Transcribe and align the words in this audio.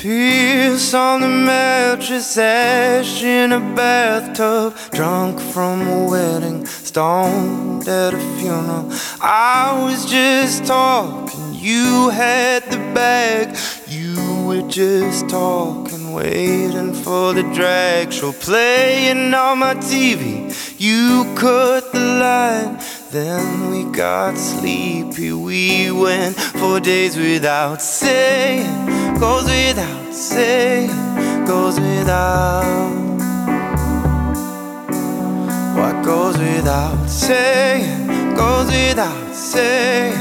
Piss 0.00 0.94
on 0.94 1.20
the 1.20 1.28
mattress, 1.28 2.38
ash 2.38 3.22
in 3.22 3.52
a 3.52 3.60
bathtub, 3.60 4.74
drunk 4.92 5.38
from 5.38 5.86
a 5.86 6.08
wedding, 6.08 6.64
stoned 6.64 7.86
at 7.86 8.14
a 8.14 8.18
funeral. 8.38 8.90
I 9.20 9.78
was 9.84 10.10
just 10.10 10.64
talking, 10.64 11.52
you 11.52 12.08
had 12.08 12.62
the 12.70 12.78
bag. 12.94 13.54
You 13.88 14.46
were 14.46 14.66
just 14.70 15.28
talking, 15.28 16.14
waiting 16.14 16.94
for 16.94 17.34
the 17.34 17.42
drag 17.52 18.10
show, 18.10 18.32
playing 18.32 19.34
on 19.34 19.58
my 19.58 19.74
TV. 19.74 20.48
You 20.80 21.30
cut 21.36 21.92
the 21.92 22.00
line, 22.00 22.78
then 23.10 23.70
we 23.70 23.84
got 23.94 24.38
sleepy. 24.38 25.34
We 25.34 25.92
went 25.92 26.36
for 26.36 26.80
days 26.80 27.18
without 27.18 27.82
saying 27.82 28.89
goes 29.20 29.44
without 29.44 30.14
saying, 30.14 30.88
goes 31.44 31.78
without. 31.78 32.64
What 35.76 36.02
goes 36.02 36.38
without 36.38 37.06
saying, 37.06 38.34
goes 38.34 38.68
without 38.68 39.34
saying, 39.34 40.16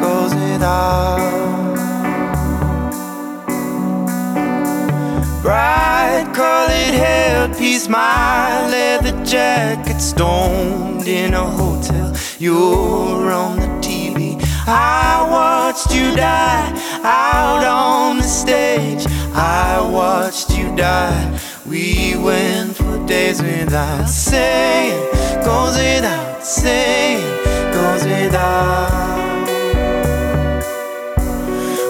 goes 0.00 0.32
without. 0.36 1.74
Bright 5.42 6.30
colored 6.32 6.94
hairpiece, 7.02 7.88
my 7.88 8.68
leather 8.70 9.24
jacket, 9.24 10.00
stoned 10.00 11.08
in 11.08 11.34
a 11.34 11.44
hotel. 11.44 12.14
You're 12.38 13.32
on 13.32 13.56
the 13.56 13.66
TV. 13.82 14.40
I 14.66 15.26
watched 15.28 15.92
you 15.92 16.14
die 16.14 16.83
out 17.04 17.64
on 17.64 18.16
the 18.16 18.22
stage. 18.22 19.06
I 19.34 19.80
watched 19.92 20.56
you 20.56 20.74
die. 20.74 21.38
We 21.66 22.16
went 22.16 22.76
for 22.76 23.06
days 23.06 23.42
without 23.42 24.08
saying, 24.08 25.12
goes 25.44 25.76
without 25.76 26.42
saying, 26.42 27.22
goes 27.72 28.04
without. 28.04 29.04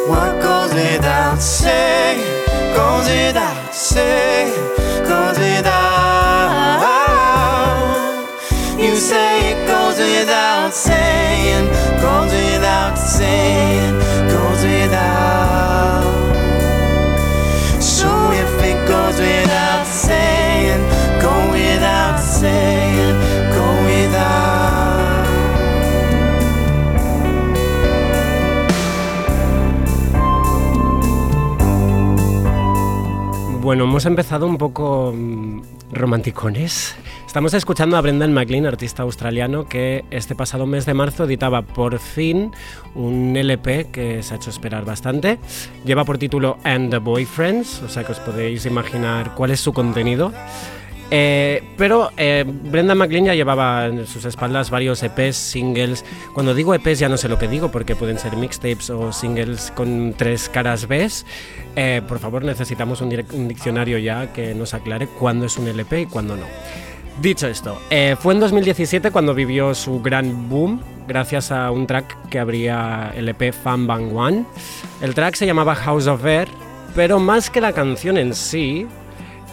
What 0.09 0.43
goes 0.43 0.75
without 0.75 1.41
saying, 1.41 2.21
goes 2.75 3.09
without 3.09 3.75
saying, 3.75 4.74
Bueno, 33.75 33.91
hemos 33.91 34.07
empezado 34.07 34.47
un 34.47 34.57
poco 34.57 35.13
mm, 35.13 35.63
romanticones. 35.91 36.95
Estamos 37.27 37.55
escuchando 37.55 37.97
a 37.97 38.01
Brendan 38.03 38.33
McLean, 38.33 38.67
artista 38.67 39.03
australiano, 39.03 39.67
que 39.67 40.05
este 40.13 40.37
pasado 40.37 40.65
mes 40.65 40.87
de 40.87 40.95
marzo 40.95 41.25
editaba 41.25 41.63
por 41.63 41.99
fin 41.99 42.53
un 42.95 43.37
LP 43.37 43.89
que 43.91 44.23
se 44.23 44.33
ha 44.33 44.37
hecho 44.37 44.51
esperar 44.51 44.85
bastante. 44.85 45.41
Lleva 45.85 46.05
por 46.05 46.19
título 46.19 46.59
And 46.63 46.89
the 46.91 46.99
Boyfriends, 46.99 47.83
o 47.83 47.89
sea 47.89 48.05
que 48.05 48.13
os 48.13 48.21
podéis 48.21 48.65
imaginar 48.65 49.35
cuál 49.35 49.51
es 49.51 49.59
su 49.59 49.73
contenido. 49.73 50.33
Eh, 51.11 51.63
pero 51.77 52.11
eh, 52.17 52.45
Brendan 52.47 52.99
McLean 52.99 53.27
ya 53.27 53.35
llevaba 53.35 53.87
en 53.87 54.07
sus 54.07 54.25
espaldas 54.25 54.71
varios 54.71 55.03
EPs, 55.03 55.37
singles. 55.37 56.05
Cuando 56.33 56.55
digo 56.55 56.75
EPs 56.75 56.99
ya 56.99 57.09
no 57.09 57.17
sé 57.17 57.29
lo 57.29 57.39
que 57.39 57.49
digo 57.49 57.71
porque 57.71 57.95
pueden 57.95 58.19
ser 58.19 58.37
mixtapes 58.37 58.91
o 58.91 59.13
singles 59.13 59.73
con 59.75 60.15
tres 60.17 60.49
caras 60.49 60.89
B. 60.89 61.09
Eh, 61.77 62.03
por 62.07 62.19
favor, 62.19 62.45
necesitamos 62.45 63.01
un, 63.01 63.11
diccionario 63.49 63.99
ya 63.99 64.33
que 64.33 64.55
nos 64.55 64.75
aclare 64.75 65.07
cuándo 65.07 65.47
es 65.47 65.59
un 65.59 65.69
LP 65.69 66.03
y 66.03 66.07
cuándo 66.07 66.37
no. 66.37 66.47
Dicho 67.21 67.47
esto, 67.47 67.79
fue 68.19 68.35
en 68.35 68.41
2017 68.41 69.13
cuando 69.13 69.35
vivió 69.35 69.73
su 69.75 70.03
gran 70.03 70.49
boom 70.49 70.81
gracias 71.07 71.53
a 71.53 71.71
un 71.71 71.87
track 71.87 72.29
que 72.29 72.39
abría 72.39 73.13
el 73.15 73.29
EP 73.29 73.53
Fan 73.53 73.87
Bang 73.87 74.17
One. 74.17 74.45
El 75.01 75.15
track 75.15 75.35
se 75.35 75.47
llamaba 75.47 75.75
House 75.75 76.07
of 76.07 76.25
Air, 76.25 76.49
pero 76.95 77.19
más 77.19 77.51
que 77.51 77.61
la 77.61 77.73
canción 77.73 78.17
en 78.17 78.35
sí, 78.35 78.87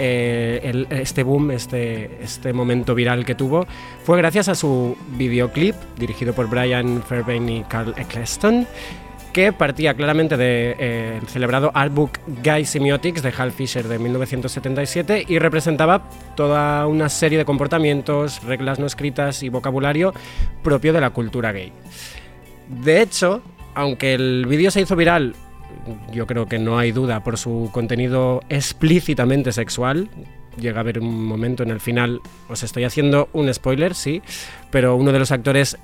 eh, 0.03 0.85
este 0.89 1.21
boom, 1.23 1.51
este, 1.51 2.23
este 2.23 2.53
momento 2.53 2.95
viral 2.95 3.23
que 3.23 3.35
tuvo, 3.35 3.67
fue 4.03 4.17
gracias 4.17 4.49
a 4.49 4.55
su 4.55 4.97
videoclip 5.17 5.75
dirigido 5.97 6.33
por 6.33 6.49
Brian 6.49 7.03
Fairbairn 7.03 7.47
y 7.47 7.63
Carl 7.65 7.93
Eccleston, 7.95 8.65
que 9.31 9.53
partía 9.53 9.93
claramente 9.93 10.37
del 10.37 10.75
de, 10.75 10.75
eh, 10.79 11.19
el 11.21 11.27
celebrado 11.27 11.71
artbook 11.73 12.17
Guy 12.43 12.65
Semiotics 12.65 13.21
de 13.21 13.31
Hal 13.37 13.51
Fisher 13.51 13.87
de 13.87 13.99
1977 13.99 15.25
y 15.27 15.39
representaba 15.39 16.09
toda 16.35 16.87
una 16.87 17.07
serie 17.07 17.37
de 17.37 17.45
comportamientos, 17.45 18.43
reglas 18.43 18.79
no 18.79 18.87
escritas 18.87 19.43
y 19.43 19.49
vocabulario 19.49 20.13
propio 20.63 20.93
de 20.93 21.01
la 21.01 21.11
cultura 21.11 21.51
gay. 21.51 21.71
De 22.83 23.01
hecho, 23.01 23.41
aunque 23.75 24.13
el 24.15 24.45
vídeo 24.47 24.71
se 24.71 24.81
hizo 24.81 24.95
viral, 24.95 25.35
yo 26.11 26.27
creo 26.27 26.45
que 26.47 26.59
no 26.59 26.77
hay 26.77 26.91
duda 26.91 27.23
por 27.23 27.37
su 27.37 27.69
contenido 27.71 28.41
explícitamente 28.49 29.51
sexual. 29.51 30.09
Llega 30.57 30.77
a 30.77 30.81
haber 30.81 30.99
un 30.99 31.25
momento 31.25 31.63
en 31.63 31.69
el 31.69 31.79
final, 31.79 32.19
os 32.49 32.63
estoy 32.63 32.83
haciendo 32.83 33.29
un 33.33 33.53
spoiler, 33.53 33.95
sí, 33.95 34.21
pero 34.69 34.95
uno 34.95 35.11
de 35.11 35.19
los 35.19 35.31
actores 35.31 35.77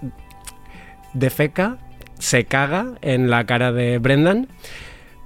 defeca, 1.13 1.77
se 2.19 2.45
caga 2.45 2.93
en 3.01 3.29
la 3.29 3.45
cara 3.45 3.71
de 3.71 3.97
Brendan. 3.99 4.47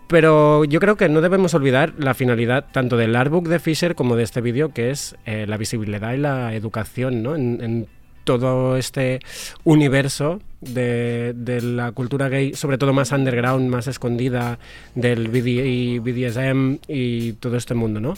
Pero 0.08 0.66
yo 0.66 0.82
creo 0.82 0.98
que 0.98 1.08
no 1.08 1.22
debemos 1.22 1.54
olvidar 1.54 1.94
la 1.98 2.14
finalidad 2.14 2.66
tanto 2.72 2.98
del 2.98 3.16
artbook 3.16 3.48
de 3.48 3.60
Fisher 3.60 3.96
como 3.96 4.18
de 4.18 4.24
este 4.24 4.42
vídeo, 4.42 4.74
que 4.74 4.92
es 4.92 5.16
eh, 5.26 5.46
la 5.48 5.56
visibilidad 5.56 6.14
y 6.14 6.18
la 6.18 6.54
educación 6.54 7.24
¿no? 7.24 7.36
en, 7.36 7.60
en 7.64 7.88
todo 8.26 8.76
este 8.76 9.20
universo 9.64 10.42
de, 10.62 11.34
de 11.36 11.62
la 11.62 11.92
cultura 11.92 12.30
gay, 12.30 12.54
sobre 12.54 12.78
todo 12.78 12.94
más 12.94 13.12
underground, 13.12 13.70
más 13.70 13.88
escondida, 13.88 14.60
del 14.96 15.28
BD, 15.28 16.00
BDSM 16.02 16.80
y 16.88 17.34
todo 17.34 17.58
este 17.58 17.74
mundo, 17.74 18.00
¿no? 18.00 18.14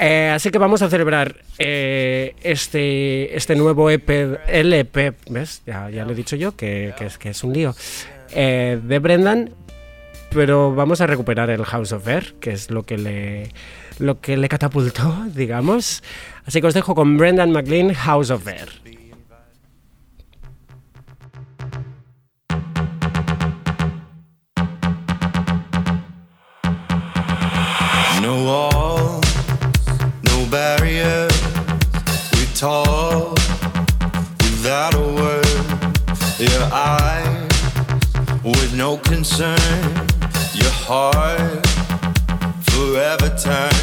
Eh, 0.00 0.30
así 0.32 0.50
que 0.50 0.58
vamos 0.58 0.80
a 0.82 0.88
celebrar 0.88 1.36
eh, 1.58 2.36
este, 2.42 3.36
este 3.36 3.56
nuevo 3.56 3.90
EP, 3.90 4.08
LP, 4.46 5.14
¿ves? 5.30 5.62
Ya, 5.66 5.90
ya 5.90 6.04
lo 6.04 6.12
he 6.12 6.14
dicho 6.14 6.36
yo, 6.36 6.54
que, 6.54 6.94
que 6.96 7.06
es, 7.06 7.18
que 7.18 7.30
es 7.30 7.42
un 7.42 7.52
lío, 7.52 7.74
eh, 8.30 8.78
de 8.80 8.98
Brendan, 9.00 9.50
pero 10.30 10.72
vamos 10.72 11.00
a 11.00 11.06
recuperar 11.06 11.50
el 11.50 11.64
House 11.64 11.92
of 11.92 12.06
Air, 12.06 12.34
que 12.40 12.52
es 12.52 12.70
lo 12.70 12.84
que 12.84 12.96
le, 12.96 13.50
lo 13.98 14.20
que 14.20 14.36
le 14.36 14.48
catapultó, 14.48 15.26
digamos. 15.34 16.04
Así 16.46 16.60
que 16.60 16.68
os 16.68 16.74
dejo 16.74 16.94
con 16.94 17.16
Brendan 17.16 17.50
McLean, 17.50 17.92
House 17.92 18.30
of 18.30 18.46
Air. 18.46 18.68
No 28.38 28.44
walls, 28.44 29.24
no 30.22 30.46
barriers. 30.48 31.34
We 32.34 32.44
talk 32.54 33.34
without 34.44 34.94
a 34.94 35.06
word. 35.18 35.66
Your 36.38 36.66
eyes 36.70 37.50
with 38.44 38.74
no 38.76 38.96
concern. 38.98 39.58
Your 40.54 40.74
heart 40.86 41.66
forever 42.70 43.28
turn. 43.34 43.74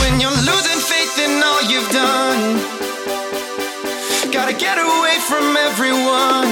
When 0.00 0.20
you're 0.20 0.40
losing 0.48 0.80
faith 0.92 1.16
in 1.26 1.42
all 1.44 1.62
you've 1.70 1.92
done, 1.92 2.40
gotta 4.32 4.54
get 4.54 4.78
away 4.78 5.16
from 5.28 5.54
everyone. 5.68 6.50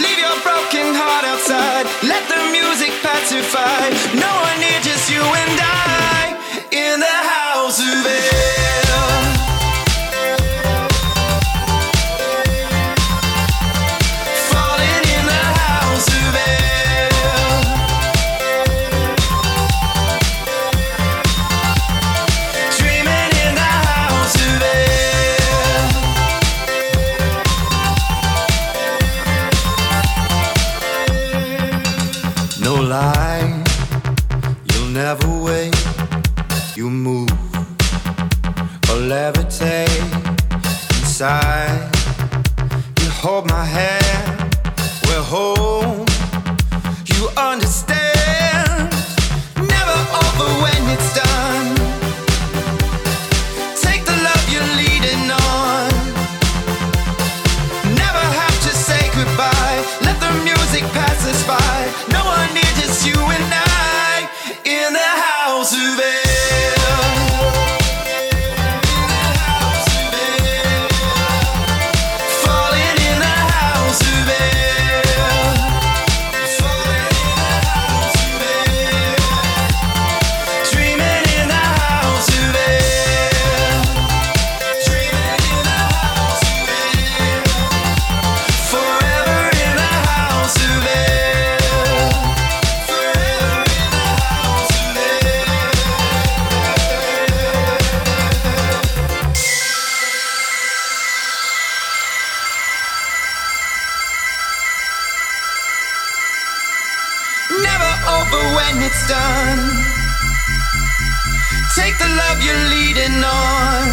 Leave 0.00 0.18
your 0.18 0.38
broken 0.40 0.94
heart 0.96 1.24
outside. 1.26 1.84
Let 2.08 2.24
the 2.32 2.40
music 2.56 2.92
pacify. 3.02 3.90
No 4.16 4.47
Take 111.78 111.96
the 111.98 112.10
love 112.10 112.42
you're 112.42 112.64
leading 112.74 113.22
on. 113.22 113.86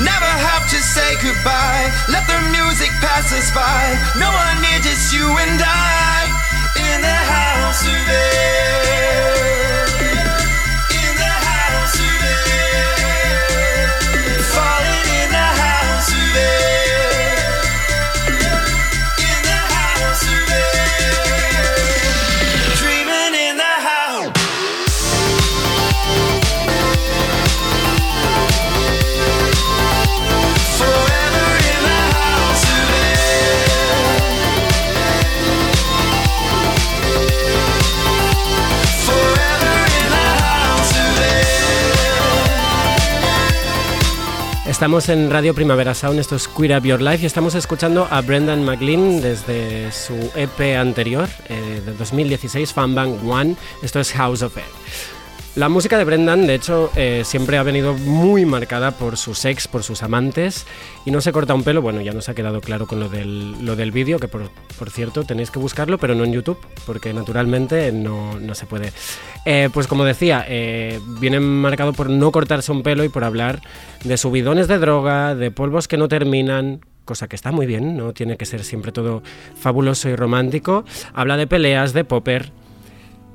Never 0.00 0.32
have 0.48 0.64
to 0.72 0.78
say 0.80 1.10
goodbye. 1.20 1.92
Let 2.08 2.24
the 2.26 2.40
music 2.50 2.90
pass 3.04 3.28
us 3.32 3.52
by. 3.52 3.82
No 4.18 4.28
one 4.32 4.56
near, 4.64 4.80
just 4.80 5.12
you 5.12 5.28
and 5.28 5.60
I 5.60 6.32
in 6.80 6.98
the 7.02 7.18
house 7.36 7.84
air. 7.86 9.31
Estamos 44.82 45.08
en 45.10 45.30
Radio 45.30 45.54
Primavera 45.54 45.94
Sound, 45.94 46.18
esto 46.18 46.34
es 46.34 46.48
Queer 46.48 46.76
Up 46.76 46.84
Your 46.84 47.00
Life 47.00 47.22
y 47.22 47.26
estamos 47.26 47.54
escuchando 47.54 48.08
a 48.10 48.20
Brendan 48.20 48.64
McLean 48.64 49.20
desde 49.20 49.92
su 49.92 50.14
EP 50.34 50.76
anterior, 50.76 51.28
eh, 51.48 51.80
de 51.86 51.94
2016, 51.94 52.72
Fan 52.72 52.92
Bang 52.92 53.24
One, 53.24 53.54
esto 53.80 54.00
es 54.00 54.12
House 54.12 54.42
of 54.42 54.56
Air. 54.56 54.66
La 55.54 55.68
música 55.68 55.98
de 55.98 56.04
Brendan, 56.04 56.46
de 56.46 56.54
hecho, 56.54 56.90
eh, 56.96 57.24
siempre 57.26 57.58
ha 57.58 57.62
venido 57.62 57.92
muy 57.92 58.46
marcada 58.46 58.92
por 58.92 59.18
sus 59.18 59.44
ex, 59.44 59.68
por 59.68 59.82
sus 59.82 60.02
amantes, 60.02 60.66
y 61.04 61.10
no 61.10 61.20
se 61.20 61.30
corta 61.30 61.52
un 61.52 61.62
pelo. 61.62 61.82
Bueno, 61.82 62.00
ya 62.00 62.12
nos 62.12 62.30
ha 62.30 62.34
quedado 62.34 62.62
claro 62.62 62.86
con 62.86 63.00
lo 63.00 63.10
del, 63.10 63.62
lo 63.62 63.76
del 63.76 63.92
vídeo, 63.92 64.18
que 64.18 64.28
por, 64.28 64.48
por 64.78 64.88
cierto 64.88 65.24
tenéis 65.24 65.50
que 65.50 65.58
buscarlo, 65.58 65.98
pero 65.98 66.14
no 66.14 66.24
en 66.24 66.32
YouTube, 66.32 66.58
porque 66.86 67.12
naturalmente 67.12 67.92
no, 67.92 68.40
no 68.40 68.54
se 68.54 68.64
puede. 68.64 68.94
Eh, 69.44 69.68
pues 69.74 69.86
como 69.86 70.06
decía, 70.06 70.46
eh, 70.48 70.98
viene 71.20 71.38
marcado 71.38 71.92
por 71.92 72.08
no 72.08 72.32
cortarse 72.32 72.72
un 72.72 72.82
pelo 72.82 73.04
y 73.04 73.10
por 73.10 73.22
hablar 73.22 73.60
de 74.04 74.16
subidones 74.16 74.68
de 74.68 74.78
droga, 74.78 75.34
de 75.34 75.50
polvos 75.50 75.86
que 75.86 75.98
no 75.98 76.08
terminan, 76.08 76.80
cosa 77.04 77.28
que 77.28 77.36
está 77.36 77.52
muy 77.52 77.66
bien, 77.66 77.94
no 77.98 78.14
tiene 78.14 78.38
que 78.38 78.46
ser 78.46 78.64
siempre 78.64 78.90
todo 78.90 79.22
fabuloso 79.54 80.08
y 80.08 80.16
romántico. 80.16 80.86
Habla 81.12 81.36
de 81.36 81.46
peleas, 81.46 81.92
de 81.92 82.04
popper. 82.04 82.52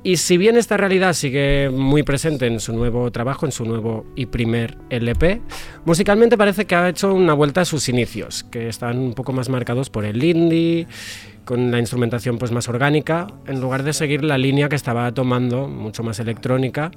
Y 0.02 0.16
si 0.18 0.36
bien 0.36 0.56
esta 0.56 0.76
realidad 0.76 1.12
sigue 1.12 1.70
muy 1.70 2.02
presente 2.02 2.46
en 2.46 2.60
su 2.60 2.72
nuevo 2.72 3.10
trabajo, 3.10 3.46
en 3.46 3.52
su 3.52 3.64
nuevo 3.64 4.06
y 4.14 4.26
primer 4.26 4.78
LP, 4.90 5.42
musicalmente 5.84 6.38
parece 6.38 6.66
que 6.66 6.76
ha 6.76 6.88
hecho 6.88 7.12
una 7.12 7.34
vuelta 7.34 7.62
a 7.62 7.64
sus 7.64 7.88
inicios, 7.88 8.44
que 8.44 8.68
están 8.68 8.98
un 8.98 9.14
poco 9.14 9.32
más 9.32 9.48
marcados 9.48 9.90
por 9.90 10.04
el 10.04 10.22
indie, 10.22 10.86
con 11.44 11.70
la 11.70 11.80
instrumentación 11.80 12.38
pues 12.38 12.52
más 12.52 12.68
orgánica, 12.68 13.26
en 13.46 13.60
lugar 13.60 13.82
de 13.82 13.92
seguir 13.92 14.22
la 14.22 14.38
línea 14.38 14.68
que 14.68 14.76
estaba 14.76 15.12
tomando, 15.12 15.66
mucho 15.66 16.02
más 16.04 16.20
electrónica, 16.20 16.92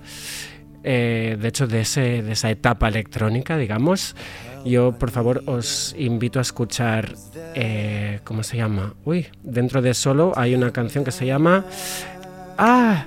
eh, 0.84 1.38
de 1.40 1.48
hecho 1.48 1.68
de, 1.68 1.82
ese, 1.82 2.22
de 2.22 2.34
esa 2.34 2.52
etapa 2.52 2.88
electrónica, 2.88 3.58
digamos. 3.58 4.16
Yo, 4.64 4.92
por 4.92 5.10
favor, 5.10 5.42
os 5.48 5.96
invito 5.98 6.38
a 6.38 6.44
escuchar, 6.44 7.16
eh, 7.56 8.20
¿cómo 8.24 8.44
se 8.44 8.58
llama? 8.58 8.94
Uy, 9.06 9.26
dentro 9.42 9.82
de 9.82 9.96
Solo 9.96 10.34
hay 10.36 10.54
una 10.54 10.72
canción 10.72 11.04
que 11.04 11.12
se 11.12 11.26
llama... 11.26 11.66
Ah, 12.58 13.06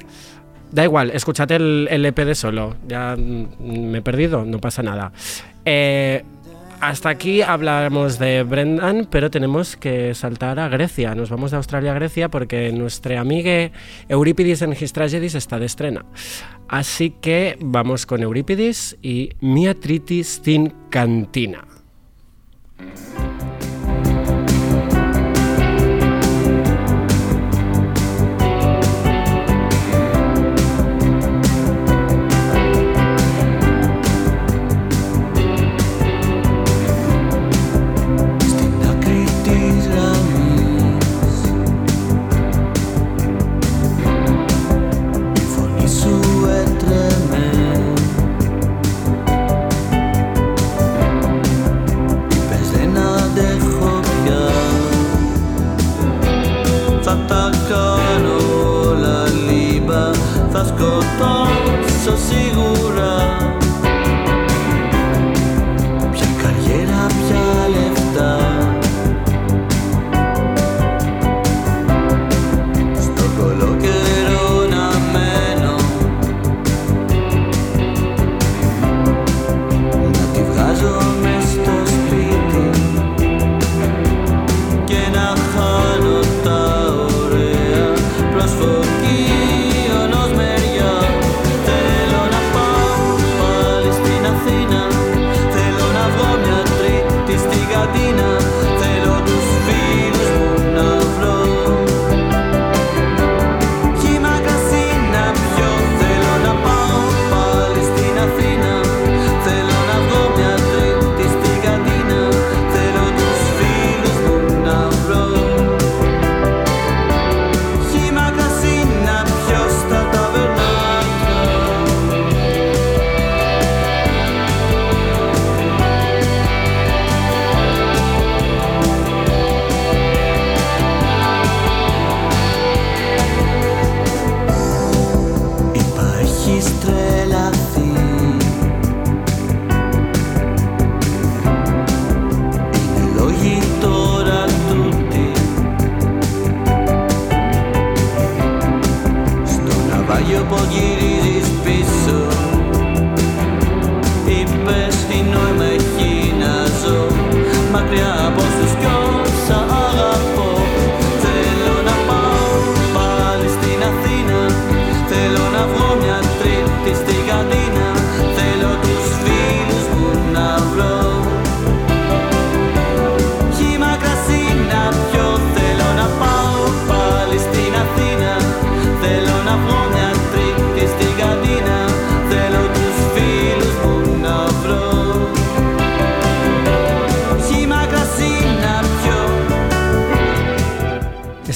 da 0.70 0.84
igual, 0.84 1.10
escuchad 1.10 1.50
el, 1.52 1.88
EP 1.90 2.18
de 2.18 2.34
solo. 2.34 2.76
Ya 2.86 3.16
mm, 3.16 3.90
me 3.90 3.98
he 3.98 4.02
perdido, 4.02 4.44
no 4.44 4.58
pasa 4.58 4.82
nada. 4.82 5.12
Eh, 5.64 6.24
hasta 6.80 7.08
aquí 7.08 7.40
hablamos 7.40 8.18
de 8.18 8.42
Brendan, 8.42 9.08
pero 9.10 9.30
tenemos 9.30 9.76
que 9.76 10.14
saltar 10.14 10.58
a 10.58 10.68
Grecia. 10.68 11.14
Nos 11.14 11.30
vamos 11.30 11.50
de 11.50 11.56
Australia 11.56 11.92
a 11.92 11.94
Grecia 11.94 12.28
porque 12.28 12.72
nuestra 12.72 13.20
amiga 13.20 13.70
Eurípides 14.08 14.60
en 14.62 14.72
His 14.72 14.92
Tragedies 14.92 15.34
está 15.34 15.58
de 15.58 15.66
estrena. 15.66 16.04
Así 16.68 17.10
que 17.10 17.56
vamos 17.60 18.04
con 18.04 18.22
Eurípides 18.22 18.98
y 19.00 19.30
Miatritis 19.40 20.42
Tin 20.42 20.74
Cantina. 20.90 21.73
sossego 62.04 62.63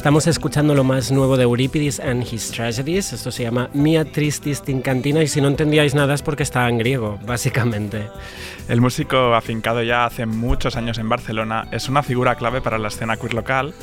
Estamos 0.09 0.27
escuchando 0.27 0.75
lo 0.75 0.85
más 0.85 1.13
nuevo 1.13 1.37
de 1.37 1.43
Eurípides 1.43 2.01
and 2.01 2.23
His 2.33 2.51
Tragedies. 2.53 3.13
Esto 3.13 3.31
se 3.31 3.43
llama 3.43 3.69
Mia 3.75 4.07
Tristis 4.11 4.63
in 4.67 4.81
Cantina 4.81 5.23
y 5.23 5.29
si 5.29 5.43
no 5.43 5.49
entendíais 5.49 5.95
nada 5.95 6.15
es 6.15 6.23
porque 6.23 6.45
está 6.45 6.67
en 6.67 6.79
griego, 6.79 7.19
básicamente. 7.27 8.09
El 8.71 8.81
músico 8.81 9.35
afincado 9.35 9.83
ya 9.83 10.07
hace 10.07 10.25
muchos 10.25 10.77
años 10.77 10.97
en 10.97 11.11
Barcelona 11.11 11.69
es 11.73 11.91
una 11.91 12.03
figura 12.03 12.37
clave 12.37 12.63
para 12.63 12.79
la 12.79 12.89
escena 12.89 13.19
queer 13.19 13.35
local, 13.35 13.75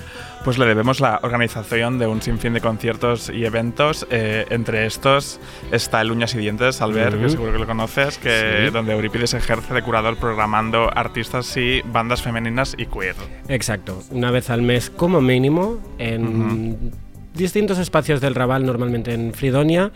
pues 0.44 0.58
le 0.60 0.66
debemos 0.66 1.00
la 1.00 1.20
organización 1.24 1.98
de 2.00 2.06
un 2.08 2.22
sinfín 2.24 2.54
de 2.54 2.62
conciertos 2.62 3.30
y 3.30 3.46
eventos. 3.46 4.06
eh, 4.12 4.46
entre 4.50 4.86
estos 4.88 5.40
está 5.72 6.02
el 6.02 6.12
Uñas 6.12 6.34
y 6.36 6.38
Dientes, 6.40 6.82
Albert, 6.82 7.14
que 7.18 7.26
Ujú. 7.26 7.30
seguro 7.30 7.52
que 7.54 7.60
lo 7.60 7.66
conoces, 7.68 8.18
que 8.18 8.66
Sí. 8.66 8.72
donde 8.72 8.94
Eurípides 8.94 9.34
ejerce 9.36 9.74
de 9.74 9.82
curador 9.82 10.18
programando 10.18 10.90
artistas 10.96 11.56
y 11.58 11.82
bandas 11.86 12.22
femeninas 12.22 12.76
y 12.78 12.86
queer. 12.86 13.16
Exacto, 13.48 14.02
una 14.12 14.30
vez 14.32 14.50
al 14.50 14.62
mes 14.62 14.90
como 14.90 15.20
mínimo 15.22 15.80
en 16.16 16.92
distintos 17.36 17.78
espacios 17.78 18.22
del 18.22 18.36
Raval, 18.36 18.66
normalmente 18.66 19.14
en 19.14 19.34
Fridonia. 19.34 19.92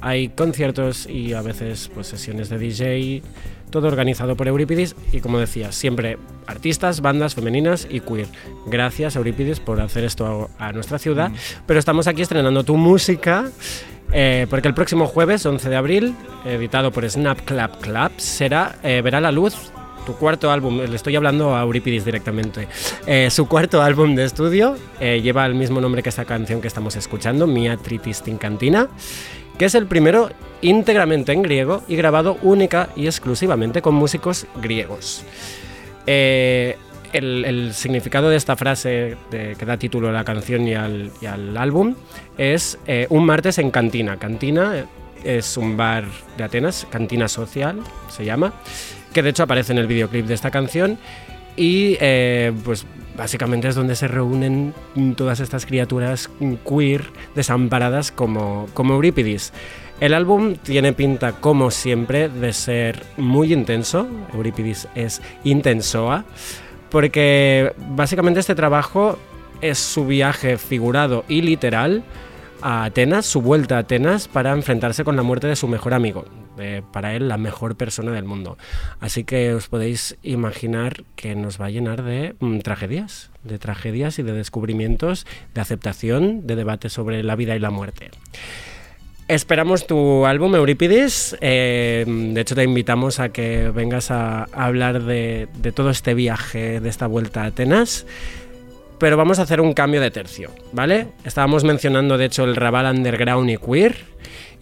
Hay 0.00 0.28
conciertos 0.28 1.06
y 1.06 1.32
a 1.32 1.42
veces 1.42 1.90
pues, 1.92 2.06
sesiones 2.06 2.48
de 2.48 2.58
DJ, 2.58 3.22
todo 3.70 3.88
organizado 3.88 4.36
por 4.36 4.48
Eurípides 4.48 4.94
y 5.12 5.20
como 5.20 5.38
decía, 5.38 5.72
siempre 5.72 6.18
artistas, 6.46 7.00
bandas 7.00 7.34
femeninas 7.34 7.86
y 7.90 8.00
queer. 8.00 8.26
Gracias 8.66 9.16
Eurípides 9.16 9.60
por 9.60 9.80
hacer 9.80 10.04
esto 10.04 10.50
a, 10.58 10.68
a 10.68 10.72
nuestra 10.72 10.98
ciudad, 10.98 11.32
pero 11.66 11.78
estamos 11.80 12.06
aquí 12.06 12.22
estrenando 12.22 12.64
tu 12.64 12.76
música. 12.76 13.50
eh, 14.12 14.46
porque 14.50 14.68
el 14.68 14.74
próximo 14.74 15.06
jueves, 15.06 15.46
11 15.46 15.70
de 15.70 15.76
abril, 15.76 16.14
editado 16.44 16.90
por 16.92 17.08
Snap 17.08 17.40
Clap 17.46 17.80
Clap, 17.80 18.18
será, 18.18 18.76
eh, 18.82 19.00
verá 19.02 19.22
la 19.22 19.32
luz 19.32 19.72
tu 20.04 20.14
cuarto 20.14 20.50
álbum, 20.50 20.78
le 20.78 20.96
estoy 20.96 21.16
hablando 21.16 21.56
a 21.56 21.62
Eurípides 21.62 22.04
directamente. 22.04 22.68
Eh, 23.06 23.30
su 23.30 23.46
cuarto 23.46 23.82
álbum 23.82 24.14
de 24.14 24.24
estudio 24.24 24.76
eh, 25.00 25.20
lleva 25.22 25.46
el 25.46 25.54
mismo 25.54 25.80
nombre 25.80 26.02
que 26.02 26.08
esta 26.08 26.24
canción 26.24 26.60
que 26.60 26.68
estamos 26.68 26.96
escuchando, 26.96 27.46
Mia 27.46 27.76
Tritis 27.76 28.22
Cantina, 28.38 28.88
que 29.58 29.66
es 29.66 29.74
el 29.74 29.86
primero 29.86 30.30
íntegramente 30.60 31.32
en 31.32 31.42
griego 31.42 31.82
y 31.88 31.96
grabado 31.96 32.38
única 32.42 32.90
y 32.96 33.06
exclusivamente 33.06 33.82
con 33.82 33.94
músicos 33.94 34.46
griegos. 34.60 35.24
Eh, 36.06 36.76
el, 37.12 37.72
significado 37.74 38.30
de 38.30 38.36
esta 38.36 38.56
frase 38.56 39.16
que 39.30 39.66
da 39.66 39.76
título 39.76 40.08
a 40.08 40.12
la 40.12 40.24
canción 40.24 40.66
y 40.66 40.74
al, 40.74 41.12
y 41.20 41.26
al 41.26 41.56
álbum 41.58 41.94
es 42.38 42.78
un 43.10 43.26
martes 43.26 43.58
en 43.58 43.70
cantina. 43.70 44.16
Cantina 44.16 44.86
es 45.24 45.56
un 45.56 45.76
bar 45.76 46.04
de 46.36 46.44
Atenas, 46.44 46.86
cantina 46.90 47.28
social 47.28 47.80
se 48.08 48.24
llama, 48.24 48.54
que 49.12 49.22
de 49.22 49.30
hecho 49.30 49.44
aparece 49.44 49.72
en 49.72 49.78
el 49.78 49.86
videoclip 49.86 50.26
de 50.26 50.34
esta 50.34 50.50
canción 50.50 50.98
y 51.56 51.96
eh, 52.00 52.52
pues 52.64 52.86
básicamente 53.16 53.68
es 53.68 53.74
donde 53.74 53.94
se 53.94 54.08
reúnen 54.08 54.74
todas 55.16 55.40
estas 55.40 55.66
criaturas 55.66 56.30
queer 56.68 57.04
desamparadas 57.34 58.10
como, 58.10 58.68
como 58.74 58.94
Eurípides. 58.94 59.52
El 60.00 60.14
álbum 60.14 60.56
tiene 60.56 60.92
pinta, 60.92 61.32
como 61.32 61.70
siempre, 61.70 62.28
de 62.28 62.52
ser 62.52 63.04
muy 63.16 63.52
intenso. 63.52 64.08
Eurípides 64.34 64.88
es 64.94 65.22
intensoa, 65.44 66.24
porque 66.90 67.72
básicamente 67.90 68.40
este 68.40 68.54
trabajo 68.54 69.18
es 69.60 69.78
su 69.78 70.06
viaje 70.06 70.58
figurado 70.58 71.24
y 71.28 71.42
literal 71.42 72.02
a 72.62 72.84
Atenas, 72.84 73.26
su 73.26 73.42
vuelta 73.42 73.76
a 73.76 73.80
Atenas 73.80 74.26
para 74.26 74.52
enfrentarse 74.52 75.04
con 75.04 75.16
la 75.16 75.22
muerte 75.22 75.46
de 75.46 75.56
su 75.56 75.68
mejor 75.68 75.94
amigo, 75.94 76.24
eh, 76.58 76.82
para 76.92 77.14
él 77.14 77.28
la 77.28 77.38
mejor 77.38 77.76
persona 77.76 78.12
del 78.12 78.24
mundo. 78.24 78.58
Así 79.00 79.24
que 79.24 79.54
os 79.54 79.68
podéis 79.68 80.16
imaginar 80.22 81.04
que 81.16 81.34
nos 81.34 81.60
va 81.60 81.66
a 81.66 81.70
llenar 81.70 82.02
de 82.02 82.34
mm, 82.40 82.58
tragedias, 82.58 83.30
de 83.44 83.58
tragedias 83.58 84.18
y 84.18 84.22
de 84.22 84.32
descubrimientos, 84.32 85.26
de 85.54 85.60
aceptación, 85.60 86.46
de 86.46 86.56
debate 86.56 86.88
sobre 86.88 87.22
la 87.22 87.36
vida 87.36 87.56
y 87.56 87.58
la 87.58 87.70
muerte. 87.70 88.10
Esperamos 89.28 89.86
tu 89.86 90.26
álbum, 90.26 90.54
Eurípides. 90.54 91.36
Eh, 91.40 92.04
de 92.06 92.40
hecho, 92.40 92.54
te 92.54 92.64
invitamos 92.64 93.20
a 93.20 93.30
que 93.30 93.70
vengas 93.70 94.10
a, 94.10 94.44
hablar 94.52 95.04
de, 95.04 95.48
de 95.56 95.72
todo 95.72 95.90
este 95.90 96.12
viaje, 96.12 96.80
de 96.80 96.88
esta 96.88 97.06
vuelta 97.06 97.44
a 97.44 97.46
Atenas. 97.46 98.04
Pero 98.98 99.16
vamos 99.16 99.38
a 99.38 99.42
hacer 99.42 99.60
un 99.60 99.72
cambio 99.72 100.00
de 100.00 100.10
tercio, 100.10 100.50
¿vale? 100.72 101.08
Estábamos 101.24 101.64
mencionando, 101.64 102.18
de 102.18 102.26
hecho, 102.26 102.44
el 102.44 102.54
Raval 102.54 102.94
Underground 102.94 103.50
y 103.50 103.56
Queer. 103.56 103.96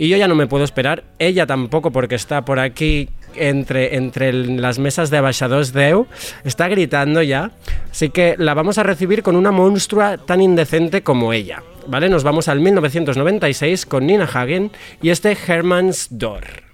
Y 0.00 0.08
yo 0.08 0.16
ya 0.16 0.28
no 0.28 0.34
me 0.34 0.46
puedo 0.46 0.64
esperar, 0.64 1.04
ella 1.18 1.46
tampoco, 1.46 1.92
porque 1.92 2.14
está 2.14 2.42
por 2.42 2.58
aquí 2.58 3.10
entre, 3.36 3.96
entre 3.96 4.32
las 4.32 4.78
mesas 4.78 5.10
de 5.10 5.18
Abaixados 5.18 5.74
Deu, 5.74 6.06
está 6.42 6.68
gritando 6.68 7.20
ya. 7.20 7.50
Así 7.90 8.08
que 8.08 8.34
la 8.38 8.54
vamos 8.54 8.78
a 8.78 8.82
recibir 8.82 9.22
con 9.22 9.36
una 9.36 9.52
monstrua 9.52 10.16
tan 10.16 10.40
indecente 10.40 11.02
como 11.02 11.34
ella, 11.34 11.62
¿vale? 11.86 12.08
Nos 12.08 12.24
vamos 12.24 12.48
al 12.48 12.60
1996 12.60 13.84
con 13.84 14.06
Nina 14.06 14.24
Hagen 14.24 14.70
y 15.02 15.10
este 15.10 15.36
Herman's 15.46 16.08
Door. 16.10 16.69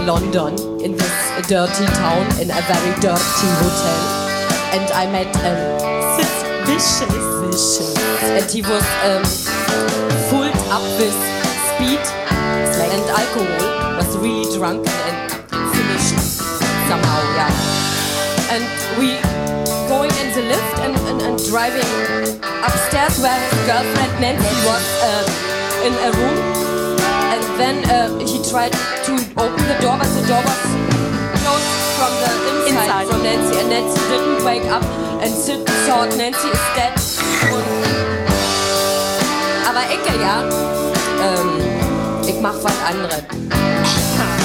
In 0.00 0.06
London, 0.06 0.54
in 0.80 0.92
this 0.92 1.46
dirty 1.46 1.86
town, 1.94 2.24
in 2.40 2.50
a 2.50 2.60
very 2.64 2.92
dirty 3.00 3.48
hotel. 3.60 4.00
And 4.72 4.90
I 4.92 5.06
met 5.10 5.34
um, 5.44 6.66
Vicious. 6.66 7.12
Vicious. 7.42 7.96
And 8.22 8.50
he 8.50 8.62
was 8.62 8.84
um, 9.04 9.24
full 10.30 10.52
up 10.72 10.82
with 10.98 11.16
speed 11.74 12.00
and 12.80 13.04
alcohol, 13.10 13.96
was 13.96 14.16
really 14.18 14.44
drunk 14.56 14.86
and 14.88 15.30
finished 15.74 16.18
somehow, 16.88 17.20
yeah. 17.36 18.54
And 18.54 18.64
we 18.98 19.20
going 19.88 20.10
in 20.22 20.32
the 20.32 20.42
lift 20.48 20.78
and, 20.80 20.96
and, 21.08 21.22
and 21.22 21.46
driving 21.48 22.40
upstairs 22.64 23.20
where 23.20 23.38
his 23.38 23.66
girlfriend 23.66 24.20
Nancy 24.20 24.56
was 24.66 24.84
um, 25.04 25.26
in 25.86 25.94
a 25.94 26.12
room 26.16 26.69
then 27.60 27.84
uh, 27.90 28.08
he 28.24 28.38
tried 28.50 28.72
to 29.04 29.12
open 29.36 29.62
the 29.68 29.76
door, 29.84 29.96
but 30.00 30.08
the 30.16 30.24
door 30.26 30.42
was 30.42 30.60
closed 31.44 31.70
from 32.00 32.12
the 32.22 32.30
inside, 32.68 33.04
Inside. 33.04 33.06
from 33.08 33.22
Nancy, 33.22 33.58
and 33.60 33.68
Nancy 33.68 34.00
didn't 34.08 34.44
wake 34.44 34.64
up 34.70 34.82
and 35.20 35.30
Sid 35.32 35.66
thought 35.86 36.16
Nancy 36.16 36.48
is 36.48 36.64
dead. 36.74 36.94
Und 37.52 37.64
aber 39.68 39.84
Ecke, 39.92 40.18
ja, 40.20 40.42
ähm, 41.22 41.60
ich 42.26 42.40
mach 42.40 42.56
was 42.64 42.78
anderes. 42.88 43.24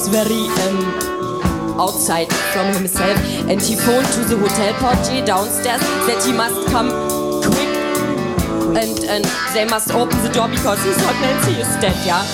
was 0.00 0.08
very 0.08 0.48
um, 0.64 1.78
outside 1.78 2.32
from 2.52 2.72
himself, 2.72 3.18
and 3.50 3.60
he 3.60 3.76
phoned 3.76 4.06
to 4.06 4.24
the 4.24 4.36
hotel 4.36 4.72
portier 4.80 5.24
downstairs 5.26 5.80
that 6.08 6.24
he 6.24 6.32
must 6.32 6.56
come 6.68 6.88
quick, 7.44 7.68
and 8.80 8.96
and 9.12 9.24
they 9.52 9.66
must 9.66 9.92
open 9.92 10.16
the 10.22 10.32
door 10.32 10.48
because 10.48 10.82
he 10.84 10.92
thought 10.92 11.18
Nancy 11.20 11.52
is 11.60 11.68
dead, 11.84 11.96
yeah. 12.06 12.24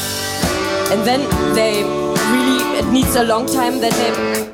And 0.92 1.02
then 1.02 1.26
they 1.54 1.82
really 2.30 2.78
it 2.78 2.86
needs 2.92 3.16
a 3.16 3.24
long 3.24 3.46
time 3.46 3.80
that 3.80 3.94
they 3.98 4.10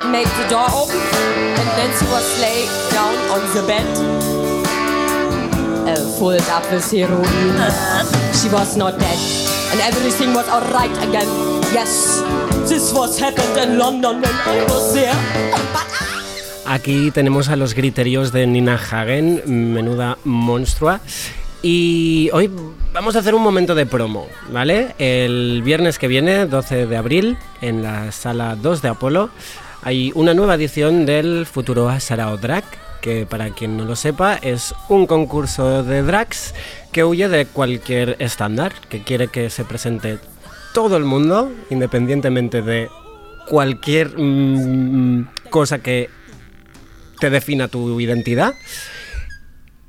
make 0.09 0.31
the 0.41 0.49
door 0.49 0.69
open, 0.73 0.97
and 1.61 1.69
Nancy 1.77 2.07
was 2.09 2.25
lay 2.41 2.65
down 2.97 3.15
on 3.29 3.43
the 3.53 3.63
bed 3.69 3.87
uh, 5.85 6.01
filled 6.17 6.49
up 6.49 6.65
with 6.73 6.91
heroin. 6.91 7.57
She 8.33 8.49
was 8.49 8.77
not 8.77 8.99
dead, 8.99 9.21
and 9.73 9.81
everything 9.81 10.33
was 10.33 10.49
alright 10.49 10.97
again. 11.09 11.29
Yes, 11.73 12.21
Aquí 16.65 17.11
tenemos 17.11 17.49
a 17.51 17.57
los 17.57 17.75
criterios 17.75 18.33
de 18.33 18.47
Nina 18.47 18.77
Hagen, 18.77 19.43
menuda 19.47 20.17
monstrua. 20.25 21.01
Y 21.63 22.31
hoy 22.33 22.51
vamos 22.95 23.15
a 23.15 23.19
hacer 23.19 23.35
un 23.35 23.43
momento 23.43 23.75
de 23.75 23.85
promo, 23.85 24.27
¿vale? 24.51 24.95
El 24.99 25.61
viernes 25.63 25.99
que 25.99 26.09
viene, 26.09 26.47
12 26.47 26.87
de 26.87 26.97
abril, 26.97 27.37
en 27.61 27.83
la 27.83 28.11
sala 28.11 28.57
2 28.57 28.81
de 28.81 28.89
Apolo, 28.89 29.29
hay 29.83 30.11
una 30.15 30.33
nueva 30.33 30.55
edición 30.55 31.05
del 31.05 31.45
Futuro 31.45 31.89
Sarao 32.01 32.39
Drag, 32.39 32.65
que 33.03 33.27
para 33.27 33.51
quien 33.51 33.77
no 33.77 33.85
lo 33.85 33.97
sepa 33.97 34.37
es 34.37 34.75
un 34.89 35.07
concurso 35.07 35.83
de 35.83 36.03
drags 36.03 36.55
que 36.91 37.05
huye 37.05 37.29
de 37.29 37.45
cualquier 37.45 38.17
estándar, 38.19 38.73
que 38.89 39.03
quiere 39.03 39.29
que 39.29 39.51
se 39.51 39.65
presente 39.65 40.19
todo 40.73 40.97
el 40.97 41.05
mundo, 41.05 41.53
independientemente 41.71 42.63
de 42.63 42.89
cualquier 43.49 44.19
mm, 44.19 45.29
cosa 45.51 45.83
que 45.83 46.09
te 47.21 47.31
defina 47.31 47.69
tu 47.69 48.01
identidad. 48.01 48.55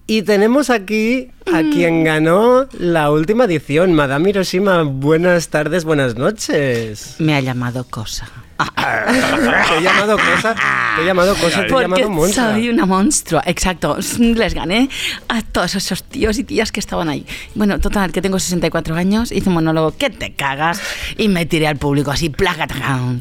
Y 0.05 0.23
tenemos 0.23 0.69
aquí 0.69 1.31
a 1.45 1.61
quien 1.61 2.03
ganó 2.03 2.67
la 2.77 3.09
última 3.09 3.45
edición, 3.45 3.93
Madame 3.93 4.29
Hiroshima. 4.29 4.83
Buenas 4.83 5.47
tardes, 5.47 5.85
buenas 5.85 6.15
noches. 6.15 7.15
Me 7.19 7.35
ha 7.35 7.39
llamado 7.39 7.85
cosa. 7.85 8.29
Te 8.83 9.77
he 9.77 9.81
llamado 9.81 10.17
cosa, 10.17 10.55
te 10.95 11.01
he 11.01 11.05
llamado 11.05 11.35
cosa, 11.35 11.65
te 11.65 11.73
he 11.73 11.81
llamado 11.81 12.09
monstrua. 12.09 12.51
soy 12.53 12.69
una 12.69 12.85
monstrua, 12.85 13.43
exacto. 13.45 13.97
Les 14.19 14.53
gané 14.53 14.89
a 15.27 15.41
todos 15.41 15.75
esos 15.75 16.03
tíos 16.03 16.37
y 16.37 16.43
tías 16.43 16.71
que 16.71 16.79
estaban 16.79 17.09
ahí. 17.09 17.25
Bueno, 17.55 17.79
total, 17.79 18.11
que 18.11 18.21
tengo 18.21 18.39
64 18.39 18.95
años, 18.95 19.31
hice 19.31 19.49
un 19.49 19.55
monólogo 19.55 19.95
que 19.97 20.09
te 20.09 20.33
cagas 20.33 20.79
y 21.17 21.27
me 21.27 21.45
tiré 21.45 21.67
al 21.67 21.77
público 21.77 22.11
así, 22.11 22.29
placa, 22.29 22.67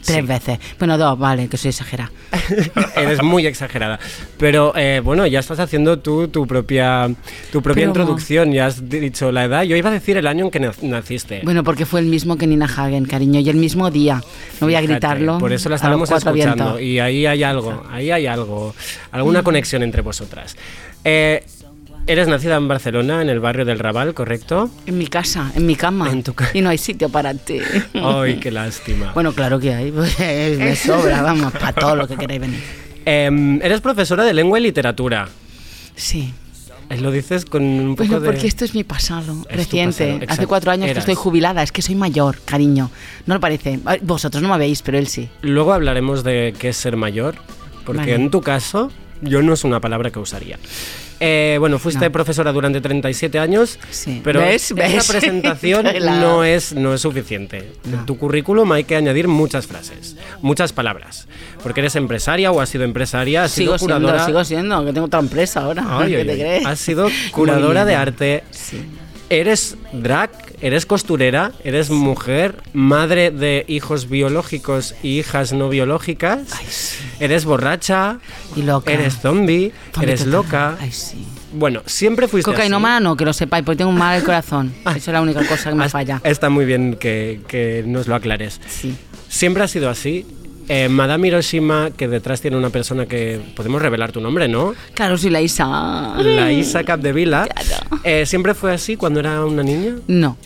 tres 0.05 0.27
veces. 0.27 0.59
Bueno, 0.79 0.99
dos, 0.99 1.18
vale, 1.18 1.49
que 1.49 1.57
soy 1.57 1.71
exagerada. 1.71 2.11
Eres 2.97 3.23
muy 3.23 3.47
exagerada. 3.47 3.99
Pero 4.38 4.73
eh, 4.77 5.01
bueno, 5.03 5.27
ya 5.27 5.40
estás 5.40 5.59
haciendo 5.61 5.99
tú 5.99 6.29
tu 6.29 6.47
propia, 6.47 7.09
tu 7.51 7.62
propia 7.62 7.83
Pero- 7.83 7.90
introducción. 7.90 8.53
Ya 8.53 8.66
has 8.66 8.88
dicho 8.88 9.33
la 9.33 9.45
edad. 9.45 9.62
Yo 9.62 9.77
iba 9.77 9.88
a 9.88 9.92
decir 9.92 10.16
el 10.16 10.27
año 10.27 10.45
en 10.47 10.51
que 10.51 10.61
nac- 10.61 10.83
naciste. 10.83 11.40
Bueno, 11.45 11.64
porque 11.64 11.87
fue 11.87 12.01
el 12.01 12.07
mismo 12.07 12.37
que 12.37 12.47
Nina 12.47 12.66
Hagen, 12.66 13.05
cariño, 13.07 13.40
y 13.40 13.49
el 13.49 13.57
mismo 13.57 13.90
día. 13.90 14.23
No 14.61 14.66
voy 14.66 14.75
a 14.75 14.81
Fíjate, 14.81 14.95
Por 15.39 15.53
eso 15.53 15.69
la 15.69 15.77
estábamos 15.77 16.11
escuchando. 16.11 16.65
vientos. 16.77 16.81
Y 16.83 16.99
ahí 17.01 17.27
hay 17.27 17.43
algo, 17.43 17.83
ahí 17.91 18.11
hay 18.11 18.27
algo. 18.27 18.75
Alguna 19.11 19.43
conexión 19.43 19.83
entre 19.83 20.03
vosotras. 20.03 20.57
Eh, 21.05 21.45
eres 22.07 22.27
nacida 22.29 22.57
en 22.57 22.67
Barcelona, 22.69 23.23
en 23.23 23.29
el 23.29 23.39
barrio 23.41 23.65
del 23.65 23.79
Raval, 23.79 24.13
¿correcto? 24.15 24.71
En 24.87 24.99
mi 24.99 25.07
casa, 25.07 25.53
en 25.55 25.67
mi 25.67 25.77
cama. 25.77 26.11
En 26.11 26.23
tu 26.23 26.35
ca- 26.35 26.51
Y 26.55 26.61
no 26.61 26.71
hay 26.71 26.79
sitio 26.79 27.09
para 27.09 27.33
ti. 27.35 27.59
Ay, 27.95 28.37
qué 28.37 28.51
lástima. 28.51 29.13
Bueno, 29.15 29.33
claro 29.33 29.59
que 29.61 29.73
hay. 29.75 29.91
pues, 29.93 30.19
me 30.59 30.75
sobra, 30.77 31.23
vamos, 31.23 31.53
para 31.53 31.73
todo 31.73 31.97
lo 31.97 32.09
que 32.09 32.17
queráis 32.17 32.41
venir. 32.41 32.61
Em, 33.05 33.61
eres 33.63 33.81
profesora 33.81 34.25
de 34.25 34.33
lengua 34.35 34.59
y 34.59 34.63
literatura. 34.63 35.29
Sí. 35.97 36.33
Eh, 36.92 37.00
Lo 37.00 37.11
dices 37.11 37.44
con 37.44 37.62
un 37.62 37.96
poco 37.96 38.09
Bueno, 38.09 38.20
de... 38.20 38.26
porque 38.31 38.46
esto 38.46 38.64
es 38.64 38.74
mi 38.74 38.85
pasado 38.85 39.37
Es 39.48 39.57
reciente. 39.57 40.12
pasado, 40.14 40.26
Hace 40.33 40.46
cuatro 40.46 40.70
años 40.70 40.85
Eras. 40.90 41.05
que 41.05 41.12
estoy 41.12 41.22
jubilada. 41.22 41.62
Es 41.62 41.72
que 41.72 41.83
soy 41.83 41.94
mayor, 41.94 42.38
cariño. 42.44 42.90
No 43.26 43.35
lo 43.35 43.40
parece. 43.40 43.78
Vosotros 44.02 44.42
no 44.42 44.48
me 44.48 44.59
veis, 44.59 44.83
pero 44.83 44.98
él 44.98 45.07
sí. 45.09 45.28
Luego 45.42 45.72
hablaremos 45.72 46.24
de 46.24 46.55
qué 46.59 46.70
es 46.70 46.76
ser 46.76 46.96
mayor, 46.96 47.35
porque 47.85 48.00
Vale. 48.00 48.14
en 48.14 48.31
tu 48.31 48.40
caso 48.40 48.90
yo 49.22 49.42
no 49.42 49.52
es 49.55 49.64
una 49.64 49.81
palabra 49.81 50.11
que 50.11 50.18
usaría. 50.18 50.59
Eh, 51.25 51.57
bueno, 51.61 51.79
fuiste 51.79 52.05
No. 52.07 52.11
profesora 52.11 52.51
durante 52.51 52.81
37 52.81 53.39
años, 53.39 53.79
Sí. 53.91 54.21
pero 54.25 54.41
¿Ves? 54.41 54.73
esa 54.73 54.75
¿Ves? 54.75 55.07
presentación 55.09 55.87
no 56.03 56.43
es, 56.43 56.73
no 56.73 56.93
es 56.95 57.01
suficiente. 57.01 57.71
En 57.85 58.05
tu 58.07 58.19
currículum 58.19 58.73
hay 58.73 58.83
que 58.83 58.97
añadir 58.97 59.29
muchas 59.29 59.69
frases, 59.69 60.17
muchas 60.41 60.73
palabras, 60.73 61.29
porque 61.63 61.79
eres 61.79 61.95
empresaria 61.95 62.51
o 62.51 62.61
has 62.61 62.69
sido 62.71 62.83
empresaria, 62.83 63.45
has 63.45 63.53
Sigo 63.53 63.79
sido 63.79 63.87
curadora... 63.87 64.25
siendo, 64.25 64.27
sigo 64.27 64.45
siendo, 64.45 64.85
que 64.85 64.93
tengo 64.93 65.07
otra 65.07 65.21
empresa 65.21 65.61
ahora. 65.61 65.85
Ay, 65.89 66.11
¿Qué 66.11 66.17
ay, 66.17 66.25
te 66.25 66.33
ay. 66.33 66.39
crees? 66.39 66.67
Has 66.67 66.81
sido 66.81 67.09
curadora 67.31 67.85
de 67.85 67.95
arte, 67.95 68.43
Sí. 68.51 68.83
Eres 69.31 69.77
drag, 69.93 70.31
eres 70.62 70.87
costurera, 70.87 71.53
eres 71.64 71.90
mujer, 71.90 72.62
madre 72.72 73.31
de 73.31 73.64
hijos 73.68 74.09
biológicos 74.09 74.94
y 75.03 75.18
hijas 75.18 75.53
no 75.53 75.68
biológicas, 75.68 76.40
eres 77.20 77.44
borracha, 77.44 78.18
Y 78.57 78.62
loca. 78.62 78.92
eres 78.92 79.18
zombie, 79.20 79.72
eres 80.01 80.27
loca. 80.27 80.77
Ay, 80.81 80.92
sí. 80.92 81.27
Bueno, 81.55 81.83
siempre 81.85 82.29
fuiste 82.29 82.51
Cocainómana 82.51 82.98
no, 83.01 83.14
que 83.16 83.27
lo 83.27 83.33
sepáis, 83.35 83.62
porque 83.64 83.77
tengo 83.79 83.90
un 83.90 83.98
mal 83.98 84.14
al 84.16 84.25
corazón. 84.25 84.72
Ah. 84.85 84.92
Eso 84.96 85.11
es 85.11 85.14
la 85.14 85.20
única 85.20 85.44
cosa 85.46 85.68
que 85.70 85.77
me 85.77 85.88
falla. 85.88 86.20
Está 86.25 86.48
muy 86.48 86.64
bien 86.64 86.96
que, 86.98 87.40
que 87.46 87.85
nos 87.87 88.07
lo 88.09 88.14
aclares. 88.14 88.61
Sí. 88.68 88.96
Siempre 89.29 89.62
ha 89.62 89.68
sido 89.68 89.90
así. 89.90 90.27
Eh, 90.68 90.88
Madame 90.88 91.27
Hiroshima, 91.29 91.90
que 91.90 92.07
detrás 92.09 92.40
tiene 92.40 92.57
una 92.57 92.70
persona 92.70 93.07
que 93.07 93.40
podemos 93.57 93.83
revelar 93.83 94.12
tu 94.12 94.20
nombre, 94.20 94.46
¿no? 94.48 94.75
Claro, 94.94 95.18
soy 95.18 95.31
la 95.31 95.40
Isa. 95.40 96.14
La 96.18 96.53
Isa 96.53 96.85
Capdevila. 96.85 97.46
Claro. 97.55 98.01
Eh, 98.05 98.25
¿Siempre 98.27 98.55
fue 98.55 98.72
así 98.72 98.96
cuando 98.96 99.20
era 99.20 99.44
una 99.44 99.62
niña? 99.62 99.96
No. 100.07 100.37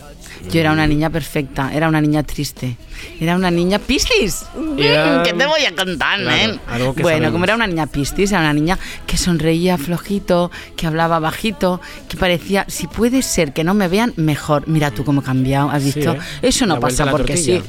Yo 0.50 0.60
era 0.60 0.72
una 0.72 0.86
niña 0.86 1.10
perfecta, 1.10 1.70
era 1.74 1.88
una 1.88 2.00
niña 2.00 2.22
triste. 2.22 2.76
Era 3.20 3.36
una 3.36 3.50
niña 3.50 3.78
piscis. 3.78 4.46
Era- 4.78 5.22
¿Qué 5.24 5.32
te 5.32 5.44
voy 5.46 5.64
a 5.64 5.74
contar, 5.74 6.20
Claro, 6.20 6.58
algo 6.68 6.94
que 6.94 7.02
Bueno, 7.02 7.16
sabemos. 7.18 7.32
como 7.32 7.44
era 7.44 7.54
una 7.56 7.66
niña 7.66 7.86
piscis, 7.86 8.30
era 8.30 8.40
una 8.40 8.52
niña 8.52 8.78
que 9.06 9.16
sonreía 9.18 9.76
flojito, 9.76 10.50
que 10.76 10.86
hablaba 10.86 11.18
bajito, 11.18 11.80
que 12.08 12.16
parecía, 12.16 12.64
si 12.68 12.86
puede 12.86 13.22
ser 13.22 13.52
que 13.52 13.64
no 13.64 13.74
me 13.74 13.88
vean, 13.88 14.12
mejor. 14.16 14.64
Mira 14.66 14.90
tú 14.92 15.04
cómo 15.04 15.20
he 15.20 15.24
cambiado, 15.24 15.70
¿has 15.70 15.82
Sí, 15.82 15.92
visto? 15.94 16.12
¿eh? 16.14 16.18
Eso 16.42 16.64
no 16.66 16.74
La 16.74 16.80
pasa 16.80 17.10
porque 17.10 17.36
sí. 17.36 17.60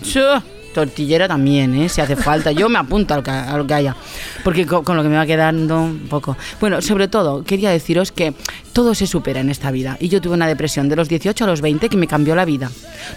Tortillera 0.81 1.27
también, 1.27 1.73
¿eh? 1.81 1.89
si 1.89 2.01
hace 2.01 2.15
falta. 2.15 2.51
Yo 2.51 2.69
me 2.69 2.77
apunto 2.77 3.15
a 3.15 3.17
lo 3.17 3.23
que, 3.23 3.31
a 3.31 3.57
lo 3.57 3.65
que 3.65 3.73
haya, 3.73 3.95
porque 4.43 4.67
co- 4.67 4.83
con, 4.83 4.95
lo 4.95 5.01
que 5.01 5.09
me 5.09 5.15
va 5.15 5.25
quedando 5.25 5.81
un 5.81 6.07
poco. 6.07 6.37
Bueno, 6.59 6.83
sobre 6.83 7.07
todo, 7.07 7.43
quería 7.43 7.71
deciros 7.71 8.11
que 8.11 8.35
todo 8.73 8.93
se 8.93 9.07
supera 9.07 9.39
en 9.39 9.49
esta 9.49 9.71
vida. 9.71 9.97
Y 9.99 10.07
yo 10.09 10.21
tuve 10.21 10.35
una 10.35 10.45
depresión 10.45 10.87
de 10.87 10.95
los 10.95 11.09
18 11.09 11.43
a 11.45 11.47
los 11.47 11.61
20 11.61 11.89
que 11.89 11.97
me 11.97 12.05
cambió 12.05 12.35
la 12.35 12.45
vida. 12.45 12.69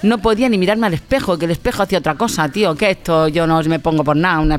No 0.03 0.17
podía 0.19 0.49
ni 0.49 0.57
mirarme 0.57 0.87
al 0.87 0.95
espejo, 0.95 1.37
que 1.37 1.45
el 1.45 1.51
espejo 1.51 1.83
hacía 1.83 1.99
otra 1.99 2.15
cosa, 2.15 2.49
tío, 2.49 2.75
que 2.75 2.89
esto 2.93 3.29
yo 3.29 3.47
no 3.47 3.61
me 3.65 3.79
pongo 3.79 4.03
por 4.03 4.17
nada. 4.17 4.41
Una, 4.41 4.59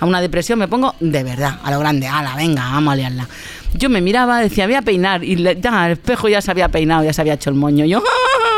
a 0.00 0.04
una 0.04 0.20
depresión 0.20 0.58
me 0.58 0.66
pongo 0.66 0.96
de 0.98 1.22
verdad, 1.22 1.60
a 1.62 1.70
lo 1.70 1.78
grande, 1.78 2.08
ala, 2.08 2.34
venga, 2.34 2.62
vamos 2.72 2.92
a 2.92 2.96
liarla. 2.96 3.28
Yo 3.74 3.88
me 3.88 4.00
miraba, 4.02 4.40
decía, 4.40 4.66
voy 4.66 4.74
a 4.74 4.82
peinar, 4.82 5.22
y 5.24 5.36
le- 5.36 5.58
ya, 5.60 5.86
el 5.86 5.92
espejo 5.92 6.28
ya 6.28 6.42
se 6.42 6.50
había 6.50 6.68
peinado, 6.68 7.04
ya 7.04 7.12
se 7.12 7.20
había 7.22 7.34
hecho 7.34 7.48
el 7.50 7.56
moño. 7.56 7.84
Yo, 7.86 8.02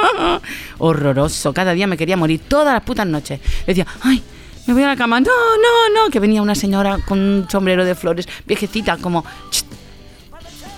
horroroso, 0.78 1.52
cada 1.52 1.72
día 1.72 1.86
me 1.86 1.96
quería 1.96 2.16
morir, 2.16 2.40
todas 2.48 2.74
las 2.74 2.82
putas 2.82 3.06
noches. 3.06 3.40
Decía, 3.66 3.86
ay, 4.02 4.22
me 4.66 4.74
voy 4.74 4.82
a 4.82 4.88
la 4.88 4.96
cama, 4.96 5.20
no, 5.20 5.26
no, 5.26 6.04
no, 6.04 6.10
que 6.10 6.20
venía 6.20 6.40
una 6.42 6.54
señora 6.54 6.98
con 7.06 7.18
un 7.18 7.46
sombrero 7.50 7.84
de 7.84 7.94
flores, 7.94 8.28
viejecita, 8.46 8.96
como... 8.98 9.24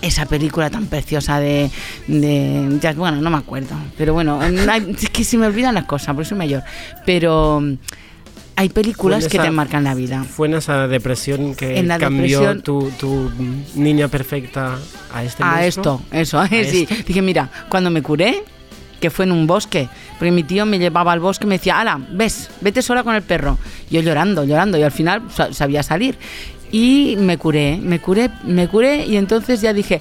Esa 0.02 0.26
película 0.26 0.68
tan 0.70 0.86
preciosa 0.86 1.40
de, 1.40 1.70
de- 2.06 2.78
ya, 2.80 2.92
bueno, 2.92 3.20
no 3.20 3.30
me 3.30 3.38
acuerdo, 3.38 3.74
pero 3.96 4.12
bueno, 4.12 4.38
hay- 4.70 4.94
es 5.00 5.10
que 5.10 5.24
se 5.24 5.38
me 5.38 5.46
olvidan 5.46 5.74
las 5.74 5.84
cosas, 5.86 6.14
por 6.14 6.22
eso 6.22 6.30
soy 6.30 6.38
mayor. 6.38 6.62
Pero 7.06 7.60
mm, 7.60 7.72
hay 8.56 8.68
películas 8.68 9.26
que 9.26 9.38
esa- 9.38 9.44
te 9.46 9.50
marcan 9.50 9.82
la 9.84 9.94
vida. 9.94 10.22
¿Fue 10.22 10.48
en 10.48 10.54
esa 10.54 10.86
depresión 10.86 11.54
que 11.56 11.78
En 11.78 11.88
la 11.88 11.98
cambió 11.98 12.40
depresión- 12.40 12.62
tu, 12.62 12.90
tu 13.00 13.32
niña 13.74 14.06
perfecta 14.08 14.78
a 15.12 15.24
este 15.24 15.42
a 15.42 15.46
monstruo? 15.56 16.02
esto, 16.10 16.16
eso, 16.16 16.46
sí. 16.70 16.86
esto. 16.88 16.94
Dije, 17.08 17.22
mira, 17.22 17.50
cuando 17.68 17.90
me 17.90 18.02
curé, 18.02 18.44
que 19.00 19.10
fue 19.10 19.24
en 19.24 19.32
un 19.32 19.46
bosque, 19.46 19.88
porque 20.18 20.30
mi 20.32 20.42
tío 20.42 20.64
me 20.66 20.78
llevaba 20.78 21.12
al 21.12 21.20
bosque 21.20 21.44
y 21.44 21.48
me 21.48 21.58
decía, 21.58 21.78
ala, 21.80 22.00
ves, 22.10 22.50
vete 22.60 22.82
sola 22.82 23.02
con 23.02 23.14
el 23.14 23.22
perro. 23.22 23.58
Yo 23.90 24.00
llorando, 24.00 24.44
llorando, 24.44 24.78
y 24.78 24.82
al 24.82 24.92
final 24.92 25.22
sa- 25.34 25.52
sabía 25.52 25.82
salir. 25.82 26.16
Y 26.72 27.16
me 27.18 27.38
curé, 27.38 27.78
me 27.80 28.00
curé, 28.00 28.30
me 28.44 28.68
curé, 28.68 29.04
y 29.06 29.16
entonces 29.16 29.60
ya 29.60 29.72
dije, 29.72 30.00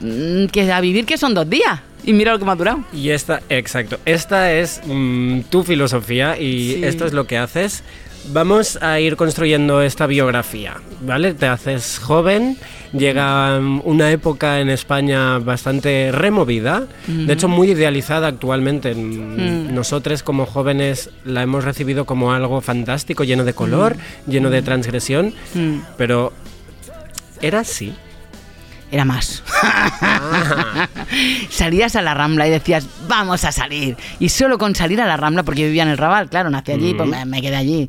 "Mm, 0.00 0.46
que 0.46 0.70
a 0.72 0.80
vivir 0.80 1.04
que 1.06 1.18
son 1.18 1.34
dos 1.34 1.48
días. 1.48 1.80
Y 2.04 2.12
mira 2.12 2.32
lo 2.32 2.38
que 2.38 2.44
me 2.44 2.50
ha 2.52 2.56
durado. 2.56 2.84
Y 2.92 3.10
esta, 3.10 3.40
exacto, 3.48 3.98
esta 4.04 4.52
es 4.52 4.80
mm, 4.84 5.40
tu 5.50 5.62
filosofía 5.62 6.36
y 6.38 6.74
Sí. 6.74 6.84
esto 6.84 7.06
es 7.06 7.12
lo 7.12 7.26
que 7.26 7.38
haces. 7.38 7.82
Vamos 8.28 8.78
a 8.80 9.00
ir 9.00 9.16
construyendo 9.16 9.82
esta 9.82 10.06
biografía, 10.06 10.76
¿vale? 11.00 11.34
Te 11.34 11.46
haces 11.46 11.98
joven, 11.98 12.56
llega 12.92 13.58
mm, 13.60 13.82
una 13.84 14.12
época 14.12 14.60
en 14.60 14.70
España 14.70 15.38
bastante 15.38 16.12
removida, 16.12 16.86
de 17.06 17.32
hecho 17.32 17.48
muy 17.48 17.72
idealizada 17.72 18.28
actualmente. 18.28 18.94
Mm. 18.94 19.74
Nosotros 19.74 20.22
como 20.22 20.46
jóvenes 20.46 21.10
la 21.24 21.42
hemos 21.42 21.64
recibido 21.64 22.04
como 22.04 22.32
algo 22.32 22.60
fantástico, 22.60 23.24
lleno 23.24 23.44
de 23.44 23.54
color, 23.54 23.96
lleno 24.26 24.50
de 24.50 24.62
transgresión, 24.62 25.34
pero 25.96 26.32
¿era 27.40 27.60
así? 27.60 27.92
Era 28.92 29.06
más. 29.06 29.42
Salías 31.50 31.96
a 31.96 32.02
la 32.02 32.12
Rambla 32.12 32.46
y 32.46 32.50
decías, 32.50 32.86
vamos 33.08 33.42
a 33.44 33.50
salir. 33.50 33.96
Y 34.20 34.28
solo 34.28 34.58
con 34.58 34.74
salir 34.74 35.00
a 35.00 35.06
la 35.06 35.16
Rambla, 35.16 35.44
porque 35.44 35.62
yo 35.62 35.66
vivía 35.66 35.82
en 35.82 35.88
el 35.88 35.96
Raval, 35.96 36.28
claro, 36.28 36.50
nací 36.50 36.72
allí, 36.72 36.92
pues 36.92 37.08
me, 37.08 37.24
me 37.24 37.40
quedé 37.40 37.56
allí. 37.56 37.88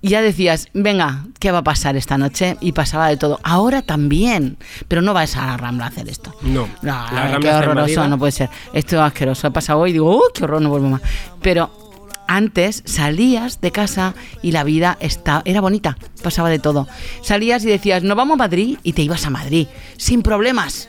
Y 0.00 0.10
ya 0.10 0.22
decías, 0.22 0.68
venga, 0.74 1.24
¿qué 1.40 1.50
va 1.50 1.58
a 1.58 1.64
pasar 1.64 1.96
esta 1.96 2.16
noche? 2.18 2.56
Y 2.60 2.70
pasaba 2.70 3.08
de 3.08 3.16
todo. 3.16 3.40
Ahora 3.42 3.82
también, 3.82 4.56
pero 4.86 5.02
no 5.02 5.12
vas 5.12 5.36
a 5.36 5.44
la 5.44 5.56
Rambla 5.56 5.86
a 5.86 5.88
hacer 5.88 6.08
esto. 6.08 6.32
No. 6.42 6.68
No, 6.82 7.06
La 7.12 7.38
qué 7.40 7.50
horroroso, 7.50 8.06
no 8.06 8.16
puede 8.16 8.30
ser. 8.30 8.48
Esto 8.72 8.94
es 8.94 9.02
asqueroso. 9.02 9.48
He 9.48 9.50
pasado 9.50 9.80
hoy 9.80 9.90
y 9.90 9.94
digo, 9.94 10.16
¡uh, 10.16 10.22
qué 10.32 10.44
horror, 10.44 10.62
no 10.62 10.68
vuelvo 10.68 10.88
más! 10.88 11.02
Pero 11.42 11.87
antes 12.28 12.82
salías 12.84 13.60
de 13.60 13.72
casa 13.72 14.14
y 14.42 14.52
la 14.52 14.62
vida 14.62 14.96
está, 15.00 15.42
era 15.44 15.60
bonita, 15.60 15.98
pasaba 16.22 16.50
de 16.50 16.60
todo. 16.60 16.86
Salías 17.22 17.64
y 17.64 17.68
decías, 17.68 18.04
nos 18.04 18.16
vamos 18.16 18.34
a 18.34 18.44
Madrid 18.44 18.78
y 18.84 18.92
te 18.92 19.02
ibas 19.02 19.26
a 19.26 19.30
Madrid, 19.30 19.66
sin 19.96 20.22
problemas, 20.22 20.88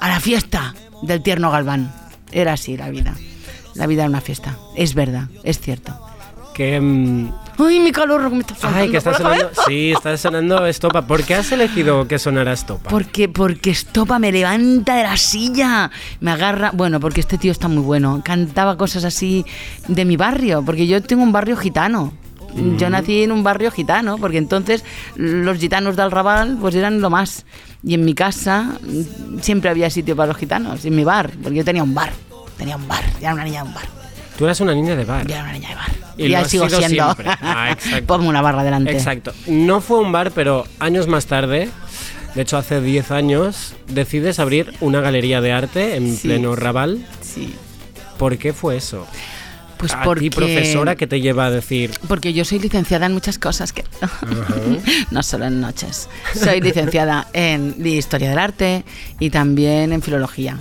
a 0.00 0.08
la 0.08 0.18
fiesta 0.18 0.74
del 1.02 1.22
tierno 1.22 1.50
Galván. 1.52 1.94
Era 2.32 2.54
así 2.54 2.76
la 2.76 2.90
vida. 2.90 3.14
La 3.74 3.86
vida 3.86 4.02
era 4.02 4.10
una 4.10 4.20
fiesta. 4.20 4.58
Es 4.74 4.94
verdad, 4.94 5.28
es 5.44 5.60
cierto. 5.60 6.07
Que... 6.58 6.80
mm, 6.80 7.30
¡Ay, 7.58 7.78
mi 7.78 7.92
calor! 7.92 8.28
Me 8.32 8.40
está 8.40 8.56
Ay, 8.62 8.90
que 8.90 8.96
está 8.96 9.14
sonando... 9.14 9.48
Sí, 9.68 9.92
está 9.92 10.16
sonando 10.16 10.66
Estopa. 10.66 11.06
¿Por 11.06 11.22
qué 11.22 11.36
has 11.36 11.52
elegido 11.52 12.08
que 12.08 12.18
sonara 12.18 12.52
Estopa? 12.52 12.90
Porque, 12.90 13.28
porque 13.28 13.70
Estopa 13.70 14.18
me 14.18 14.32
levanta 14.32 14.96
de 14.96 15.04
la 15.04 15.16
silla, 15.16 15.92
me 16.18 16.32
agarra. 16.32 16.72
Bueno, 16.74 16.98
porque 16.98 17.20
este 17.20 17.38
tío 17.38 17.52
está 17.52 17.68
muy 17.68 17.84
bueno. 17.84 18.22
Cantaba 18.24 18.76
cosas 18.76 19.04
así 19.04 19.46
de 19.86 20.04
mi 20.04 20.16
barrio, 20.16 20.64
porque 20.66 20.88
yo 20.88 21.00
tengo 21.00 21.22
un 21.22 21.30
barrio 21.30 21.56
gitano. 21.56 22.12
Yo 22.76 22.90
nací 22.90 23.22
en 23.22 23.30
un 23.30 23.44
barrio 23.44 23.70
gitano, 23.70 24.18
porque 24.18 24.38
entonces 24.38 24.84
los 25.14 25.58
gitanos 25.58 25.94
del 25.94 26.10
Raval 26.10 26.58
pues 26.60 26.74
eran 26.74 27.00
lo 27.00 27.08
más. 27.08 27.46
Y 27.84 27.94
en 27.94 28.04
mi 28.04 28.14
casa 28.14 28.80
mm, 28.82 29.38
siempre 29.42 29.70
había 29.70 29.90
sitio 29.90 30.16
para 30.16 30.26
los 30.26 30.36
gitanos, 30.36 30.84
en 30.84 30.96
mi 30.96 31.04
bar, 31.04 31.30
porque 31.40 31.58
yo 31.58 31.64
tenía 31.64 31.84
un 31.84 31.94
bar. 31.94 32.10
Tenía 32.56 32.74
un 32.74 32.88
bar, 32.88 33.04
era 33.20 33.34
una 33.34 33.44
niña 33.44 33.62
de 33.62 33.68
un 33.68 33.74
bar. 33.74 33.97
Tú 34.38 34.44
eras 34.44 34.60
una 34.60 34.72
niña 34.72 34.94
de 34.94 35.04
bar. 35.04 35.26
Ya 35.26 35.34
era 35.36 35.44
una 35.44 35.52
niña 35.52 35.68
de 35.70 35.74
bar. 35.74 35.90
Y 36.16 36.28
ya 36.28 36.44
sigo 36.44 36.68
siendo. 36.70 36.86
siempre. 36.88 37.26
Ah. 37.42 37.76
Ponme 38.06 38.28
una 38.28 38.40
barra 38.40 38.62
delante. 38.62 38.92
Exacto. 38.92 39.32
No 39.48 39.80
fue 39.80 39.98
un 39.98 40.12
bar, 40.12 40.30
pero 40.30 40.64
años 40.78 41.08
más 41.08 41.26
tarde, 41.26 41.68
de 42.36 42.42
hecho 42.42 42.56
hace 42.56 42.80
10 42.80 43.10
años, 43.10 43.74
decides 43.88 44.38
abrir 44.38 44.72
una 44.80 45.00
galería 45.00 45.40
de 45.40 45.52
arte 45.52 45.96
en 45.96 46.14
Sí. 46.16 46.28
pleno 46.28 46.54
Raval. 46.54 47.04
Sí. 47.20 47.52
¿Por 48.16 48.38
qué 48.38 48.52
fue 48.52 48.76
eso? 48.76 49.06
Pues 49.76 49.92
a 49.92 50.02
porque... 50.02 50.22
ti, 50.22 50.30
profesora, 50.30 50.96
que 50.96 51.06
te 51.06 51.20
lleva 51.20 51.46
a 51.46 51.50
decir... 51.52 51.92
Porque 52.08 52.32
yo 52.32 52.44
soy 52.44 52.58
licenciada 52.58 53.06
en 53.06 53.12
muchas 53.14 53.38
cosas, 53.38 53.72
que 53.72 53.84
no 55.12 55.22
solo 55.22 55.46
en 55.46 55.60
noches. 55.60 56.08
Soy 56.34 56.60
licenciada 56.60 57.28
en 57.32 57.74
Historia 57.84 58.30
del 58.30 58.38
Arte 58.38 58.84
y 59.20 59.30
también 59.30 59.92
en 59.92 60.02
Filología. 60.02 60.58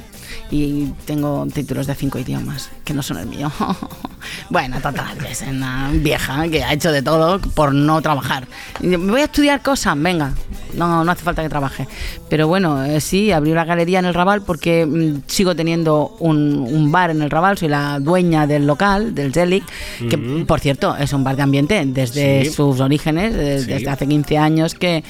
Y 0.51 0.85
tengo 1.05 1.45
títulos 1.53 1.87
de 1.87 1.95
cinco 1.95 2.19
idiomas, 2.19 2.69
que 2.83 2.93
no 2.93 3.01
son 3.03 3.17
el 3.17 3.25
mío. 3.27 3.51
bueno, 4.49 4.79
total, 4.81 5.17
es 5.29 5.41
una 5.41 5.89
vieja 5.93 6.47
que 6.49 6.63
ha 6.63 6.73
hecho 6.73 6.91
de 6.91 7.01
todo 7.01 7.39
por 7.39 7.73
no 7.73 8.01
trabajar. 8.01 8.47
¿Me 8.81 8.97
voy 8.97 9.21
a 9.21 9.25
estudiar 9.25 9.61
cosas? 9.61 9.95
Venga, 10.01 10.33
no, 10.73 11.03
no 11.03 11.11
hace 11.11 11.23
falta 11.23 11.43
que 11.43 11.49
trabaje. 11.49 11.87
Pero 12.29 12.47
bueno, 12.47 12.83
eh, 12.83 13.01
sí, 13.01 13.31
abrí 13.31 13.51
la 13.53 13.65
galería 13.65 13.99
en 13.99 14.05
el 14.05 14.13
Raval 14.13 14.41
porque 14.41 14.85
mm, 14.85 15.23
sigo 15.27 15.55
teniendo 15.55 16.15
un, 16.19 16.59
un 16.69 16.91
bar 16.91 17.09
en 17.11 17.21
el 17.21 17.29
Raval, 17.29 17.57
soy 17.57 17.67
la 17.69 17.99
dueña 17.99 18.47
del 18.47 18.65
local, 18.65 19.13
del 19.15 19.33
Zelig, 19.33 19.63
que 20.09 20.17
por 20.17 20.59
cierto 20.59 20.95
es 20.95 21.11
un 21.13 21.23
bar 21.23 21.35
de 21.35 21.43
ambiente 21.43 21.83
desde 21.85 22.45
Sí. 22.45 22.51
sus 22.51 22.79
orígenes, 22.79 23.33
eh, 23.35 23.59
Sí. 23.59 23.65
desde 23.67 23.89
hace 23.89 24.07
15 24.07 24.37
años 24.37 24.75
que, 24.75 25.03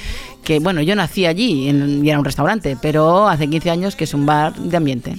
que, 0.48 0.60
bueno, 0.60 0.82
yo 0.82 0.96
nací 0.96 1.26
allí 1.26 1.68
en- 1.68 2.06
y 2.06 2.10
era 2.10 2.18
un 2.20 2.24
restaurante, 2.24 2.78
pero 2.82 3.28
hace 3.28 3.50
15 3.50 3.70
años 3.70 3.98
que 3.98 4.06
es 4.06 4.14
un 4.14 4.26
bar 4.26 4.56
de 4.56 4.78
ambiente. 4.78 5.18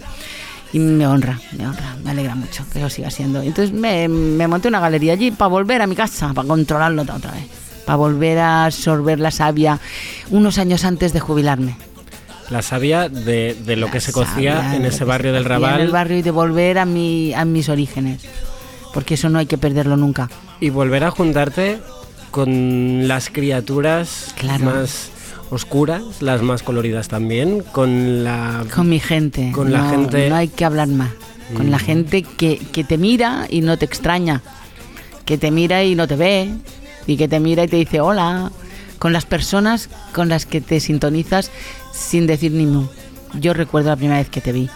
Y 0.72 0.78
me 0.78 1.06
honra, 1.06 1.38
me 1.58 1.66
honra, 1.66 1.96
me 2.02 2.10
alegra 2.12 2.34
mucho 2.34 2.64
que 2.72 2.80
lo 2.80 2.88
siga 2.88 3.10
siendo. 3.10 3.42
Entonces 3.42 3.72
me, 3.74 4.08
me 4.08 4.48
monté 4.48 4.68
una 4.68 4.80
galería 4.80 5.12
allí 5.12 5.30
para 5.30 5.48
volver 5.50 5.82
a 5.82 5.86
mi 5.86 5.94
casa, 5.94 6.32
para 6.32 6.48
controlarlo 6.48 7.02
otra 7.02 7.16
vez, 7.32 7.44
para 7.84 7.96
volver 7.96 8.38
a 8.38 8.64
absorber 8.64 9.20
la 9.20 9.30
savia 9.30 9.78
unos 10.30 10.56
años 10.56 10.84
antes 10.86 11.12
de 11.12 11.20
jubilarme. 11.20 11.76
La 12.48 12.62
savia 12.62 13.10
de, 13.10 13.54
de 13.66 13.76
lo 13.76 13.88
que 13.88 13.94
La 13.98 14.00
se 14.00 14.12
cocía 14.12 14.74
en 14.76 14.86
ese 14.86 15.00
que 15.00 15.04
barrio 15.04 15.34
del 15.34 15.42
cocía 15.42 15.56
En 15.56 15.62
Raval 15.62 15.80
el 15.82 15.90
barrio 15.90 16.16
y 16.16 16.22
de 16.22 16.30
volver 16.30 16.78
a, 16.78 16.86
mi, 16.86 17.34
a 17.34 17.44
mis 17.44 17.68
orígenes, 17.68 18.22
porque 18.94 19.12
eso 19.14 19.28
no 19.28 19.38
hay 19.38 19.44
que 19.46 19.58
perderlo 19.58 19.98
nunca. 19.98 20.30
y 20.58 20.70
volver 20.70 21.04
a 21.04 21.10
juntarte 21.10 21.78
con 22.30 23.06
las 23.08 23.28
criaturas 23.28 24.32
Claro. 24.38 24.64
más 24.64 25.10
oscuras, 25.50 26.02
las 26.20 26.42
más 26.42 26.62
coloridas 26.62 27.08
también, 27.08 27.60
con 27.72 28.24
la... 28.24 28.64
Con 28.74 28.88
mi 28.88 29.00
gente. 29.00 29.50
Con 29.52 29.72
la 29.72 29.82
no, 29.82 29.90
gente- 29.90 30.28
No 30.28 30.36
hay 30.36 30.48
que 30.48 30.64
hablar 30.64 30.88
más. 30.88 31.10
Con 31.54 31.70
la 31.70 31.78
Mm. 31.78 31.80
gente 31.80 32.22
que, 32.22 32.58
que 32.58 32.84
te 32.84 32.98
mira 32.98 33.46
y 33.48 33.60
no 33.62 33.76
te 33.78 33.84
extraña. 33.86 34.42
Que 35.24 35.38
te 35.38 35.50
mira 35.50 35.82
y 35.84 35.94
no 35.94 36.06
te 36.06 36.16
ve. 36.16 36.50
Y 37.06 37.16
que 37.16 37.26
te 37.28 37.40
mira 37.40 37.64
y 37.64 37.68
te 37.68 37.76
dice 37.76 38.00
hola. 38.00 38.50
Con 38.98 39.12
las 39.12 39.24
personas 39.24 39.88
con 40.12 40.28
las 40.28 40.44
que 40.44 40.60
te 40.60 40.80
sintonizas 40.80 41.50
sin 41.92 42.26
decir 42.26 42.52
ni 42.52 42.66
mu. 42.66 42.86
Yo 43.40 43.54
recuerdo 43.54 43.88
la 43.90 43.96
primera 43.96 44.18
vez 44.18 44.28
que 44.28 44.40
te 44.40 44.52
vi. 44.52 44.68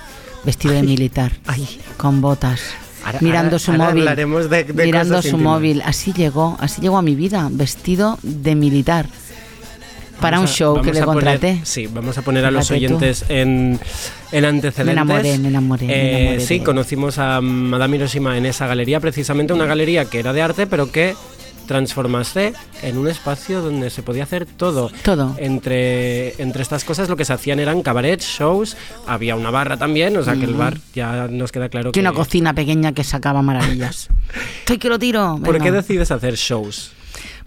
Vestido 0.44 0.74
de 0.74 0.82
militar. 0.82 1.32
Ay. 1.46 1.66
Con 1.96 2.20
botas. 2.20 2.60
Ahora- 3.04 3.18
mirando 3.20 3.58
su 3.58 3.72
ahora 3.72 3.86
móvil. 3.86 4.02
hablaremos 4.02 4.48
de- 4.48 4.64
de 4.64 4.84
mirando 4.86 5.20
su 5.20 5.28
íntimas. 5.28 5.42
móvil. 5.54 5.82
Así 5.84 6.12
llegó. 6.12 6.56
Así 6.60 6.80
llegó 6.80 6.96
a 6.98 7.02
mi 7.02 7.14
vida. 7.16 7.48
Vestido 7.50 8.18
de 8.22 8.54
militar. 8.54 9.08
Para 10.22 10.38
un 10.40 10.46
a- 10.46 10.48
show 10.48 10.80
que 10.80 10.92
le 10.92 11.02
contraté. 11.02 11.60
sí, 11.64 11.86
vamos 11.86 12.16
a 12.16 12.22
poner 12.22 12.44
a 12.46 12.50
los 12.50 12.70
oyentes 12.70 13.24
en, 13.28 13.78
en 14.32 14.44
antecedentes. 14.44 14.86
Me 14.86 14.92
enamoré, 14.92 15.38
me 15.38 15.48
enamoré, 15.48 15.86
me 15.86 15.92
Eh, 15.94 16.20
enamoré 16.22 16.46
sí, 16.46 16.58
de- 16.58 16.64
conocimos 16.64 17.18
a 17.18 17.40
Madame 17.40 17.96
Hiroshima 17.96 18.38
en 18.38 18.46
esa 18.46 18.66
galería, 18.66 19.00
precisamente 19.00 19.52
una 19.52 19.66
galería 19.66 20.04
que 20.06 20.18
era 20.20 20.32
de 20.32 20.42
arte, 20.42 20.66
pero 20.66 20.90
que 20.90 21.14
transformaste 21.66 22.52
en 22.82 22.98
un 22.98 23.08
espacio 23.08 23.62
donde 23.62 23.88
se 23.88 24.02
podía 24.02 24.24
hacer 24.24 24.46
todo. 24.46 24.90
Todo. 25.04 25.34
Entre, 25.38 26.40
entre 26.42 26.60
estas 26.62 26.84
cosas 26.84 27.08
lo 27.08 27.16
que 27.16 27.24
se 27.24 27.32
hacían 27.32 27.60
eran 27.60 27.82
cabarets, 27.82 28.26
shows, 28.26 28.76
había 29.06 29.36
una 29.36 29.50
barra 29.50 29.76
también, 29.76 30.16
o 30.16 30.22
sea 30.24 30.34
que 30.34 30.44
el 30.44 30.54
bar 30.54 30.76
ya 30.94 31.28
nos 31.28 31.52
queda 31.52 31.68
claro 31.68 31.90
Y 31.90 31.92
que... 31.92 32.00
una 32.00 32.12
cocina 32.12 32.52
pequeña 32.52 32.92
que 32.92 33.04
sacaba 33.04 33.42
maravillas. 33.42 34.08
Estoy 34.60 34.78
que 34.78 34.88
lo 34.88 34.98
tiro. 34.98 35.38
¿Por 35.42 35.54
venga. 35.54 35.64
qué 35.64 35.72
decides 35.72 36.10
hacer 36.10 36.34
shows? 36.34 36.92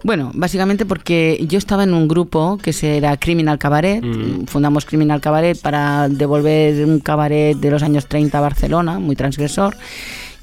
Bueno, 0.02 0.30
básicamente 0.34 0.86
porque 0.86 1.44
yo 1.48 1.58
estaba 1.58 1.84
en 1.84 1.94
un 1.94 2.06
grupo 2.06 2.58
que 2.58 2.72
se 2.72 2.96
era 2.96 3.16
Criminal 3.16 3.58
Cabaret. 3.58 4.02
Mm. 4.02 4.46
Fundamos 4.46 4.84
Criminal 4.84 5.20
Cabaret 5.20 5.60
para 5.60 6.08
devolver 6.08 6.84
un 6.84 7.00
cabaret 7.00 7.56
de 7.56 7.70
los 7.70 7.82
años 7.82 8.06
30 8.06 8.36
a 8.36 8.40
Barcelona, 8.40 8.98
muy 8.98 9.16
transgresor. 9.16 9.76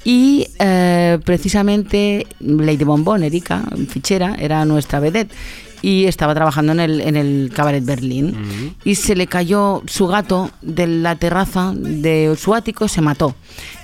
Y 0.04 0.48
eh, 0.58 1.18
precisamente 1.24 2.26
Lady 2.40 2.84
Bombón, 2.84 3.22
Erika, 3.22 3.64
fichera, 3.88 4.36
era 4.38 4.64
nuestra 4.64 5.00
vedette. 5.00 5.32
Y 5.80 6.06
estaba 6.06 6.34
trabajando 6.34 6.72
en 6.72 6.80
el, 6.80 7.00
en 7.02 7.16
el 7.16 7.52
cabaret 7.54 7.84
Berlín. 7.84 8.74
Y 8.84 8.94
se 8.94 9.14
le 9.14 9.26
cayó 9.26 9.82
su 9.86 10.06
gato 10.06 10.50
de 10.62 10.86
la 10.86 11.16
terraza 11.16 11.72
de 11.74 12.34
su 12.38 12.54
ático, 12.54 12.88
se 12.88 13.02
mató. 13.02 13.34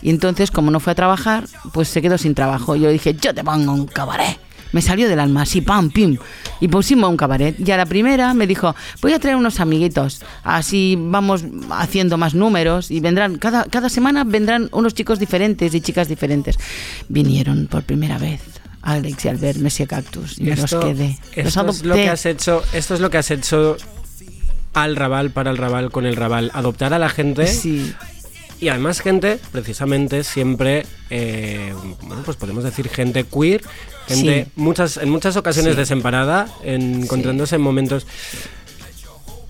Y 0.00 0.08
entonces, 0.08 0.50
como 0.50 0.70
no 0.70 0.80
fue 0.80 0.92
a 0.92 0.96
trabajar, 0.96 1.44
pues 1.74 1.88
se 1.88 2.00
quedó 2.00 2.16
sin 2.16 2.34
trabajo. 2.34 2.74
Yo 2.74 2.88
dije, 2.88 3.14
yo 3.20 3.34
te 3.34 3.44
pongo 3.44 3.72
un 3.72 3.86
cabaret. 3.86 4.38
Me 4.72 4.82
salió 4.82 5.08
del 5.08 5.20
alma, 5.20 5.42
así, 5.42 5.60
pam, 5.60 5.90
pim. 5.90 6.16
Y 6.60 6.68
pusimos 6.68 7.10
un 7.10 7.16
cabaret. 7.16 7.56
Y 7.58 7.70
a 7.70 7.76
la 7.76 7.86
primera 7.86 8.34
me 8.34 8.46
dijo, 8.46 8.74
voy 9.00 9.12
a 9.12 9.18
traer 9.18 9.36
unos 9.36 9.60
amiguitos. 9.60 10.22
Así 10.42 10.96
vamos 10.98 11.44
haciendo 11.70 12.16
más 12.18 12.34
números. 12.34 12.90
Y 12.90 13.00
vendrán, 13.00 13.38
cada, 13.38 13.64
cada 13.64 13.88
semana 13.88 14.24
vendrán 14.24 14.68
unos 14.72 14.94
chicos 14.94 15.18
diferentes 15.18 15.74
y 15.74 15.80
chicas 15.80 16.08
diferentes. 16.08 16.58
Vinieron 17.08 17.66
por 17.66 17.82
primera 17.82 18.18
vez. 18.18 18.40
Alex 18.82 19.24
y 19.24 19.28
Albert, 19.28 19.58
Messi 19.58 19.86
Cactus. 19.86 20.38
Y 20.38 20.44
me 20.44 20.56
los 20.56 20.70
quedé. 20.70 21.18
Los 21.36 21.46
esto 21.46 21.70
es 21.70 21.84
lo 21.84 21.94
que 21.94 22.08
has 22.08 22.24
hecho, 22.26 22.62
esto 22.72 22.94
es 22.94 23.00
lo 23.00 23.10
que 23.10 23.18
has 23.18 23.30
hecho 23.30 23.76
al 24.72 24.96
Raval, 24.96 25.30
para 25.30 25.50
el 25.50 25.58
Raval, 25.58 25.90
con 25.90 26.06
el 26.06 26.16
Raval. 26.16 26.50
Adoptar 26.54 26.94
a 26.94 26.98
la 26.98 27.08
gente 27.10 27.46
Sí, 27.46 27.92
y 28.60 28.68
además 28.68 29.00
gente, 29.00 29.38
precisamente, 29.52 30.22
siempre, 30.22 30.84
eh, 31.08 31.72
bueno, 32.02 32.22
pues 32.24 32.36
podemos 32.36 32.62
decir 32.62 32.90
gente 32.90 33.24
queer, 33.24 33.62
gente 34.14 34.44
Sí. 34.44 34.50
muchas, 34.56 34.96
en 34.98 35.10
muchas 35.10 35.36
ocasiones 35.36 35.72
Sí. 35.74 35.78
desemparada, 35.78 36.48
en- 36.64 37.02
encontrándose 37.02 37.56
en 37.56 37.62
momentos 37.62 38.06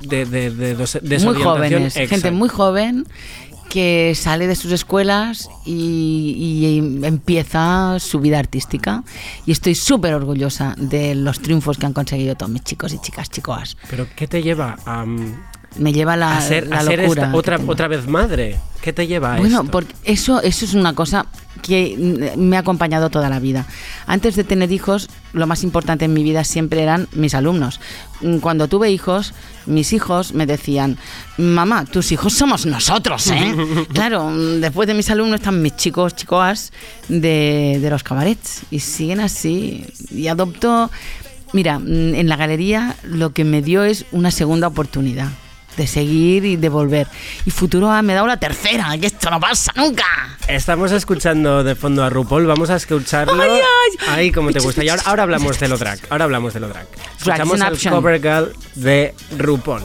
de, 0.01 0.25
de, 0.25 1.21
muy 1.25 1.35
jóvenes. 1.43 1.95
Gente 1.95 2.31
muy 2.31 2.49
joven 2.49 3.07
que 3.69 4.15
sale 4.17 4.47
de 4.49 4.57
sus 4.57 4.73
escuelas 4.73 5.49
y, 5.65 6.35
y 7.01 7.05
empieza 7.07 7.99
su 8.01 8.19
vida 8.19 8.39
artística. 8.39 9.05
Y 9.47 9.53
estoy 9.53 9.75
súper 9.77 10.15
orgullosa 10.15 10.75
de 10.77 11.15
los 11.15 11.41
triunfos 11.41 11.79
que 11.79 11.87
han 11.87 11.93
conseguido 11.93 12.35
todos 12.35 12.51
mis 12.51 12.65
chicos 12.65 12.93
y 12.93 12.99
chicas, 12.99 13.31
chicos. 13.31 13.77
Pero 13.89 14.07
¿qué 14.17 14.27
te 14.27 14.43
lleva 14.43 14.77
a, 14.85 15.05
mm, 15.05 15.35
Me 15.77 15.93
lleva 15.93 16.17
la, 16.17 16.37
a 16.39 16.41
ser, 16.41 16.67
la 16.67 16.79
a 16.81 16.83
ser 16.83 16.99
locura. 17.03 17.25
esta- 17.27 17.37
otra, 17.37 17.59
otra 17.65 17.87
vez 17.89 18.09
madre? 18.09 18.57
¿Qué 18.83 18.93
te 18.93 19.07
lleva 19.07 19.35
a 19.35 19.39
Bueno, 19.39 19.61
esto? 19.61 19.71
porque 19.71 19.95
eso, 20.05 20.41
eso 20.43 20.65
es 20.65 20.75
una 20.75 20.95
cosa 20.95 21.27
que 21.63 22.35
me 22.37 22.57
ha 22.57 22.61
acompañado 22.61 23.11
toda 23.11 23.29
la 23.29 23.39
vida. 23.39 23.67
Antes 24.07 24.37
de 24.37 24.45
tener 24.45 24.73
hijos, 24.73 25.09
lo 25.33 25.47
más 25.47 25.63
importante 25.63 26.05
en 26.05 26.13
mi 26.13 26.23
vida 26.23 26.45
siempre 26.45 26.83
eran 26.83 27.09
mis 27.13 27.35
alumnos. 27.35 27.81
Cuando 28.41 28.69
tuve 28.69 28.91
hijos, 28.91 29.35
mis 29.67 29.93
hijos 29.93 30.35
me 30.35 30.47
decían, 30.47 30.99
mamá, 31.39 31.85
tus 31.85 32.13
hijos 32.13 32.33
somos 32.33 32.67
nosotros, 32.67 33.29
¿eh? 33.29 33.55
claro, 33.93 34.33
después 34.59 34.87
de 34.87 34.95
mis 34.95 35.11
alumnos 35.11 35.41
están 35.41 35.63
mis 35.63 35.77
chicos, 35.77 36.15
chicoas 36.15 36.73
de, 37.09 37.79
de 37.81 37.91
los 37.91 38.03
cabarets 38.03 38.63
y 38.71 38.81
siguen 38.81 39.21
así. 39.21 39.87
Y 40.11 40.29
adopto, 40.29 40.91
mira, 41.53 41.77
en 41.77 42.29
la 42.29 42.37
galería 42.37 42.97
lo 43.05 43.33
que 43.33 43.45
me 43.45 43.63
dio 43.63 43.85
es 43.85 44.07
una 44.13 44.31
segunda 44.31 44.67
oportunidad 44.67 45.29
de 45.77 45.87
seguir 45.87 46.45
y 46.45 46.57
de 46.57 46.69
volver. 46.69 47.07
Y 47.45 47.51
Futuroa 47.51 48.03
me 48.03 48.13
ha 48.13 48.17
dado 48.17 48.27
la 48.27 48.39
tercera, 48.39 48.97
que 48.99 49.07
esto 49.07 49.31
no 49.31 49.41
pasa 49.41 49.73
nunca. 49.77 50.05
Estamos 50.49 50.93
escuchando 50.93 51.63
de 51.65 51.75
fondo 51.75 52.05
a 52.05 52.11
RuPaul, 52.11 52.47
vamos 52.47 52.71
a 52.71 52.77
escucharlo. 52.77 53.41
Ay, 53.41 53.51
ay. 53.51 54.09
Ay, 54.09 54.33
como 54.33 54.51
te 54.51 54.61
gusta. 54.61 54.85
Y 54.85 54.89
ahora, 54.89 55.03
ahora 55.07 55.23
hablamos 55.25 55.59
de 55.59 55.69
lo 55.69 55.79
drag. 55.79 56.01
Ahora 56.11 56.25
hablamos 56.25 56.55
de 56.55 56.61
lo 56.61 56.69
drag. 56.69 56.87
Escuchamos 57.19 57.61
el 57.61 57.91
cover 57.91 58.21
girl 58.21 58.53
de 58.75 59.15
RuPaul. 59.37 59.83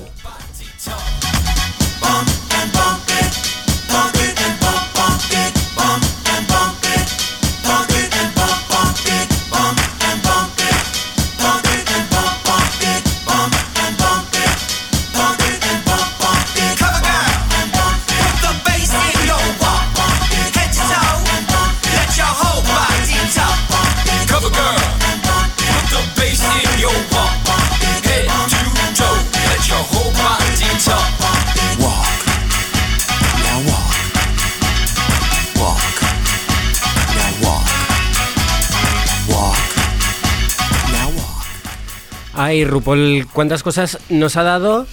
Ay, 42.46 42.64
RuPaul, 42.64 43.26
cuántas 43.34 43.64
cosas 43.64 43.98
nos 44.10 44.38
ha 44.38 44.44
dado 44.44 44.86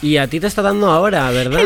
y 0.00 0.16
a 0.16 0.26
ti 0.26 0.40
te 0.40 0.46
está 0.46 0.62
dando 0.62 0.90
ahora, 0.90 1.30
¿verdad? 1.30 1.58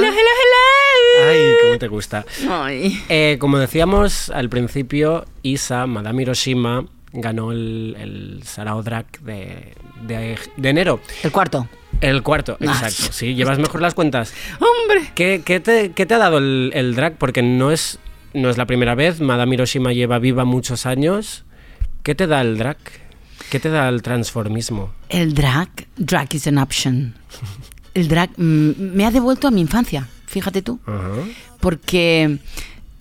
Ay, 1.29 1.53
cómo 1.63 1.79
te 1.79 1.87
gusta. 1.89 2.25
Ay. 2.51 3.01
Eh, 3.09 3.37
como 3.39 3.59
decíamos 3.59 4.31
al 4.31 4.49
principio, 4.49 5.27
Isa, 5.43 5.87
Madame 5.87 6.23
Hiroshima, 6.23 6.87
ganó 7.13 7.53
el, 7.53 7.97
el 8.01 8.41
Sarao 8.45 8.83
Drag 8.83 9.07
de, 9.21 9.75
de- 10.03 10.39
de 10.57 10.69
enero. 10.69 11.01
El 11.23 11.31
cuarto. 11.31 11.69
El 12.01 12.23
cuarto, 12.23 12.57
exacto. 12.61 13.13
Sí, 13.13 13.35
llevas 13.35 13.59
mejor 13.59 13.81
las 13.81 13.95
cuentas. 13.95 14.35
¡Hombre! 14.61 15.11
¿Qué, 15.15 15.43
qué 15.45 15.61
te, 15.61 15.93
qué 15.93 16.05
te 16.07 16.15
ha 16.15 16.19
dado 16.19 16.39
el, 16.39 16.73
el 16.75 16.95
drag? 16.97 17.15
Porque 17.17 17.43
no 17.43 17.71
es, 17.73 17.99
no 18.35 18.51
es 18.51 18.57
la 18.59 18.67
primera 18.67 18.95
vez. 18.97 19.21
Madame 19.21 19.55
Hiroshima 19.55 19.93
lleva 19.93 20.19
viva 20.19 20.45
muchos 20.45 20.85
años. 20.87 21.45
¿Qué 22.03 22.15
te 22.15 22.27
da 22.27 22.41
el 22.41 22.59
drag? 22.59 22.77
¿Qué 23.51 23.61
te 23.61 23.71
da 23.71 23.89
el 23.89 24.03
transformismo? 24.03 24.91
El 25.09 25.35
drag, 25.35 25.69
drag 25.97 26.35
is 26.35 26.47
an 26.47 26.59
option. 26.59 27.15
El 27.95 28.09
drag 28.09 28.31
mm, 28.37 28.95
me 28.95 29.05
ha 29.07 29.11
devuelto 29.11 29.49
a 29.49 29.51
mi 29.51 29.61
infancia, 29.61 30.09
fíjate 30.27 30.63
tú. 30.63 30.79
Porque 31.61 32.39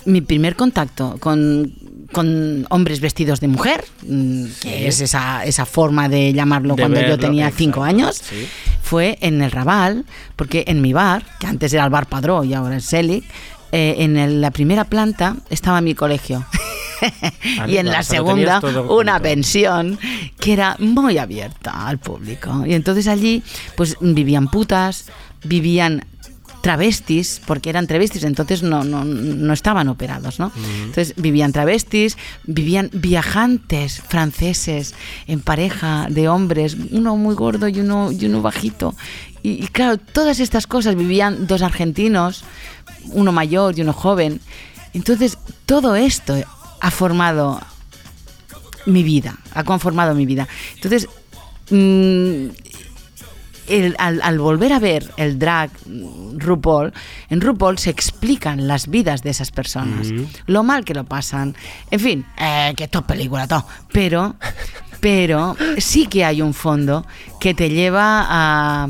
mi 0.06 0.22
primer 0.22 0.56
contacto 0.56 1.18
con, 1.20 1.74
con 2.12 2.66
hombres 2.70 3.02
vestidos 3.02 3.40
de 3.42 3.48
mujer, 3.50 3.84
mm, 4.04 4.46
que 4.62 4.88
es 4.88 5.02
esa, 5.02 5.44
esa 5.46 5.66
forma 5.66 6.08
de 6.08 6.34
llamarlo 6.34 6.76
De 6.76 6.82
cuando 6.82 7.02
yo 7.02 7.18
tenía 7.18 7.52
cinco 7.52 7.84
años, 7.84 8.16
sí. 8.16 8.48
fue 8.82 9.18
en 9.22 9.42
el 9.42 9.52
Raval, 9.52 10.06
porque 10.36 10.64
en 10.68 10.82
mi 10.82 10.94
bar, 10.94 11.26
que 11.40 11.48
antes 11.48 11.74
era 11.74 11.84
el 11.84 11.90
bar 11.90 12.08
Padró 12.08 12.44
y 12.44 12.54
ahora 12.54 12.78
es 12.78 12.86
Selig, 12.86 13.26
eh, 13.72 13.96
en 14.00 14.18
el- 14.18 14.42
la 14.42 14.52
primera 14.52 14.84
planta 14.86 15.36
estaba 15.50 15.82
mi 15.82 15.94
colegio. 15.96 16.46
Y 17.68 17.78
en 17.78 17.86
la 17.86 18.02
segunda 18.02 18.60
una 18.92 19.20
pensión 19.20 20.00
que 20.40 20.54
era 20.54 20.76
muy 20.80 21.20
abierta 21.20 21.88
al 21.88 22.00
público. 22.00 22.64
Y 22.66 22.74
entonces 22.74 23.08
allí 23.08 23.44
pues 23.76 23.96
vivían 24.02 24.48
putas, 24.48 25.06
vivían 25.44 26.04
travestis, 26.62 27.40
porque 27.46 27.70
eran 27.70 27.86
travestis, 27.86 28.24
entonces 28.24 28.64
no, 28.64 28.84
no, 28.84 29.06
no 29.06 29.54
estaban 29.54 29.88
operados, 29.90 30.40
¿no? 30.40 30.52
Entonces 30.86 31.14
vivían 31.16 31.52
travestis, 31.54 32.18
vivían 32.46 32.90
viajantes 32.94 34.02
franceses 34.02 34.96
en 35.28 35.40
pareja 35.42 36.08
de 36.10 36.28
hombres, 36.28 36.76
uno 36.92 37.16
muy 37.16 37.36
gordo 37.36 37.68
y 37.68 37.80
uno, 37.80 38.12
y 38.12 38.26
uno 38.26 38.42
bajito. 38.42 38.96
Y, 39.44 39.64
y 39.64 39.68
claro, 39.68 39.98
todas 39.98 40.40
estas 40.40 40.66
cosas 40.66 40.96
vivían 40.96 41.46
dos 41.48 41.62
argentinos, 41.62 42.44
uno 43.12 43.32
mayor 43.32 43.78
y 43.78 43.82
uno 43.82 43.94
joven. 43.94 44.40
Entonces, 44.94 45.38
todo 45.66 45.96
esto 45.96 46.36
ha 46.82 46.92
formado 46.92 47.60
mi 48.86 49.04
vida, 49.04 49.38
ha 49.54 49.64
conformado 49.64 50.16
mi 50.16 50.26
vida. 50.26 50.48
Entonces, 50.76 51.08
mm, 51.70 52.48
el- 53.68 53.96
al, 54.00 54.22
al 54.22 54.40
volver 54.40 54.72
a 54.72 54.80
ver 54.80 55.12
el 55.18 55.38
drag 55.38 55.70
mm, 55.86 56.38
RuPaul, 56.40 56.94
en 57.30 57.42
RuPaul 57.42 57.78
se 57.78 57.90
explican 57.90 58.66
las 58.68 58.88
vidas 58.88 59.24
de 59.24 59.30
esas 59.32 59.52
personas, 59.52 60.08
lo 60.46 60.64
mal 60.64 60.86
que 60.86 60.94
lo 60.94 61.04
pasan, 61.04 61.56
en 61.92 62.00
fin, 62.00 62.26
eh, 62.38 62.74
que 62.78 62.86
esto 62.86 63.00
es 63.00 63.06
película, 63.06 63.46
todo, 63.46 63.66
pero, 63.92 64.36
pero 65.02 65.58
sí 65.80 66.08
que 66.08 66.24
hay 66.24 66.42
un 66.42 66.54
fondo 66.54 67.06
que 67.42 67.54
te 67.54 67.70
lleva 67.70 68.26
a, 68.30 68.88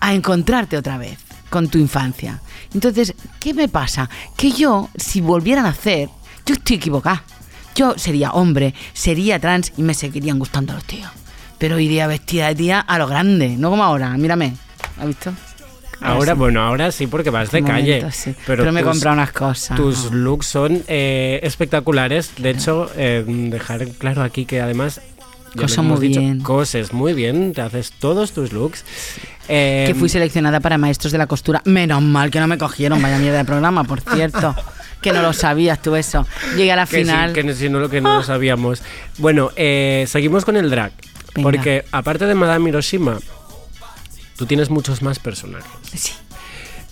a 0.00 0.14
encontrarte 0.14 0.76
otra 0.76 0.96
vez 0.98 1.18
con 1.52 1.68
tu 1.68 1.76
infancia. 1.76 2.40
Entonces, 2.72 3.14
¿qué 3.38 3.52
me 3.52 3.68
pasa? 3.68 4.08
Que 4.38 4.50
yo, 4.52 4.88
si 4.96 5.20
volvieran 5.20 5.66
a 5.66 5.68
hacer, 5.68 6.08
yo 6.46 6.54
estoy 6.54 6.76
equivocada. 6.76 7.24
Yo 7.74 7.92
sería 7.98 8.30
hombre, 8.32 8.74
sería 8.94 9.38
trans 9.38 9.70
y 9.76 9.82
me 9.82 9.92
seguirían 9.92 10.38
gustando 10.38 10.72
los 10.72 10.84
tíos. 10.84 11.10
Pero 11.58 11.78
iría 11.78 12.06
vestida 12.06 12.48
de 12.48 12.54
tía 12.54 12.80
a 12.80 12.98
lo 12.98 13.06
grande, 13.06 13.50
no 13.50 13.68
como 13.68 13.84
ahora. 13.84 14.16
Mírame. 14.16 14.54
¿Has 14.98 15.06
visto? 15.06 15.32
Ahora, 16.00 16.32
sí. 16.32 16.38
bueno, 16.38 16.62
ahora 16.62 16.90
sí 16.90 17.06
porque 17.06 17.28
vas 17.28 17.50
de 17.50 17.60
Un 17.60 17.66
calle. 17.66 17.96
momento, 17.98 18.16
sí. 18.16 18.34
Pero 18.46 18.72
me 18.72 18.80
he 18.80 18.82
comprado 18.84 19.14
unas 19.14 19.32
cosas. 19.32 19.76
Tus 19.76 20.10
looks 20.10 20.46
son 20.46 20.82
eh, 20.88 21.38
espectaculares. 21.42 22.32
De 22.38 22.48
hecho, 22.50 22.90
eh, 22.96 23.24
dejar 23.26 23.86
claro 23.90 24.22
aquí 24.22 24.46
que 24.46 24.62
además. 24.62 25.02
Cosa 25.54 25.82
muy 25.82 26.08
dicho, 26.08 26.20
bien. 26.20 26.40
Coses 26.40 26.94
muy 26.94 27.12
bien, 27.12 27.52
te 27.52 27.60
haces 27.60 27.92
todos 27.92 28.32
tus 28.32 28.52
looks. 28.54 28.86
Eh, 29.48 29.84
que 29.88 29.94
fui 29.94 30.08
seleccionada 30.08 30.60
para 30.60 30.78
maestros 30.78 31.12
de 31.12 31.18
la 31.18 31.26
costura. 31.26 31.62
Menos 31.64 32.00
mal 32.02 32.30
que 32.30 32.38
no 32.40 32.46
me 32.46 32.58
cogieron, 32.58 33.02
vaya 33.02 33.18
mierda 33.18 33.38
de 33.38 33.44
programa, 33.44 33.84
por 33.84 34.00
cierto. 34.00 34.54
que 35.00 35.12
no 35.12 35.20
lo 35.20 35.32
sabías 35.32 35.82
tú 35.82 35.96
eso. 35.96 36.24
Llegué 36.56 36.70
a 36.72 36.76
la 36.76 36.86
que 36.86 36.98
sí, 36.98 37.02
final. 37.02 37.32
que 37.32 37.42
no- 37.42 37.52
si 37.54 37.68
no 37.68 37.80
lo 37.80 37.88
que 37.90 38.00
no 38.00 38.18
lo 38.18 38.22
sabíamos. 38.22 38.82
Bueno, 39.18 39.50
eh, 39.56 40.04
seguimos 40.08 40.44
con 40.44 40.56
el 40.56 40.70
drag. 40.70 40.92
Venga. 41.34 41.42
Porque 41.50 41.84
aparte 41.90 42.26
de 42.26 42.34
Madame 42.36 42.68
Hiroshima, 42.70 43.18
tú 44.36 44.46
tienes 44.46 44.70
muchos 44.70 45.02
más 45.02 45.18
personajes. 45.18 45.66
Sí. 45.94 46.12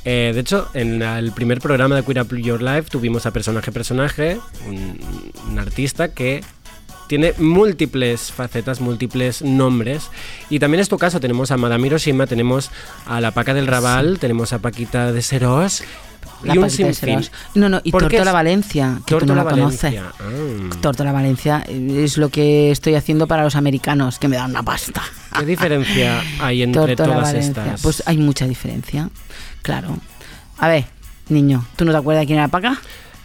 Eh, 0.05 0.33
de 0.35 0.41
hecho, 0.41 0.69
en 0.75 1.03
el 1.03 1.31
primer 1.33 1.61
programa 1.61 1.95
de 1.95 2.03
Queer 2.03 2.23
Up 2.23 2.35
Your 2.37 2.63
Life 2.63 2.89
tuvimos 2.91 3.27
a 3.27 3.33
personaje 3.33 3.71
personaje, 3.71 4.41
un, 4.67 4.99
un 5.49 5.59
artista 5.59 6.09
que 6.09 6.43
tiene 7.11 7.35
múltiples 7.38 8.31
facetas, 8.31 8.81
múltiples 8.81 9.42
nombres. 9.42 10.11
Y 10.49 10.61
también 10.61 10.81
es 10.81 10.88
tu 10.88 10.96
caso, 10.96 11.18
tenemos 11.18 11.51
a 11.51 11.57
Madame 11.57 11.88
Hiroshima, 11.88 12.29
tenemos 12.29 12.70
a 13.05 13.20
la 13.20 13.33
Paca 13.33 13.53
del 13.53 13.66
Raval, 13.66 14.20
tenemos 14.20 14.53
a 14.53 14.61
Paquita 14.61 15.11
de 15.11 15.20
Serós 15.20 15.83
La 16.44 16.55
y 16.55 16.59
un 16.59 16.70
sinfín. 16.70 17.29
No, 17.57 17.68
no, 17.68 17.81
y 17.83 17.90
¿Por 17.90 18.07
qué 18.07 18.18
Tortola 18.18 18.31
Valencia, 18.31 19.01
que 19.05 19.16
tú 19.16 19.27
no 19.27 19.35
la 19.35 19.42
conoces. 19.42 19.92
Ah. 19.99 20.77
Tortola 20.81 21.11
Valencia 21.11 21.64
eh, 21.66 22.05
es 22.05 22.16
lo 22.16 22.29
que 22.29 22.70
estoy 22.70 22.94
haciendo 22.94 23.27
para 23.27 23.42
los 23.42 23.57
americanos, 23.57 24.20
que 24.20 24.29
me 24.29 24.37
dan 24.37 24.51
una 24.51 24.62
pasta. 24.62 25.03
¿Qué 25.37 25.44
diferencia 25.44 26.23
hay 26.40 26.62
entre 26.62 26.94
Tortola 26.94 27.14
todas 27.14 27.33
Valencia. 27.33 27.64
estas? 27.64 27.83
Pues 27.83 28.05
hay 28.07 28.18
mucha 28.18 28.46
diferencia, 28.46 29.11
claro. 29.62 29.99
A 30.59 30.68
ver, 30.68 30.85
niño, 31.29 31.64
¿tú 31.75 31.85
no 31.85 31.90
te 31.90 31.99
acuerdas 31.99 32.23
de 32.23 32.27
quién 32.27 32.38
era 32.38 32.46
la 32.46 32.53
Paca? 32.53 32.81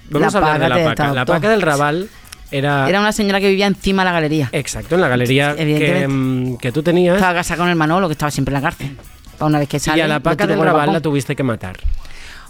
Vamos 0.10 0.34
a 0.34 0.38
hablar 0.40 0.60
de 0.60 0.70
la 0.70 0.90
Paca. 0.90 1.14
La. 1.14 1.26
Paca 1.26 1.50
del 1.50 1.62
Raval 1.62 2.10
era... 2.58 2.88
Era 2.90 3.00
una 3.00 3.12
señora 3.12 3.40
que 3.40 3.50
vivía 3.50 3.68
encima 3.68 4.04
de 4.04 4.06
la 4.06 4.12
galería. 4.14 4.50
Exacto, 4.52 4.96
en 4.96 5.02
la 5.02 5.08
galería 5.08 5.56
que, 5.56 6.08
mm, 6.08 6.58
que 6.58 6.72
tú 6.72 6.82
tenías. 6.84 7.16
Estaba 7.16 7.34
casada 7.34 7.60
con 7.60 7.70
el 7.70 7.76
Manolo, 7.76 8.08
que 8.08 8.14
estaba 8.14 8.32
siempre 8.32 8.56
en 8.56 8.62
la 8.62 8.70
cárcel. 8.70 8.96
Para 9.38 9.48
una 9.48 9.60
vez 9.60 9.68
que 9.70 9.80
sale. 9.80 9.98
Y 9.98 10.02
a 10.02 10.08
la 10.08 10.20
Paca 10.20 10.48
del 10.48 10.60
Raval 10.62 10.94
la 10.94 11.02
tuviste 11.02 11.36
que 11.36 11.44
matar. 11.44 11.78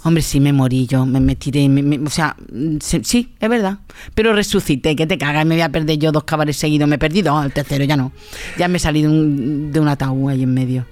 Hombre, 0.04 0.22
sí 0.22 0.40
me 0.40 0.54
morí 0.54 0.86
yo, 0.86 1.04
me, 1.04 1.20
me 1.20 1.36
tiré, 1.36 1.68
me- 1.68 1.82
me- 1.82 1.98
o 1.98 2.10
sea, 2.12 2.36
mm, 2.52 2.78
se- 2.80 3.04
sí, 3.04 3.34
es 3.40 3.50
verdad. 3.50 3.80
Pero 4.14 4.34
resucité, 4.34 4.96
que 4.96 5.08
te 5.08 5.18
cagas, 5.18 5.48
me 5.48 5.56
voy 5.56 5.64
a 5.64 5.70
perder 5.70 5.98
yo 5.98 6.12
dos 6.12 6.26
cabarets 6.26 6.58
seguidos, 6.58 6.88
me 6.88 6.98
he 6.98 7.00
perdido, 7.00 7.42
el 7.42 7.52
tercero 7.52 7.84
ya 7.86 7.98
no. 7.98 8.12
Ya 8.58 8.68
me 8.68 8.78
salí 8.78 9.02
de 9.02 9.08
un, 9.08 9.72
de 9.72 9.80
un 9.80 9.88
ataúd 9.88 10.30
ahí 10.30 10.44
en 10.44 10.54
medio. 10.54 10.86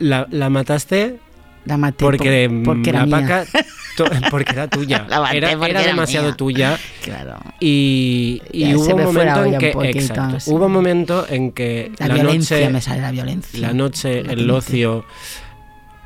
La, 0.00 0.26
la 0.32 0.50
mataste 0.50 1.20
La 1.64 1.76
maté 1.76 2.04
porque, 2.04 2.48
por- 2.48 2.64
porque 2.76 2.90
era 2.90 3.00
la 3.00 3.06
mía. 3.18 3.44
paca 3.44 3.44
to- 3.96 4.04
porque 4.30 4.52
era 4.52 4.68
tuya. 4.68 5.06
La 5.08 5.20
maté 5.20 5.36
era 5.38 5.50
porque 5.56 5.70
era 5.70 5.80
era 5.82 5.90
demasiado 5.90 6.26
mía. 6.28 6.36
tuya. 6.36 6.78
Claro. 7.02 7.38
Y, 7.60 8.40
y 8.52 8.74
hubo 8.74 8.94
un 8.94 9.02
momento 9.04 9.44
en 9.44 9.58
que 9.58 9.70
poquito, 9.72 9.98
exacto, 9.98 10.40
sí. 10.40 10.50
hubo 10.50 10.66
un 10.66 10.72
momento 10.72 11.26
en 11.28 11.52
que 11.52 11.92
La, 11.98 12.08
la, 12.08 12.14
violencia 12.14 12.56
noche 12.58 12.70
me 12.72 12.80
sale, 12.80 13.00
la 13.02 13.10
violencia. 13.10 13.60
la 13.60 13.72
noche, 13.74 14.22
La 14.24 14.32
el 14.32 14.50
ocio 14.50 15.04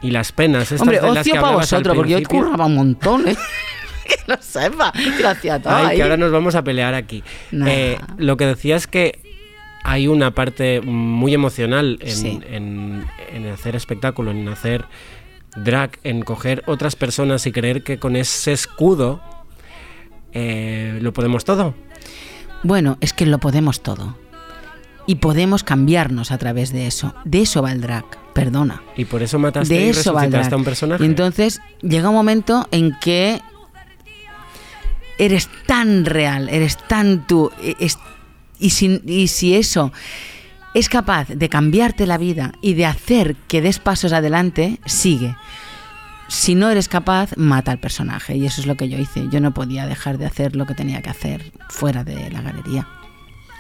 y 0.03 0.11
las 0.11 0.33
penas 0.33 0.63
estas 0.65 0.81
Hombre, 0.83 1.01
de 1.01 1.03
las 1.09 1.19
ocio 1.19 1.33
que 1.35 1.41
para 1.41 1.55
vosotros, 1.57 1.97
porque 1.97 2.11
yo 2.21 2.23
curraba 2.29 2.67
un 2.67 2.75
montón, 2.75 3.29
¿eh? 3.29 3.37
que 4.07 4.17
lo 4.27 4.37
sepa. 4.43 4.93
Gracias 5.19 5.57
a 5.57 5.63
todos. 5.63 5.77
Ay, 5.87 5.97
que 5.97 6.03
ahora 6.03 6.17
nos 6.17 6.31
vamos 6.33 6.55
a 6.57 6.63
pelear 6.65 6.95
aquí. 6.95 7.23
Nah. 7.53 7.67
Eh, 7.69 7.99
lo 8.19 8.37
que 8.37 8.45
decía 8.47 8.77
es 8.77 8.87
que 8.87 9.21
hay 9.85 10.09
una 10.09 10.33
parte 10.33 10.81
muy 10.83 11.33
emocional 11.33 11.99
en, 12.01 12.17
Sí. 12.17 12.41
en- 12.51 13.05
en 13.33 13.47
hacer 13.49 13.77
espectáculo, 13.77 14.31
en 14.33 14.47
hacer 14.49 14.85
drag, 15.57 15.99
en 16.05 16.23
coger 16.23 16.63
otras 16.67 16.97
personas 16.97 17.47
y 17.47 17.53
creer 17.53 17.83
que 17.83 17.99
con 17.99 18.17
ese 18.17 18.53
escudo 18.53 19.21
eh, 20.33 20.99
lo 21.01 21.13
podemos 21.13 21.45
todo. 21.45 21.75
Bueno, 22.63 22.97
es 23.01 23.13
que 23.13 23.27
lo 23.27 23.39
podemos 23.39 23.83
todo. 23.83 24.17
Y 25.07 25.17
podemos 25.17 25.63
cambiarnos 25.65 26.31
a 26.33 26.39
través 26.39 26.73
de 26.73 26.87
eso. 26.87 27.15
De 27.25 27.43
eso 27.43 27.61
va 27.63 27.73
el 27.73 27.81
drag, 27.83 28.05
perdona. 28.33 28.83
Y 28.97 29.05
por 29.05 29.23
eso 29.23 29.39
mataste 29.39 29.75
De 29.75 29.87
y 29.87 29.89
eso 29.91 30.15
va 30.15 30.25
el 30.25 30.33
resucitaste 30.33 30.55
a 30.55 30.59
un 30.59 30.65
personaje. 30.65 31.03
Y 31.05 31.07
entonces 31.07 31.61
llega 31.83 32.09
un 32.09 32.15
momento 32.15 32.67
en 32.71 32.97
que 33.03 33.41
eres 35.19 35.49
tan 35.67 36.05
real, 36.05 36.49
eres 36.49 36.79
tan 36.89 37.27
tú. 37.27 37.51
e- 37.63 37.77
es- 37.81 37.99
y, 38.59 38.71
si, 38.71 39.01
y 39.07 39.29
si 39.29 39.55
eso 39.57 39.93
es 40.75 40.89
capaz 40.89 41.29
de 41.29 41.49
cambiarte 41.49 42.07
la 42.07 42.19
vida 42.19 42.53
y 42.61 42.75
de 42.75 42.87
hacer 42.87 43.37
que 43.49 43.63
des 43.63 43.79
pasos 43.79 44.13
adelante, 44.13 44.81
sigue. 44.85 45.37
Si 46.29 46.55
no 46.57 46.69
eres 46.69 46.89
capaz, 46.89 47.37
mata 47.37 47.71
al 47.71 47.79
personaje. 47.79 48.37
Y 48.37 48.45
eso 48.45 48.61
es 48.61 48.67
lo 48.67 48.77
que 48.77 48.89
yo 48.89 48.99
hice. 48.99 49.29
Yo 49.31 49.41
no 49.41 49.55
podía 49.55 49.87
dejar 49.87 50.19
de 50.19 50.27
hacer 50.27 50.57
lo 50.57 50.67
que 50.67 50.75
tenía 50.75 51.01
que 51.01 51.11
hacer 51.11 51.53
fuera 51.69 52.03
de 52.03 52.31
la 52.31 52.43
galería. 52.43 52.89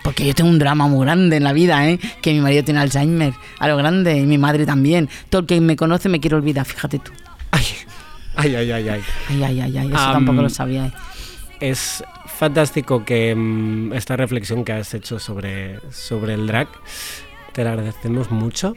Porque 0.03 0.27
yo 0.27 0.35
tengo 0.35 0.50
un 0.50 0.59
drama 0.59 0.88
muy 0.88 1.05
grande 1.07 1.37
en 1.37 1.44
la 1.44 1.53
vida, 1.53 1.88
¿eh? 1.88 1.98
Que 2.20 2.33
mi 2.33 2.40
marido 2.40 2.64
tiene 2.64 2.81
Alzheimer, 2.81 3.33
a 3.59 3.68
lo 3.68 3.77
grande, 3.77 4.18
y 4.18 4.27
mi 4.27 4.37
madre 4.37 4.66
también. 4.66 5.09
Todo 5.31 5.42
el 5.42 5.46
que 5.46 5.61
me 5.61 5.77
conoce 5.77 6.09
me 6.09 6.20
quiere 6.20 6.37
olvidar, 6.37 6.66
fíjate 6.66 6.98
tú. 6.98 7.12
Ay, 7.53 7.64
ay, 8.37 8.55
ay, 8.57 8.72
ay. 8.72 8.88
ay. 8.88 9.03
Ay, 9.29 9.44
ay, 9.44 9.61
ay, 9.61 9.79
ay, 9.79 9.87
eso 9.87 9.98
Am, 9.98 10.12
tampoco 10.12 10.42
lo 10.42 10.50
sabía. 10.50 10.87
¿eh? 10.87 10.92
Es 11.61 12.05
fantástico 12.35 13.05
que 13.05 13.35
mm, 13.35 13.92
esta 13.92 14.16
reflexión 14.16 14.64
que 14.64 14.73
has 14.73 14.92
hecho 14.94 15.18
sobre, 15.18 15.79
sobre 15.90 16.35
el 16.35 16.47
drag, 16.47 16.68
te 17.53 17.64
la 17.64 17.73
agradecemos 17.73 18.31
mucho. 18.31 18.75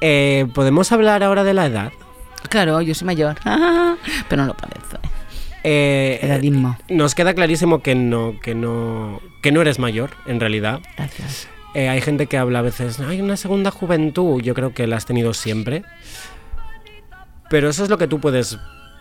Eh, 0.00 0.46
¿Podemos 0.54 0.92
hablar 0.92 1.22
ahora 1.22 1.44
de 1.44 1.54
la 1.54 1.66
edad? 1.66 1.92
Claro, 2.48 2.80
yo 2.82 2.94
soy 2.94 3.06
mayor, 3.06 3.36
pero 4.28 4.42
no 4.42 4.48
lo 4.48 4.54
parezco. 4.54 4.96
¿eh? 4.96 5.24
Eh, 5.64 6.18
Edadismo. 6.22 6.76
Nos 6.90 7.14
queda 7.14 7.34
clarísimo 7.34 7.82
que 7.82 7.94
no, 7.94 8.38
que 8.42 8.54
no, 8.54 9.20
que 9.42 9.50
no 9.50 9.62
eres 9.62 9.78
mayor, 9.78 10.10
en 10.26 10.38
realidad. 10.38 10.80
Gracias. 10.96 11.48
Eh, 11.74 11.88
hay 11.88 12.00
gente 12.02 12.26
que 12.26 12.36
habla 12.36 12.60
a 12.60 12.62
veces, 12.62 13.00
hay 13.00 13.20
una 13.20 13.36
segunda 13.36 13.70
juventud, 13.70 14.40
yo 14.42 14.54
creo 14.54 14.74
que 14.74 14.86
la 14.86 14.96
has 14.96 15.06
tenido 15.06 15.32
siempre. 15.32 15.82
Pero 17.48 17.68
eso 17.68 17.82
es 17.82 17.90
lo 17.90 17.98
que 17.98 18.06
tú 18.06 18.20
puedes 18.20 18.58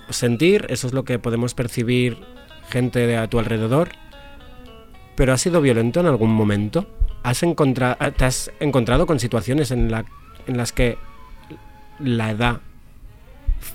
sentir, 0.10 0.66
eso 0.70 0.88
es 0.88 0.94
lo 0.94 1.04
que 1.04 1.20
podemos 1.20 1.54
percibir 1.54 2.18
gente 2.70 3.06
de 3.08 3.18
a 3.18 3.28
tu 3.28 3.40
alrededor. 3.40 3.90
Pero 5.16 5.34
has 5.34 5.42
sido 5.42 5.62
violento 5.62 6.00
en 6.00 6.08
algún 6.08 6.32
momento. 6.32 6.88
¿Has 7.24 7.40
¿Te 7.40 8.26
has 8.26 8.52
encontrado 8.60 9.06
con 9.06 9.20
situaciones 9.20 9.72
en, 9.72 9.94
en 10.48 10.58
las 10.58 10.72
que 10.72 10.98
la 12.00 12.32
edad 12.32 12.62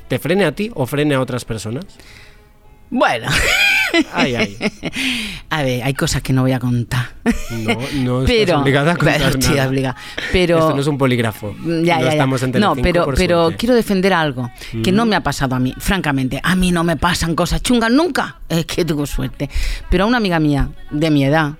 te 0.08 0.18
frene 0.18 0.44
a 0.44 0.52
ti 0.52 0.70
o 0.74 0.86
frene 0.86 1.14
a 1.14 1.20
otras 1.20 1.44
personas? 1.44 1.84
Bueno, 2.90 3.28
Ay, 4.12 4.34
ay. 4.34 4.56
a 5.50 5.62
ver, 5.62 5.82
hay 5.82 5.94
cosas 5.94 6.22
que 6.22 6.32
no 6.32 6.42
voy 6.42 6.52
a 6.52 6.58
contar. 6.58 7.10
No, 7.50 7.74
no 7.94 8.22
estás 8.22 8.36
pero, 8.36 8.60
obligada 8.60 8.92
a 8.92 8.96
contar 8.96 9.16
Pero 9.18 9.28
estoy 9.38 9.54
nada. 9.56 9.68
obligada. 9.68 9.96
Pero, 10.32 10.58
Esto 10.58 10.74
no 10.74 10.80
es 10.80 10.86
un 10.86 10.98
polígrafo. 10.98 11.54
Ya, 11.82 11.98
no 11.98 12.04
ya, 12.04 12.08
estamos 12.10 12.42
en 12.42 12.52
No, 12.52 12.74
pero, 12.76 13.04
por 13.04 13.14
pero 13.16 13.42
suerte. 13.44 13.56
quiero 13.58 13.74
defender 13.74 14.12
algo 14.12 14.50
que 14.82 14.92
Mm. 14.92 14.96
no 14.96 15.06
me 15.06 15.16
ha 15.16 15.22
pasado 15.22 15.54
a 15.54 15.58
mí, 15.58 15.74
francamente. 15.78 16.40
A 16.42 16.54
mí 16.54 16.72
no 16.72 16.84
me 16.84 16.96
pasan 16.96 17.34
cosas 17.34 17.62
chungas 17.62 17.90
nunca. 17.90 18.40
Es 18.48 18.66
que 18.66 18.84
tengo 18.84 19.06
suerte. 19.06 19.48
Pero 19.90 20.04
a 20.04 20.06
una 20.06 20.16
amiga 20.18 20.38
mía 20.40 20.68
de 20.90 21.10
mi 21.10 21.24
edad, 21.24 21.52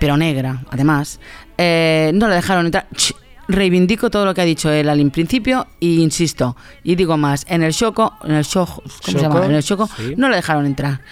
pero 0.00 0.16
negra, 0.16 0.62
además, 0.70 1.20
eh, 1.58 2.10
no 2.14 2.28
la 2.28 2.36
dejaron 2.36 2.66
entrar. 2.66 2.86
Ch, 2.96 3.14
Reivindico 3.46 4.08
todo 4.08 4.24
lo 4.24 4.32
que 4.32 4.40
ha 4.40 4.44
dicho 4.46 4.70
él 4.72 4.88
al 4.88 5.10
principio 5.10 5.66
e 5.78 5.86
insisto, 5.86 6.56
y 6.82 6.94
digo 6.94 7.18
más, 7.18 7.44
en 7.46 7.62
el 7.62 7.74
choco, 7.74 8.14
en 8.24 8.32
el 8.36 8.46
choco, 8.46 8.82
¿cómo 9.04 9.18
se 9.18 9.22
llama? 9.22 9.44
En 9.44 9.52
el 9.52 9.62
choco, 9.62 9.86
sí. 9.98 10.14
no 10.16 10.30
la 10.30 10.36
dejaron 10.36 10.64
entrar. 10.64 11.02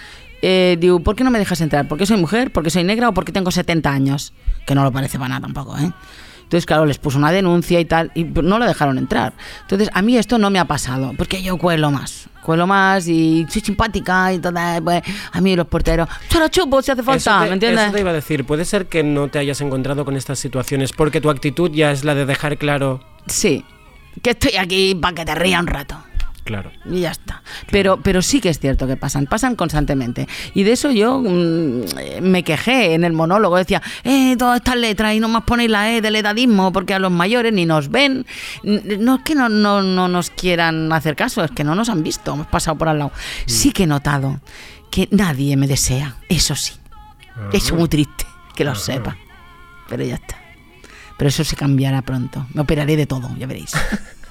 Eh, 0.45 0.75
digo, 0.77 0.99
¿por 0.99 1.15
qué 1.15 1.23
no 1.23 1.31
me 1.31 1.39
dejas 1.39 1.61
entrar? 1.61 1.87
¿Porque 1.87 2.05
soy 2.05 2.17
mujer? 2.17 2.51
¿Porque 2.51 2.69
soy 2.69 2.83
negra? 2.83 3.07
¿O 3.07 3.13
porque 3.13 3.31
tengo 3.31 3.49
70 3.49 3.89
años? 3.89 4.33
Que 4.67 4.75
no 4.75 4.83
lo 4.83 4.91
parece 4.91 5.17
para 5.17 5.29
nada 5.29 5.41
tampoco, 5.41 5.77
¿eh? 5.77 5.89
Entonces, 6.43 6.65
claro, 6.65 6.85
les 6.85 6.97
puso 6.97 7.17
una 7.17 7.31
denuncia 7.31 7.79
y 7.79 7.85
tal, 7.85 8.11
y 8.13 8.25
no 8.25 8.59
la 8.59 8.67
dejaron 8.67 8.97
entrar. 8.97 9.33
Entonces, 9.61 9.89
a 9.93 10.01
mí 10.01 10.17
esto 10.17 10.37
no 10.37 10.49
me 10.49 10.59
ha 10.59 10.65
pasado, 10.65 11.13
porque 11.17 11.41
yo 11.41 11.57
cuelo 11.57 11.91
más. 11.91 12.27
Cuelo 12.43 12.67
más 12.67 13.07
y 13.07 13.45
soy 13.49 13.61
simpática 13.61 14.33
y 14.33 14.39
toda. 14.39 14.81
pues, 14.81 15.01
a 15.31 15.39
mí 15.39 15.55
los 15.55 15.65
porteros, 15.65 16.09
se 16.29 16.39
lo 16.39 16.49
chupo 16.49 16.81
si 16.81 16.91
hace 16.91 17.03
falta, 17.03 17.39
te, 17.43 17.47
¿me 17.47 17.53
entiendes? 17.53 17.85
eso 17.85 17.93
te 17.93 18.01
iba 18.01 18.09
a 18.09 18.13
decir, 18.13 18.45
puede 18.45 18.65
ser 18.65 18.87
que 18.87 19.01
no 19.01 19.29
te 19.29 19.39
hayas 19.39 19.61
encontrado 19.61 20.03
con 20.03 20.17
estas 20.17 20.39
situaciones 20.39 20.91
porque 20.91 21.21
tu 21.21 21.29
actitud 21.29 21.71
ya 21.71 21.91
es 21.91 22.03
la 22.03 22.15
de 22.15 22.25
dejar 22.25 22.57
claro. 22.57 22.99
Sí, 23.27 23.63
que 24.21 24.31
estoy 24.31 24.57
aquí 24.57 24.93
para 24.93 25.15
que 25.15 25.23
te 25.23 25.35
ría 25.35 25.61
un 25.61 25.67
rato. 25.67 26.03
Claro. 26.43 26.71
Y 26.85 27.01
ya 27.01 27.11
está. 27.11 27.41
Pero, 27.71 28.01
pero 28.01 28.21
sí 28.21 28.41
que 28.41 28.49
es 28.49 28.59
cierto 28.59 28.85
que 28.85 28.97
pasan, 28.97 29.27
pasan 29.27 29.55
constantemente. 29.55 30.27
Y 30.53 30.63
de 30.63 30.73
eso 30.73 30.91
yo 30.91 31.19
mm, 31.19 31.83
eh, 31.99 32.21
me 32.21 32.43
quejé 32.43 32.93
en 32.93 33.05
el 33.05 33.13
monólogo. 33.13 33.55
Decía, 33.55 33.81
eh, 34.03 34.35
todas 34.37 34.57
estas 34.57 34.75
letras 34.75 35.13
y 35.13 35.19
no 35.19 35.29
más 35.29 35.43
ponéis 35.43 35.69
la 35.69 35.91
E 35.91 36.01
del 36.01 36.17
edadismo 36.17 36.73
porque 36.73 36.93
a 36.93 36.99
los 36.99 37.11
mayores 37.11 37.53
ni 37.53 37.65
nos 37.65 37.89
ven. 37.89 38.25
No 38.63 39.15
es 39.15 39.21
que 39.23 39.35
no, 39.35 39.47
no, 39.47 39.81
no 39.81 40.07
nos 40.07 40.29
quieran 40.31 40.91
hacer 40.91 41.15
caso, 41.15 41.43
es 41.43 41.51
que 41.51 41.63
no 41.63 41.75
nos 41.75 41.89
han 41.89 42.03
visto, 42.03 42.33
hemos 42.33 42.47
pasado 42.47 42.77
por 42.77 42.89
al 42.89 42.99
lado. 42.99 43.11
Sí 43.45 43.71
que 43.71 43.83
he 43.83 43.87
notado 43.87 44.41
que 44.91 45.07
nadie 45.11 45.55
me 45.55 45.67
desea, 45.67 46.17
eso 46.29 46.55
sí. 46.55 46.73
Eso 47.51 47.73
es 47.73 47.79
muy 47.79 47.87
triste, 47.87 48.25
que 48.55 48.63
lo 48.63 48.75
sepa. 48.75 49.17
Pero 49.89 50.03
ya 50.03 50.15
está. 50.15 50.37
Pero 51.17 51.29
eso 51.29 51.43
se 51.43 51.55
cambiará 51.55 52.01
pronto. 52.01 52.45
Me 52.53 52.61
operaré 52.61 52.95
de 52.95 53.05
todo, 53.05 53.35
ya 53.37 53.47
veréis. 53.47 53.71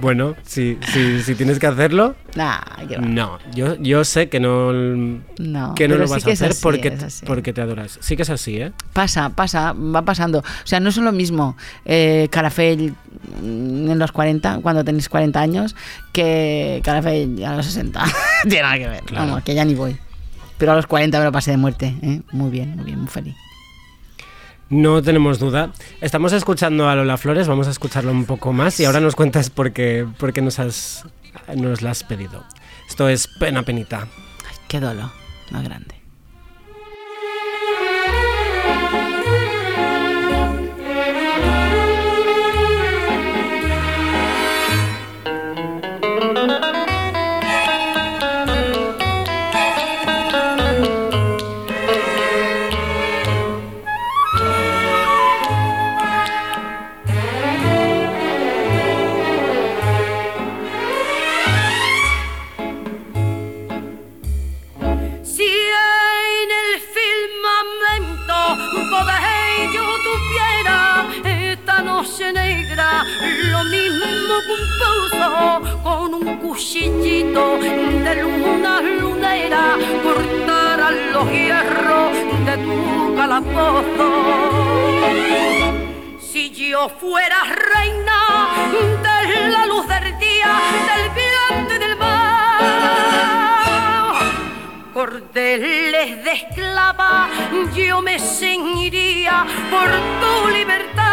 Bueno, 0.00 0.36
si, 0.44 0.78
si, 0.92 1.22
si 1.22 1.34
tienes 1.34 1.58
que 1.58 1.66
hacerlo, 1.66 2.14
Nah, 2.36 2.60
no. 3.00 3.38
Yo, 3.54 3.76
yo 3.76 4.04
sé 4.04 4.28
que 4.28 4.40
no, 4.40 4.70
No, 4.72 5.74
que 5.74 5.88
no 5.88 5.96
lo 5.96 6.06
vas 6.06 6.26
a 6.26 6.30
hacer 6.30 6.50
así, 6.50 6.60
porque, 6.62 6.96
porque 7.26 7.54
te 7.54 7.62
adoras. 7.62 7.98
Sí 8.02 8.14
que 8.14 8.22
es 8.22 8.30
así, 8.30 8.58
¿eh? 8.58 8.72
Pasa, 8.92 9.30
pasa, 9.30 9.72
va 9.72 10.02
pasando. 10.02 10.40
O 10.40 10.66
sea, 10.66 10.78
no 10.80 10.90
es 10.90 10.98
lo 10.98 11.12
mismo 11.12 11.56
eh, 11.86 12.28
Carafel 12.30 12.94
mm, 13.42 13.90
en 13.90 13.98
los 13.98 14.12
40, 14.12 14.60
cuando 14.62 14.84
tenéis 14.84 15.08
40 15.08 15.40
años, 15.40 15.74
que 16.12 16.82
Carafel 16.84 17.42
a 17.42 17.56
los 17.56 17.64
60. 17.66 18.04
Tiene 18.42 18.62
nada 18.62 18.78
que 18.78 18.88
ver. 18.88 19.02
Claro. 19.04 19.26
Vamos, 19.26 19.42
que 19.42 19.54
ya 19.54 19.64
ni 19.64 19.74
voy. 19.74 19.96
Pero 20.58 20.72
a 20.72 20.76
los 20.76 20.86
40 20.86 21.18
me 21.18 21.24
lo 21.24 21.32
pasé 21.32 21.52
de 21.52 21.56
muerte. 21.56 21.96
¿eh? 22.02 22.20
Muy 22.32 22.50
bien, 22.50 22.76
muy 22.76 22.84
bien, 22.84 23.00
muy 23.00 23.08
feliz. 23.08 23.34
No 24.68 25.00
tenemos 25.00 25.38
duda. 25.38 25.70
Estamos 26.00 26.32
escuchando 26.32 26.88
a 26.88 26.96
Lola 26.96 27.16
Flores, 27.16 27.46
vamos 27.46 27.68
a 27.68 27.70
escucharlo 27.70 28.10
un 28.10 28.24
poco 28.24 28.52
más 28.52 28.80
y 28.80 28.84
ahora 28.84 29.00
nos 29.00 29.14
cuentas 29.14 29.48
por 29.48 29.72
qué, 29.72 30.06
por 30.18 30.32
qué 30.32 30.42
nos, 30.42 30.58
has, 30.58 31.04
nos 31.54 31.82
la 31.82 31.92
has 31.92 32.02
pedido. 32.02 32.44
Esto 32.88 33.08
es 33.08 33.28
Pena 33.28 33.62
Penita. 33.62 34.08
Ay, 34.48 34.56
qué 34.66 34.80
dolor 34.80 35.10
más 35.50 35.62
grande. 35.62 35.95
Cuchillito 76.56 77.58
de 77.58 78.14
luna 78.22 78.80
lunera 78.80 79.76
cortará 80.02 80.90
los 80.90 81.30
hierros 81.30 82.12
de 82.46 82.56
tu 82.64 83.14
calabozo. 83.14 84.08
Si 86.18 86.48
yo 86.50 86.88
fuera 86.88 87.36
reina 87.72 88.18
de 88.72 89.50
la 89.50 89.66
luz 89.66 89.86
del 89.86 90.18
día, 90.18 90.52
del 90.88 91.04
viento 91.20 91.74
y 91.74 91.78
del 91.78 91.96
mar, 91.98 92.64
cordeles 94.94 96.24
de 96.24 96.32
esclava, 96.32 97.28
yo 97.74 98.00
me 98.00 98.18
ceñiría 98.18 99.44
por 99.70 99.90
tu 100.22 100.48
libertad. 100.56 101.05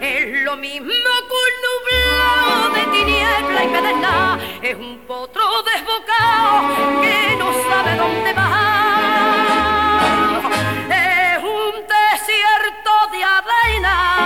Es 0.00 0.44
lo 0.44 0.56
mismo 0.56 0.86
que 1.28 1.34
un 1.44 1.54
nublado 1.66 2.70
de 2.74 2.82
tiniebla 2.96 3.60
y 3.64 3.68
pedernal, 3.68 4.40
es 4.62 4.76
un 4.76 4.98
potro 5.06 5.42
desbocado 5.62 7.00
que 7.02 7.36
no 7.38 7.52
sabe 7.68 7.96
dónde 7.96 8.32
va. 8.32 8.52
Es 10.88 11.38
un 11.38 11.72
desierto 11.86 12.92
de 13.12 13.24
avena. 13.24 14.20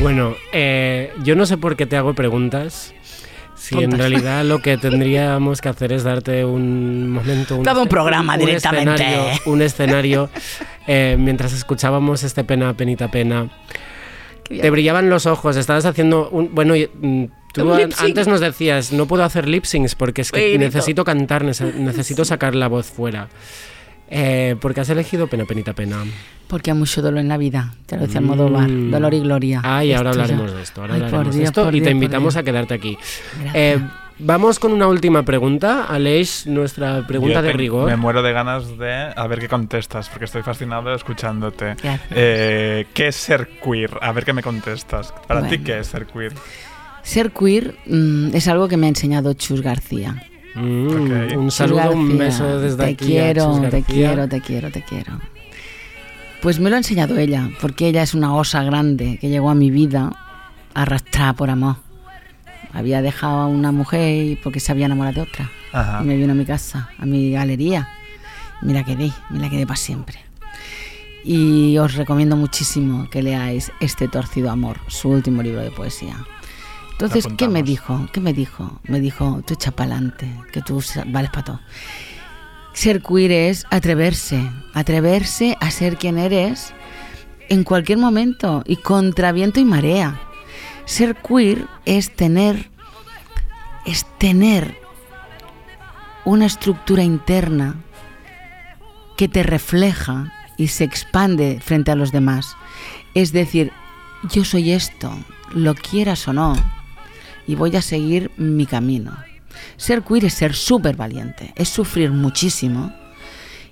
Bueno, 0.00 0.36
eh, 0.52 1.12
yo 1.24 1.34
no 1.34 1.44
sé 1.44 1.58
por 1.58 1.74
qué 1.76 1.84
te 1.86 1.96
hago 1.96 2.14
preguntas. 2.14 2.94
Si 3.68 3.82
en 3.82 3.92
realidad 3.92 4.44
lo 4.44 4.60
que 4.60 4.76
tendríamos 4.78 5.60
que 5.60 5.68
hacer 5.68 5.92
es 5.92 6.04
darte 6.04 6.44
un 6.44 7.10
momento, 7.10 7.56
un, 7.56 7.62
Dame 7.64 7.80
un 7.82 7.88
programa 7.88 8.36
directamente. 8.38 8.92
escenario, 8.94 9.40
un 9.46 9.62
escenario 9.62 10.30
eh, 10.86 11.16
mientras 11.18 11.52
escuchábamos 11.52 12.22
este 12.22 12.44
pena, 12.44 12.72
penita, 12.74 13.10
pena. 13.10 13.48
Te 14.48 14.70
brillaban 14.70 15.10
los 15.10 15.26
ojos, 15.26 15.56
estabas 15.56 15.84
haciendo 15.84 16.30
un. 16.30 16.54
Bueno, 16.54 16.74
mm, 16.74 17.24
tú 17.52 17.74
an- 17.74 17.90
antes 17.98 18.26
nos 18.26 18.40
decías, 18.40 18.92
no 18.92 19.06
puedo 19.06 19.22
hacer 19.22 19.46
lip 19.46 19.64
syncs 19.64 19.94
porque 19.94 20.22
es 20.22 20.32
que 20.32 20.52
Uy, 20.52 20.58
necesito 20.58 21.04
cantar, 21.04 21.44
nece- 21.44 21.74
necesito 21.74 22.24
sacar 22.24 22.54
la 22.54 22.66
voz 22.68 22.86
fuera. 22.86 23.28
Eh, 24.10 24.56
porque 24.60 24.80
has 24.80 24.88
elegido 24.90 25.26
pena, 25.26 25.44
penita, 25.44 25.72
pena. 25.74 25.98
Porque 26.46 26.70
hay 26.70 26.76
mucho 26.78 27.02
dolor 27.02 27.20
en 27.20 27.28
la 27.28 27.36
vida. 27.36 27.74
Te 27.86 27.96
lo 27.96 28.02
decía 28.02 28.20
Almodóvar. 28.20 28.68
Mm. 28.68 28.90
Dolor 28.90 29.12
y 29.14 29.20
gloria. 29.20 29.60
Ay, 29.62 29.92
ahora 29.92 30.10
Esto 30.10 30.18
ya- 30.18 30.24
hablaremos 30.24 30.54
de 30.56 30.62
esto. 30.62 30.80
Ahora 30.80 30.94
Ay, 30.94 31.00
por 31.00 31.06
hablaremos 31.08 31.36
de 31.36 31.42
esto 31.44 31.64
por 31.64 31.74
y 31.74 31.78
te 31.78 31.84
Dios, 31.84 31.84
por 31.88 31.92
invitamos 31.92 32.36
a 32.36 32.42
quedarte 32.42 32.74
aquí. 32.74 32.96
Eh, 33.52 33.78
vamos 34.18 34.58
con 34.58 34.72
una 34.72 34.86
última 34.88 35.24
pregunta. 35.24 35.84
Aleix, 35.84 36.46
nuestra 36.46 37.06
pregunta 37.06 37.34
Yo 37.34 37.42
de 37.42 37.50
te- 37.50 37.56
rigor. 37.58 37.86
Me 37.90 37.96
muero 37.96 38.22
de 38.22 38.32
ganas 38.32 38.78
de 38.78 38.92
a 39.14 39.26
ver 39.26 39.40
qué 39.40 39.48
contestas, 39.48 40.08
porque 40.08 40.24
estoy 40.24 40.42
fascinado 40.42 40.94
escuchándote. 40.94 41.76
Eh, 42.10 42.86
¿Qué 42.94 43.08
es 43.08 43.16
ser 43.16 43.48
queer? 43.62 43.90
A 44.00 44.12
ver 44.12 44.24
qué 44.24 44.32
me 44.32 44.42
contestas. 44.42 45.12
Para 45.26 45.46
ti. 45.48 45.58
¿qué 45.58 45.80
es 45.80 45.86
ser 45.88 46.06
queer? 46.06 46.32
Ser 47.02 47.30
queer 47.30 47.74
mm, 47.86 48.34
es 48.34 48.48
algo 48.48 48.68
que 48.68 48.76
me 48.78 48.86
ha 48.86 48.88
enseñado 48.88 49.34
Chus 49.34 49.60
García. 49.60 50.22
Mm, 50.54 50.86
Ok. 50.88 51.36
Un 51.36 51.50
saludo, 51.50 51.92
un 51.92 52.18
beso 52.18 52.58
desde 52.60 52.76
te 52.76 52.84
aquí. 52.90 53.06
quiero, 53.06 53.60
te 53.70 53.82
quiero, 53.82 54.28
te 54.28 54.40
quiero, 54.40 54.70
te 54.70 54.82
quiero. 54.82 55.20
Pues 56.40 56.60
me 56.60 56.70
lo 56.70 56.76
ha 56.76 56.78
enseñado 56.78 57.18
ella, 57.18 57.50
porque 57.60 57.88
ella 57.88 58.02
es 58.02 58.14
una 58.14 58.34
osa 58.34 58.62
grande 58.62 59.18
que 59.20 59.28
llegó 59.28 59.50
a 59.50 59.54
mi 59.54 59.70
vida 59.70 60.12
arrastrada 60.74 61.32
por 61.32 61.50
amor. 61.50 61.76
Había 62.72 63.02
dejado 63.02 63.40
a 63.40 63.46
una 63.46 63.72
mujer 63.72 64.24
y 64.24 64.36
porque 64.36 64.60
se 64.60 64.70
había 64.72 64.86
enamorado 64.86 65.14
de 65.16 65.20
otra. 65.22 65.50
Ajá. 65.72 66.00
Y 66.02 66.06
me 66.06 66.16
vino 66.16 66.32
a 66.32 66.36
mi 66.36 66.44
casa, 66.44 66.90
a 66.98 67.06
mi 67.06 67.30
galería. 67.32 67.88
Me 68.62 68.72
la 68.72 68.84
quedé, 68.84 69.10
me 69.30 69.38
la 69.40 69.48
quedé 69.50 69.66
para 69.66 69.76
siempre. 69.76 70.18
Y 71.24 71.76
os 71.78 71.94
recomiendo 71.94 72.36
muchísimo 72.36 73.08
que 73.10 73.22
leáis 73.22 73.72
Este 73.80 74.08
torcido 74.08 74.50
amor, 74.50 74.78
su 74.86 75.08
último 75.10 75.42
libro 75.42 75.60
de 75.60 75.70
poesía. 75.70 76.16
Entonces, 77.00 77.28
¿qué 77.36 77.46
me 77.46 77.62
dijo? 77.62 78.08
¿Qué 78.12 78.20
me 78.20 78.32
dijo? 78.32 78.80
Me 78.82 78.98
dijo, 78.98 79.40
tú 79.46 79.54
echa 79.54 79.70
pa'lante, 79.70 80.28
que 80.52 80.62
tú 80.62 80.82
vales 81.06 81.30
para 81.30 81.44
todo. 81.44 81.60
Ser 82.72 83.02
queer 83.02 83.30
es 83.30 83.66
atreverse, 83.70 84.50
atreverse 84.74 85.56
a 85.60 85.70
ser 85.70 85.96
quien 85.96 86.18
eres 86.18 86.74
en 87.48 87.62
cualquier 87.62 87.98
momento 87.98 88.64
y 88.66 88.78
contra 88.78 89.30
viento 89.30 89.60
y 89.60 89.64
marea. 89.64 90.20
Ser 90.86 91.14
queer 91.14 91.68
es 91.84 92.10
tener, 92.16 92.68
es 93.86 94.04
tener 94.18 94.76
una 96.24 96.46
estructura 96.46 97.04
interna 97.04 97.76
que 99.16 99.28
te 99.28 99.44
refleja 99.44 100.32
y 100.56 100.66
se 100.66 100.82
expande 100.82 101.60
frente 101.62 101.92
a 101.92 101.94
los 101.94 102.10
demás. 102.10 102.56
Es 103.14 103.30
decir, 103.32 103.70
yo 104.32 104.44
soy 104.44 104.72
esto, 104.72 105.16
lo 105.52 105.76
quieras 105.76 106.26
o 106.26 106.32
no, 106.32 106.56
y 107.48 107.56
voy 107.56 107.74
a 107.74 107.82
seguir 107.82 108.30
mi 108.36 108.66
camino. 108.66 109.16
Ser 109.76 110.02
queer 110.02 110.26
es 110.26 110.34
ser 110.34 110.54
súper 110.54 110.94
valiente, 110.94 111.52
es 111.56 111.68
sufrir 111.68 112.12
muchísimo 112.12 112.92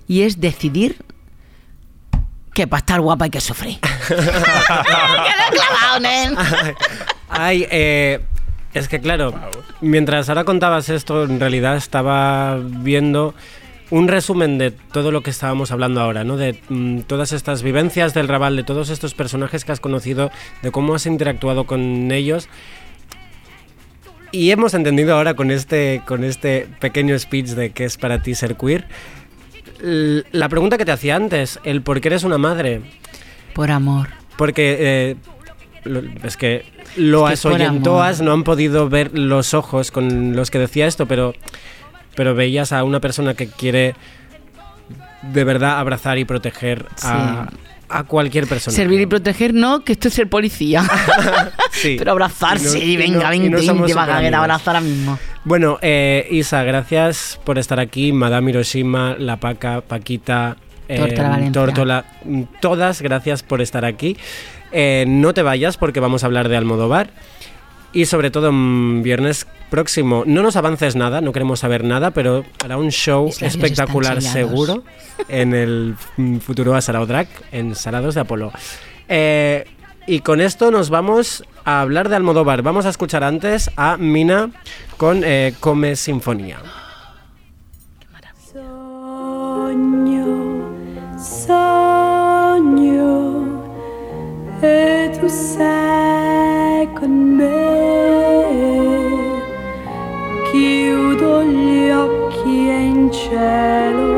y 0.07 0.23
es 0.23 0.41
decidir 0.41 0.97
que 2.53 2.65
para 2.67 2.79
estar 2.79 2.99
guapa 2.99 3.25
hay 3.25 3.31
que 3.31 3.39
sufrir. 3.39 3.79
¡Que 4.07 4.15
lo 4.15 4.21
he 4.21 5.55
clavado, 5.55 5.99
nen! 6.01 6.35
Ay, 7.29 7.67
eh, 7.69 8.19
es 8.73 8.87
que 8.87 8.99
claro, 8.99 9.33
mientras 9.79 10.27
ahora 10.27 10.43
contabas 10.43 10.89
esto, 10.89 11.23
en 11.23 11.39
realidad 11.39 11.77
estaba 11.77 12.57
viendo 12.59 13.35
un 13.91 14.07
resumen 14.07 14.57
de 14.57 14.71
todo 14.71 15.11
lo 15.11 15.21
que 15.21 15.29
estábamos 15.29 15.71
hablando 15.71 16.01
ahora, 16.01 16.23
¿no? 16.23 16.35
De 16.35 16.59
mm, 16.67 17.01
todas 17.01 17.31
estas 17.31 17.61
vivencias 17.61 18.15
del 18.15 18.27
Raval, 18.27 18.55
de 18.55 18.63
todos 18.63 18.89
estos 18.89 19.13
personajes 19.13 19.63
que 19.63 19.71
has 19.71 19.79
conocido, 19.79 20.31
de 20.63 20.71
cómo 20.71 20.95
has 20.95 21.05
interactuado 21.05 21.65
con 21.65 22.11
ellos. 22.11 22.49
Y 24.31 24.51
hemos 24.51 24.73
entendido 24.73 25.15
ahora 25.15 25.35
con 25.35 25.51
este, 25.51 26.01
con 26.05 26.23
este 26.23 26.67
pequeño 26.79 27.17
speech 27.17 27.47
de 27.49 27.71
qué 27.71 27.85
es 27.85 27.97
para 27.97 28.21
ti 28.21 28.35
ser 28.35 28.55
queer. 28.55 28.85
La 29.79 30.49
pregunta 30.49 30.77
que 30.77 30.85
te 30.85 30.91
hacía 30.91 31.15
antes, 31.15 31.59
el 31.63 31.81
por 31.81 32.01
qué 32.01 32.09
eres 32.09 32.23
una 32.23 32.37
madre. 32.37 32.81
Por 33.53 33.71
amor. 33.71 34.09
Porque 34.37 34.77
eh, 34.79 35.15
lo- 35.83 36.01
es 36.23 36.35
que 36.37 36.65
lo 36.95 37.29
Es 37.29 37.41
que 37.41 37.47
no 38.21 38.31
han 38.33 38.43
podido 38.43 38.89
ver 38.89 39.17
los 39.17 39.53
ojos 39.53 39.91
con 39.91 40.35
los 40.35 40.49
que 40.51 40.59
decía 40.59 40.87
esto, 40.87 41.05
pero, 41.05 41.33
pero 42.15 42.33
veías 42.35 42.71
a 42.71 42.83
una 42.83 42.99
persona 42.99 43.33
que 43.35 43.47
quiere 43.47 43.95
de 45.21 45.43
verdad 45.43 45.79
abrazar 45.79 46.17
y 46.17 46.25
proteger 46.25 46.85
a, 47.03 47.49
a 47.89 48.03
cualquier 48.03 48.47
persona. 48.47 48.75
Servir 48.75 49.01
y 49.01 49.05
proteger, 49.05 49.53
no, 49.53 49.83
que 49.83 49.93
esto 49.93 50.07
es 50.09 50.13
ser 50.13 50.29
policía. 50.29 50.83
Sí. 51.71 51.95
Pero 51.99 52.11
abrazar, 52.11 52.57
Y 52.57 52.63
no- 52.63 52.71
venga, 52.71 53.35
y 53.35 53.39
venga, 53.39 53.49
no 53.73 53.83
venga, 53.83 53.93
va 53.95 54.15
a 54.15 54.39
abrazar 54.39 54.75
ahora 54.77 54.81
mismo. 54.81 55.19
Bueno, 55.43 55.77
eh, 55.83 56.27
Isa, 56.31 56.63
gracias 56.63 57.39
por 57.43 57.59
estar 57.59 57.79
aquí. 57.79 58.11
Madame 58.13 58.49
Hiroshima, 58.49 59.15
La 59.19 59.37
Paca, 59.37 59.81
Paquita, 59.81 60.57
eh. 60.89 61.51
Tórtola, 61.53 62.05
mm, 62.25 62.43
todas 62.61 63.01
gracias 63.03 63.43
por 63.43 63.61
estar 63.61 63.85
aquí. 63.85 64.17
Eh, 64.71 65.05
no 65.07 65.35
te 65.35 65.43
vayas 65.43 65.77
porque 65.77 65.99
vamos 65.99 66.23
a 66.23 66.25
hablar 66.25 66.49
de 66.49 66.57
Almodóvar. 66.57 67.11
Y 67.93 68.05
sobre 68.05 68.31
todo 68.31 68.51
mm, 68.51 69.01
viernes 69.01 69.47
próximo, 69.69 70.23
no 70.25 70.41
nos 70.41 70.55
avances 70.55 70.95
nada, 70.95 71.21
no 71.21 71.31
queremos 71.31 71.59
saber 71.59 71.83
nada, 71.83 72.11
pero 72.11 72.45
hará 72.63 72.77
un 72.77 72.89
show 72.91 73.29
espectacular 73.41 74.21
seguro 74.21 74.83
en 75.27 75.53
el 75.53 75.95
mm, 76.17 76.37
futuro 76.37 76.75
a 76.75 76.81
Drag 76.81 77.27
en 77.51 77.75
Salados 77.75 78.15
de 78.15 78.21
Apolo. 78.21 78.51
Eh, 79.09 79.65
y 80.05 80.21
con 80.21 80.39
esto 80.39 80.71
nos 80.71 80.89
vamos 80.89 81.43
a 81.65 81.81
hablar 81.81 82.07
de 82.07 82.15
Almodóvar. 82.15 82.61
Vamos 82.61 82.85
a 82.85 82.89
escuchar 82.89 83.25
antes 83.25 83.69
a 83.75 83.97
Mina 83.97 84.51
con 84.95 85.21
eh, 85.25 85.53
Come 85.59 85.97
Sinfonía. 85.97 86.59
Sogno, 88.53 90.23
sogno, 91.19 92.77
e 94.61 95.11
tu 95.19 95.27
sei 95.27 96.87
con 96.97 97.26
cielo 103.11 104.16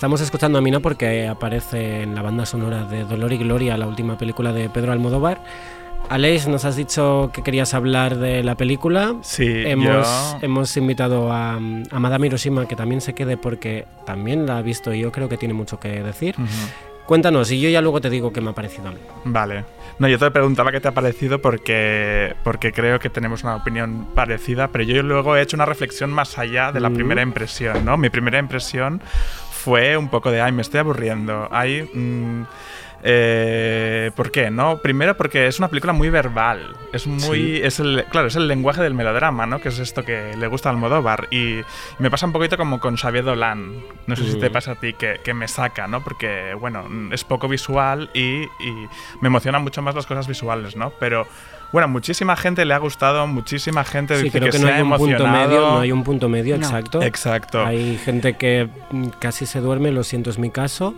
estamos 0.00 0.22
escuchando 0.22 0.56
a 0.58 0.62
Mina 0.62 0.80
porque 0.80 1.28
aparece 1.28 2.02
en 2.02 2.14
la 2.14 2.22
banda 2.22 2.46
sonora 2.46 2.84
de 2.84 3.04
Dolor 3.04 3.34
y 3.34 3.36
Gloria, 3.36 3.76
la 3.76 3.86
última 3.86 4.16
película 4.16 4.50
de 4.50 4.70
Pedro 4.70 4.92
Almodóvar. 4.92 5.42
Aleix, 6.08 6.48
nos 6.48 6.64
has 6.64 6.74
dicho 6.74 7.30
que 7.34 7.42
querías 7.42 7.74
hablar 7.74 8.16
de 8.16 8.42
la 8.42 8.54
película. 8.56 9.16
Sí, 9.20 9.46
Hemos, 9.66 10.06
yo- 10.06 10.38
hemos 10.40 10.74
invitado 10.78 11.30
a, 11.30 11.56
a 11.56 12.00
Madame 12.00 12.28
Hiroshima 12.28 12.66
que 12.66 12.76
también 12.76 13.02
se 13.02 13.12
quede 13.14 13.36
porque 13.36 13.84
también 14.06 14.46
la 14.46 14.56
ha 14.56 14.62
visto 14.62 14.94
y 14.94 15.00
yo 15.00 15.12
creo 15.12 15.28
que 15.28 15.36
tiene 15.36 15.52
mucho 15.52 15.78
que 15.78 16.02
decir. 16.02 16.34
Cuéntanos 17.04 17.50
y 17.50 17.60
yo 17.60 17.68
ya 17.68 17.82
luego 17.82 18.00
te 18.00 18.08
digo 18.08 18.32
qué 18.32 18.40
me 18.40 18.50
ha 18.50 18.54
parecido 18.54 18.88
a 18.88 18.92
mí. 18.92 18.98
Vale. 19.24 19.64
No, 19.98 20.08
yo 20.08 20.18
te 20.18 20.30
preguntaba 20.30 20.72
qué 20.72 20.80
te 20.80 20.88
ha 20.88 20.92
parecido 20.92 21.42
porque, 21.42 22.34
porque 22.42 22.72
creo 22.72 22.98
que 23.00 23.10
tenemos 23.10 23.42
una 23.44 23.56
opinión 23.56 24.06
parecida, 24.14 24.68
pero 24.68 24.82
yo 24.84 25.02
luego 25.02 25.36
he 25.36 25.42
hecho 25.42 25.56
una 25.58 25.66
reflexión 25.66 26.10
más 26.10 26.38
allá 26.38 26.72
de 26.72 26.80
la 26.80 26.88
Mm. 26.88 26.94
primera 26.94 27.20
impresión, 27.22 27.84
¿no? 27.84 27.98
Mi 27.98 28.08
primera 28.08 28.38
impresión 28.38 29.02
fue 29.62 29.96
un 29.96 30.08
poco 30.08 30.30
de, 30.30 30.40
ay, 30.40 30.52
me 30.52 30.62
estoy 30.62 30.80
aburriendo, 30.80 31.48
ay... 31.50 31.88
mm, 31.92 32.42
eh, 33.02 34.10
¿Por 34.14 34.30
qué? 34.30 34.50
No, 34.50 34.78
primero 34.78 35.16
porque 35.16 35.46
es 35.46 35.58
una 35.58 35.68
película 35.68 35.92
muy 35.94 36.10
verbal. 36.10 36.76
Es 36.92 37.06
muy. 37.06 37.20
Sí. 37.56 37.60
Es 37.62 37.80
el, 37.80 38.04
claro, 38.10 38.28
es 38.28 38.36
el 38.36 38.46
lenguaje 38.46 38.82
del 38.82 38.92
melodrama, 38.94 39.46
¿no? 39.46 39.58
Que 39.60 39.70
es 39.70 39.78
esto 39.78 40.04
que 40.04 40.36
le 40.36 40.46
gusta 40.48 40.68
al 40.68 40.76
Almodóvar. 40.76 41.26
Y 41.30 41.60
me 41.98 42.10
pasa 42.10 42.26
un 42.26 42.32
poquito 42.32 42.58
como 42.58 42.78
con 42.78 42.96
Xavier 42.96 43.24
Dolan. 43.24 43.82
No 44.06 44.16
sé 44.16 44.30
si 44.30 44.38
te 44.38 44.50
Mm. 44.50 44.52
pasa 44.52 44.72
a 44.72 44.74
ti, 44.74 44.92
que, 44.92 45.18
que 45.24 45.32
me 45.32 45.48
saca, 45.48 45.86
¿no? 45.86 46.04
Porque, 46.04 46.54
bueno, 46.60 46.84
mm, 46.88 47.12
es 47.14 47.24
poco 47.24 47.48
visual 47.48 48.10
y, 48.12 48.42
y 48.42 48.88
me 49.22 49.28
emocionan 49.28 49.62
mucho 49.62 49.80
más 49.80 49.94
las 49.94 50.04
cosas 50.06 50.26
visuales, 50.28 50.76
¿no? 50.76 50.90
Pero. 51.00 51.26
Bueno, 51.72 51.86
muchísima 51.88 52.34
gente 52.36 52.64
le 52.64 52.74
ha 52.74 52.78
gustado, 52.78 53.26
muchísima 53.28 53.84
gente 53.84 54.16
Sí, 54.16 54.24
dice 54.24 54.38
creo 54.38 54.50
que, 54.50 54.52
que, 54.52 54.58
se 54.58 54.64
no 54.64 54.70
ha 54.72 54.76
hay 54.76 54.82
un 54.82 54.88
punto 54.90 55.04
emocionado. 55.06 55.48
medio, 55.48 55.60
no 55.60 55.78
hay 55.80 55.92
un 55.92 56.02
punto 56.04 56.28
medio 56.28 56.58
No. 56.58 56.64
exacto. 56.66 57.00
Exacto. 57.02 57.64
Hay 57.64 57.96
gente 57.98 58.36
que 58.36 58.68
casi 59.20 59.46
se 59.46 59.60
duerme, 59.60 59.92
lo 59.92 60.02
siento, 60.02 60.30
es 60.30 60.38
mi 60.38 60.50
caso. 60.50 60.94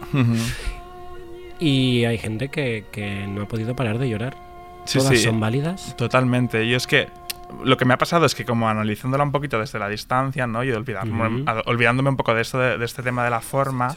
Y 1.58 2.04
hay 2.04 2.18
gente 2.18 2.48
que, 2.48 2.84
que 2.90 3.26
no 3.28 3.42
ha 3.42 3.48
podido 3.48 3.76
parar 3.76 3.98
de 3.98 4.08
llorar. 4.08 4.36
Sí, 4.84 4.98
Todas 4.98 5.12
sí. 5.16 5.22
son 5.24 5.38
válidas. 5.38 5.96
Totalmente. 5.96 6.64
Y 6.64 6.74
es 6.74 6.86
que 6.86 7.08
lo 7.64 7.76
que 7.76 7.84
me 7.84 7.94
ha 7.94 7.98
pasado 7.98 8.26
es 8.26 8.34
que 8.34 8.44
como 8.44 8.68
analizándola 8.68 9.22
un 9.22 9.30
poquito 9.30 9.58
desde 9.60 9.78
la 9.78 9.88
distancia, 9.88 10.46
¿no? 10.46 10.64
Y 10.64 10.72
a- 10.72 11.62
olvidándome 11.66 12.08
un 12.08 12.16
poco 12.16 12.34
de 12.34 12.42
esto, 12.42 12.58
de, 12.58 12.78
de 12.78 12.84
este 12.84 13.02
tema 13.02 13.22
de 13.24 13.30
la 13.30 13.40
forma, 13.40 13.94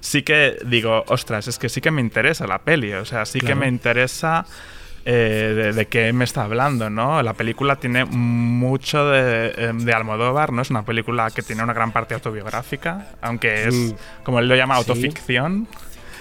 sí 0.00 0.22
que 0.22 0.56
digo, 0.66 1.04
ostras, 1.08 1.46
es 1.46 1.58
que 1.58 1.68
sí 1.68 1.80
que 1.80 1.90
me 1.92 2.00
interesa 2.00 2.46
la 2.46 2.58
peli. 2.58 2.92
O 2.94 3.04
sea, 3.04 3.26
sí 3.26 3.40
que 3.40 3.54
me 3.54 3.68
interesa 3.68 4.44
eh, 5.06 5.52
de, 5.54 5.72
de 5.72 5.86
qué 5.86 6.12
me 6.12 6.24
está 6.24 6.44
hablando, 6.44 6.88
¿no? 6.90 7.22
La 7.22 7.34
película 7.34 7.76
tiene 7.76 8.04
mucho 8.06 9.06
de, 9.10 9.52
eh, 9.56 9.72
de 9.74 9.92
Almodóvar, 9.92 10.52
¿no? 10.52 10.62
Es 10.62 10.70
una 10.70 10.82
película 10.84 11.30
que 11.30 11.42
tiene 11.42 11.62
una 11.62 11.72
gran 11.74 11.92
parte 11.92 12.14
autobiográfica, 12.14 13.08
aunque 13.20 13.68
es, 13.68 13.74
Mm. 13.74 13.92
como 14.22 14.38
él 14.38 14.48
lo 14.48 14.56
llama, 14.56 14.74
Sí. 14.76 14.78
autoficción. 14.90 15.68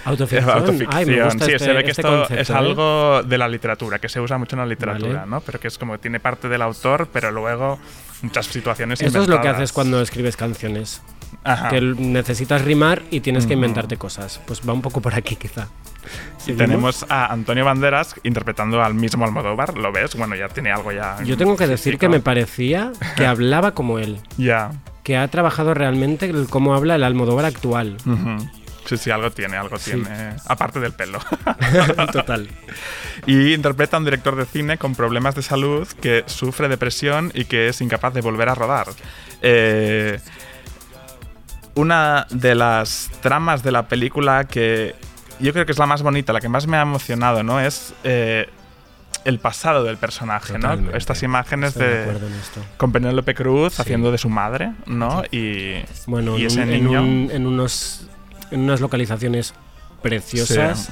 Autoficción. 0.06 0.50
Autoficción. 0.58 0.90
Ay, 0.94 1.06
me 1.06 1.24
gusta 1.24 1.46
sí, 1.46 1.52
este- 1.54 1.66
se 1.66 1.74
ve 1.74 1.84
que 1.86 1.92
este 1.92 2.02
esto 2.02 2.12
concepto, 2.18 2.42
es 2.42 2.50
¿eh? 2.50 2.54
algo 2.54 3.24
de 3.24 3.38
la 3.38 3.48
literatura, 3.48 4.00
que 4.00 4.10
se 4.10 4.20
usa 4.20 4.38
mucho 4.38 4.56
en 4.58 4.60
la 4.60 4.66
literatura, 4.66 5.20
Vale. 5.20 5.32
¿no? 5.32 5.40
Pero 5.42 5.60
que 5.62 5.70
es 5.70 5.78
como 5.78 5.98
tiene 6.00 6.20
parte 6.20 6.50
del 6.50 6.62
autor, 6.62 7.08
pero 7.14 7.32
luego 7.32 7.80
muchas 8.22 8.48
situaciones 8.48 9.00
Esto 9.02 9.22
es 9.22 9.28
lo 9.30 9.40
que 9.40 9.48
haces 9.48 9.72
cuando 9.72 10.02
escribes 10.02 10.36
canciones. 10.36 11.02
Ajá. 11.44 11.70
Que 11.70 11.82
necesitas 11.82 12.62
rimar 12.64 13.02
y 13.12 13.20
tienes 13.22 13.46
que 13.46 13.54
inventarte 13.54 13.98
cosas. 13.98 14.40
Pues 14.46 14.62
va 14.68 14.74
un 14.74 14.82
poco 14.82 15.02
por 15.02 15.14
aquí, 15.16 15.36
quizá. 15.36 15.68
Y 16.46 16.54
tenemos 16.54 17.06
a 17.10 17.32
Antonio 17.32 17.64
Banderas 17.64 18.16
interpretando 18.24 18.84
al 18.84 18.94
mismo 18.94 19.24
Almodóvar, 19.26 19.78
¿lo 19.78 19.92
ves? 19.94 20.16
Bueno, 20.16 20.36
ya 20.36 20.50
tiene 20.50 20.72
algo 20.72 20.92
ya. 20.92 21.22
Yo 21.24 21.38
tengo 21.38 21.56
que 21.56 21.68
decir 21.68 21.94
físico. 21.94 22.02
que 22.02 22.10
me 22.10 22.20
parecía 22.20 22.92
que 23.16 23.26
hablaba 23.26 23.72
como 23.74 24.00
él. 24.00 24.20
Ya. 24.38 24.72
Que 25.04 25.16
ha 25.18 25.28
trabajado 25.30 25.74
realmente 25.74 26.26
el 26.26 26.48
cómo 26.50 26.76
habla 26.76 26.96
el 26.96 27.04
Almodóvar 27.04 27.46
actual. 27.46 27.98
Sí, 28.86 28.98
sí, 28.98 29.12
algo 29.12 29.32
tiene, 29.32 29.56
algo 29.56 29.78
Sí. 29.78 29.92
tiene. 29.92 30.32
Aparte 30.46 30.82
del 30.82 30.92
pelo. 30.92 31.20
Total. 32.12 32.50
Y 33.26 33.54
interpreta 33.54 33.96
a 33.96 34.00
un 34.00 34.06
director 34.06 34.36
de 34.36 34.46
cine 34.46 34.78
con 34.78 34.94
problemas 34.96 35.36
de 35.36 35.42
salud 35.42 35.88
que 36.02 36.24
sufre 36.26 36.68
depresión 36.68 37.32
y 37.34 37.46
que 37.46 37.70
es 37.70 37.80
incapaz 37.80 38.14
de 38.14 38.20
volver 38.20 38.50
a 38.50 38.56
rodar. 38.56 38.88
Eh, 39.42 40.20
una 41.76 42.28
de 42.30 42.56
las 42.56 43.10
tramas 43.22 43.64
de 43.64 43.72
la 43.72 43.88
película 43.88 44.44
que 44.46 44.96
yo 45.40 45.52
creo 45.54 45.66
que 45.66 45.72
es 45.72 45.80
la 45.80 45.86
más 45.86 46.02
bonita, 46.04 46.32
la 46.34 46.40
que 46.40 46.50
más 46.50 46.68
me 46.68 46.78
ha 46.78 46.82
emocionado, 46.82 47.42
¿no? 47.44 47.60
Es 47.60 47.94
eh, 48.04 48.48
el 49.26 49.40
pasado 49.40 49.84
del 49.84 49.98
personaje, 49.98 50.58
¿no? 50.60 50.74
Estas 50.96 51.24
imágenes 51.24 51.70
Estoy 51.70 51.88
de 51.88 52.06
de, 52.06 52.20
con 52.78 52.92
Penélope 52.92 53.34
Cruz 53.34 53.74
Sí. 53.74 53.82
haciendo 53.82 54.12
de 54.12 54.18
su 54.18 54.30
madre, 54.30 54.72
¿no? 54.86 55.24
Y, 55.32 55.76
Bueno, 56.08 56.38
y 56.38 56.46
ese 56.46 56.62
en 56.64 56.70
niño. 56.70 57.02
un- 57.02 57.30
en 57.32 57.48
unos, 57.48 58.08
en 58.52 58.62
unas 58.62 58.80
localizaciones 58.82 59.54
preciosas. 60.02 60.90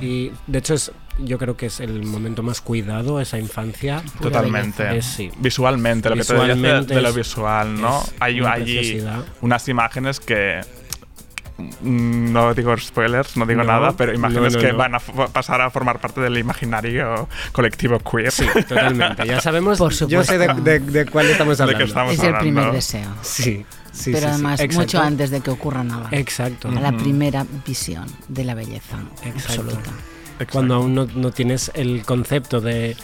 Sí. 0.00 0.06
Y 0.06 0.32
de 0.46 0.58
hecho, 0.58 0.74
es, 0.74 0.92
yo 1.18 1.38
creo 1.38 1.56
que 1.56 1.66
es 1.66 1.80
el 1.80 2.04
momento 2.04 2.42
más 2.42 2.60
cuidado, 2.60 3.20
esa 3.20 3.38
infancia. 3.38 4.02
Totalmente. 4.20 4.96
Es, 4.98 5.04
sí. 5.06 5.30
Visualmente, 5.38 6.08
lo 6.08 6.16
que 6.16 6.24
te 6.24 6.34
decía 6.34 6.54
de, 6.82 6.94
de 6.94 7.02
lo 7.02 7.12
visual, 7.12 7.80
¿no? 7.80 8.02
Hay 8.20 8.40
una 8.40 8.52
allí 8.52 9.02
unas 9.40 9.68
imágenes 9.68 10.20
que. 10.20 10.60
mm, 11.58 12.32
No 12.32 12.54
digo 12.54 12.76
spoilers, 12.78 13.36
no 13.36 13.46
digo 13.46 13.62
No, 13.62 13.72
nada, 13.72 13.92
pero 13.96 14.14
imágenes 14.14 14.54
no, 14.54 14.58
no, 14.60 14.66
que 14.66 14.72
no. 14.72 14.78
van 14.78 14.94
a 14.94 14.98
pasar 15.00 15.60
a 15.60 15.70
formar 15.70 16.00
parte 16.00 16.20
del 16.20 16.38
imaginario 16.38 17.28
colectivo 17.52 17.98
queer. 18.00 18.30
Sí, 18.32 18.46
totalmente. 18.68 19.26
Ya 19.26 19.40
sabemos. 19.40 19.78
Por 19.78 19.92
Yo 19.92 20.24
sé 20.24 20.38
de, 20.38 20.46
supuesto. 20.48 20.62
de- 20.70 20.78
de 20.80 21.06
cuál 21.06 21.26
estamos 21.26 21.58
¿De 21.58 21.64
qué 21.66 21.72
hablando. 21.72 21.84
estamos 21.86 22.12
Es 22.14 22.18
el 22.20 22.26
hablando? 22.26 22.40
primer 22.40 22.72
deseo. 22.72 23.10
Sí, 23.22 23.66
sí, 23.92 24.12
pero 24.12 24.28
sí, 24.28 24.32
además, 24.32 24.60
mucho 24.72 25.00
antes 25.00 25.30
de 25.30 25.40
que 25.40 25.50
ocurra 25.50 25.84
nada. 25.84 26.08
Exacto. 26.12 26.70
La 26.70 26.92
primera 26.92 27.44
visión 27.66 28.06
de 28.28 28.44
la 28.44 28.54
belleza 28.54 28.96
Exacto. 29.24 29.60
absoluta. 29.62 29.90
Exacto. 30.34 30.52
Cuando 30.52 30.74
aún 30.74 30.94
no, 30.94 31.06
no 31.06 31.30
tienes 31.30 31.70
el 31.74 32.04
concepto 32.04 32.60
de 32.60 32.96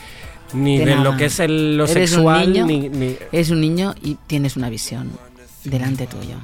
ni 0.55 0.79
De 0.79 0.97
lo 0.97 1.17
que 1.17 1.27
es 1.27 1.41
el- 1.41 1.77
lo 1.77 1.85
Eres 1.85 2.13
un 2.13 2.17
sexual 2.17 2.53
niño. 2.53 2.67
ni, 2.67 2.89
ni- 2.89 3.17
Eres 3.33 3.51
un 3.51 3.61
niño 3.61 3.95
y 4.03 4.15
tienes 4.27 4.57
una 4.57 4.71
visión 4.71 5.11
delante 5.65 6.07
tuyo 6.07 6.37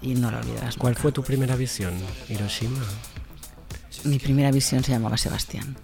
y 0.00 0.14
no 0.14 0.30
la 0.30 0.38
olvidarás. 0.38 0.76
¿Cuál 0.76 0.92
nunca. 0.92 1.02
fue 1.02 1.12
tu 1.12 1.22
primera 1.22 1.56
visión, 1.56 1.92
Hiroshima? 2.28 2.78
Mi 4.04 4.18
primera 4.18 4.50
visión 4.50 4.82
se 4.82 4.92
llamaba 4.92 5.18
Sebastián. 5.18 5.76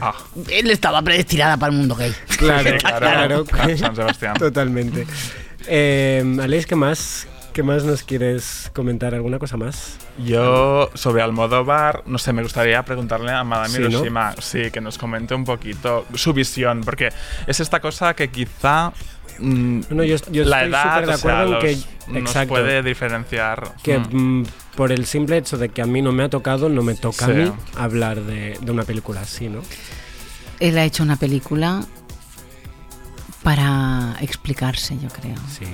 Ah, 0.00 0.12
Él 0.50 0.70
estaba 0.70 1.00
predestinada 1.02 1.56
para 1.56 1.72
el 1.72 1.78
mundo 1.78 1.94
gay. 1.94 2.12
Claro, 2.36 2.76
claro, 2.78 3.44
claro, 3.46 3.78
San 3.78 3.96
Sebastián. 3.96 4.34
Totalmente. 4.34 5.06
Eh, 5.66 6.36
Aleix, 6.42 6.66
¿qué 6.66 6.74
más? 6.74 7.26
¿Qué 7.58 7.64
más 7.64 7.82
nos 7.82 8.04
quieres 8.04 8.70
comentar? 8.72 9.16
¿Alguna 9.16 9.40
cosa 9.40 9.56
más? 9.56 9.96
Yo, 10.24 10.90
sobre 10.94 11.22
Almodóvar, 11.22 12.04
no 12.06 12.16
sé, 12.16 12.32
me 12.32 12.44
gustaría 12.44 12.84
preguntarle 12.84 13.32
a 13.32 13.42
Madame 13.42 13.68
Sí, 13.74 13.80
¿no? 13.82 13.88
Hiroshima, 13.88 14.32
sí, 14.38 14.70
que 14.70 14.80
nos 14.80 14.96
comente 14.96 15.34
un 15.34 15.42
poquito 15.44 16.06
su 16.14 16.32
visión, 16.32 16.82
porque 16.84 17.08
es 17.48 17.58
esta 17.58 17.80
cosa 17.80 18.14
que 18.14 18.28
quizá 18.30 18.92
mm, 19.40 19.80
No, 19.90 20.04
yo, 20.04 20.14
yo 20.30 20.44
la 20.44 20.62
estoy 20.66 20.70
edad 20.70 20.84
súper 20.84 21.06
de 21.08 21.14
o 21.14 21.16
sea, 21.18 21.30
acuerdo 21.40 21.54
en 21.54 21.60
que, 21.60 21.72
los- 21.72 21.88
nos 22.06 22.16
exacto, 22.18 22.48
puede 22.50 22.82
diferenciar. 22.84 23.72
que 23.82 23.98
Mm. 23.98 24.40
mm, 24.42 24.46
por 24.76 24.92
el 24.92 25.04
simple 25.04 25.36
hecho 25.38 25.58
de 25.58 25.68
que 25.70 25.82
a 25.82 25.86
mí 25.86 26.00
no 26.00 26.12
me 26.12 26.22
ha 26.22 26.28
tocado, 26.28 26.68
no 26.68 26.84
me 26.84 26.94
toca 26.94 27.26
Sí. 27.26 27.32
a 27.32 27.34
mí 27.34 27.52
hablar 27.76 28.20
de, 28.20 28.56
de 28.60 28.70
una 28.70 28.84
película 28.84 29.22
así, 29.22 29.48
¿no? 29.48 29.62
Él 30.60 30.78
ha 30.78 30.84
hecho 30.84 31.02
una 31.02 31.16
película 31.16 31.84
para 33.42 34.14
explicarse, 34.20 34.96
yo 35.02 35.08
creo. 35.08 35.34
Sí. 35.58 35.64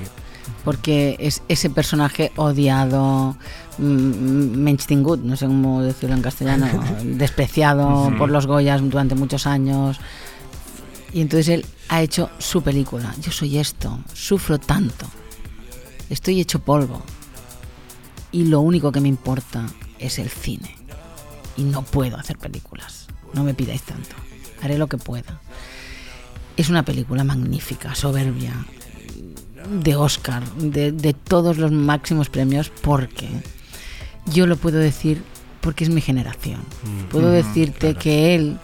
Porque 0.64 1.16
es 1.18 1.42
ese 1.48 1.68
personaje 1.68 2.32
odiado, 2.36 3.36
mm, 3.78 4.56
menschtingut, 4.56 5.20
no 5.20 5.36
sé 5.36 5.46
cómo 5.46 5.82
decirlo 5.82 6.16
en 6.16 6.22
castellano, 6.22 6.66
despreciado 7.04 8.12
por 8.16 8.30
los 8.30 8.46
Goyas 8.46 8.80
durante 8.80 9.14
muchos 9.14 9.46
años. 9.46 10.00
Y 11.12 11.20
entonces 11.20 11.48
él 11.48 11.66
ha 11.88 12.02
hecho 12.02 12.30
su 12.38 12.62
película. 12.62 13.14
Yo 13.20 13.30
soy 13.30 13.58
esto, 13.58 13.98
sufro 14.14 14.58
tanto, 14.58 15.06
estoy 16.08 16.40
hecho 16.40 16.58
polvo. 16.58 17.02
Y 18.32 18.44
lo 18.46 18.60
único 18.60 18.90
que 18.90 19.00
me 19.00 19.08
importa 19.08 19.66
es 19.98 20.18
el 20.18 20.28
cine. 20.28 20.74
Y 21.56 21.62
no 21.62 21.82
puedo 21.82 22.16
hacer 22.16 22.36
películas. 22.36 23.06
No 23.32 23.44
me 23.44 23.54
pidáis 23.54 23.82
tanto. 23.82 24.16
Haré 24.60 24.76
lo 24.76 24.88
que 24.88 24.98
pueda. 24.98 25.40
Es 26.56 26.68
una 26.68 26.84
película 26.84 27.22
magnífica, 27.22 27.94
soberbia, 27.94 28.66
de 29.68 29.96
Oscar, 29.96 30.42
de, 30.56 30.92
de 30.92 31.12
todos 31.14 31.58
los 31.58 31.72
máximos 31.72 32.28
premios, 32.28 32.70
porque 32.82 33.28
yo 34.26 34.46
lo 34.46 34.56
puedo 34.56 34.78
decir 34.78 35.22
porque 35.60 35.84
es 35.84 35.90
mi 35.90 36.00
generación. 36.00 36.60
Puedo 37.10 37.28
Mm, 37.28 37.32
decirte 37.32 37.78
claro. 37.90 37.98
que 37.98 38.34
él 38.34 38.58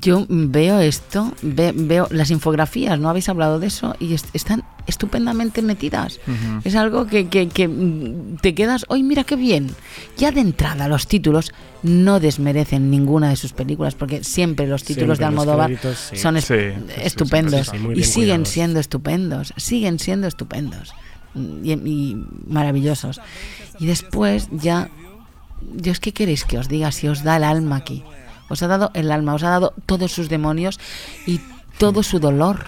Yo 0.00 0.24
veo 0.28 0.80
esto, 0.80 1.32
ve- 1.42 1.72
veo 1.74 2.08
las 2.10 2.30
infografías, 2.30 2.98
¿no 2.98 3.08
habéis 3.10 3.28
hablado 3.28 3.58
de 3.58 3.66
eso? 3.66 3.94
Y 4.00 4.14
est- 4.14 4.28
están 4.34 4.64
estupendamente 4.86 5.60
metidas. 5.60 6.18
Es 6.64 6.74
algo 6.76 7.06
que, 7.06 7.28
que- 7.28 7.48
que, 7.48 7.68
mm, 7.68 8.36
te 8.40 8.54
quedas, 8.54 8.86
¡ay, 8.88 9.02
mira 9.02 9.24
qué 9.24 9.36
bien! 9.36 9.70
Ya 10.16 10.30
de 10.32 10.40
entrada, 10.40 10.88
los 10.88 11.06
títulos 11.06 11.52
no 11.82 12.20
desmerecen 12.20 12.90
ninguna 12.90 13.28
de 13.28 13.36
sus 13.36 13.52
películas, 13.52 13.94
porque 13.94 14.24
siempre 14.24 14.66
los 14.66 14.82
títulos 14.82 15.18
Siempre 15.18 15.36
de 15.36 15.40
Almodóvar 15.40 15.78
sí. 16.10 16.16
son 16.16 16.36
es- 16.36 16.44
Sí, 16.46 16.54
estupendos. 17.02 17.68
sí, 17.68 17.76
y 17.94 18.02
siguen 18.04 18.26
cuidados. 18.28 18.48
siendo 18.48 18.80
estupendos, 18.80 19.52
siguen 19.56 19.98
siendo 19.98 20.26
estupendos. 20.26 20.92
Y, 21.34 21.72
y 21.72 22.16
maravillosos. 22.46 23.20
Y 23.78 23.86
después 23.86 24.48
ya 24.52 24.88
Dios, 25.74 26.00
¿qué 26.00 26.12
queréis 26.12 26.44
que 26.44 26.58
os 26.58 26.68
diga 26.68 26.90
si 26.92 27.08
os 27.08 27.22
da 27.24 27.36
el 27.36 27.44
alma 27.44 27.76
aquí? 27.76 28.02
Os 28.52 28.62
ha 28.62 28.68
dado 28.68 28.90
el 28.92 29.10
alma, 29.10 29.32
os 29.32 29.42
ha 29.42 29.48
dado 29.48 29.72
todos 29.86 30.12
sus 30.12 30.28
demonios 30.28 30.78
y 31.26 31.40
todo 31.78 32.02
su 32.02 32.20
dolor. 32.20 32.66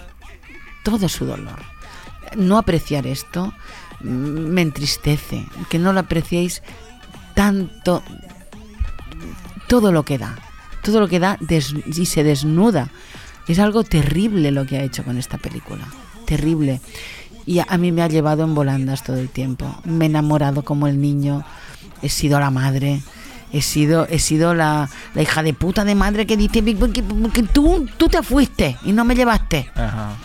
Todo 0.83 1.07
su 1.09 1.25
dolor. 1.25 1.61
No 2.35 2.57
apreciar 2.57 3.05
esto 3.05 3.53
me 4.01 4.63
entristece. 4.63 5.45
Que 5.69 5.77
no 5.77 5.93
lo 5.93 5.99
apreciéis 5.99 6.63
tanto. 7.35 8.01
Todo 9.67 9.91
lo 9.91 10.03
que 10.03 10.17
da. 10.17 10.35
Todo 10.81 10.99
lo 10.99 11.07
que 11.07 11.19
da 11.19 11.37
y 11.85 12.05
se 12.07 12.23
desnuda. 12.23 12.89
Es 13.47 13.59
algo 13.59 13.83
terrible 13.83 14.49
lo 14.49 14.65
que 14.65 14.77
ha 14.77 14.83
hecho 14.83 15.03
con 15.03 15.19
esta 15.19 15.37
película. 15.37 15.85
Terrible. 16.25 16.81
Y 17.45 17.59
a, 17.59 17.67
a 17.69 17.77
mí 17.77 17.91
me 17.91 18.01
ha 18.01 18.07
llevado 18.07 18.43
en 18.43 18.55
volandas 18.55 19.03
todo 19.03 19.17
el 19.17 19.29
tiempo. 19.29 19.81
Me 19.83 20.05
he 20.05 20.07
enamorado 20.07 20.63
como 20.63 20.87
el 20.87 20.99
niño. 20.99 21.45
He 22.01 22.09
sido 22.09 22.39
la 22.39 22.49
madre. 22.49 23.03
He 23.51 23.61
sido, 23.61 24.07
he 24.09 24.19
sido 24.19 24.53
la, 24.53 24.89
la 25.13 25.21
hija 25.21 25.43
de 25.43 25.53
puta 25.53 25.85
de 25.85 25.95
madre 25.95 26.25
que 26.25 26.37
dice 26.37 26.63
que, 26.63 26.75
que 27.33 27.43
tú, 27.43 27.87
tú 27.97 28.09
te 28.09 28.21
fuiste 28.21 28.77
y 28.83 28.91
no 28.91 29.05
me 29.05 29.15
llevaste. 29.15 29.69
Ajá. 29.75 30.15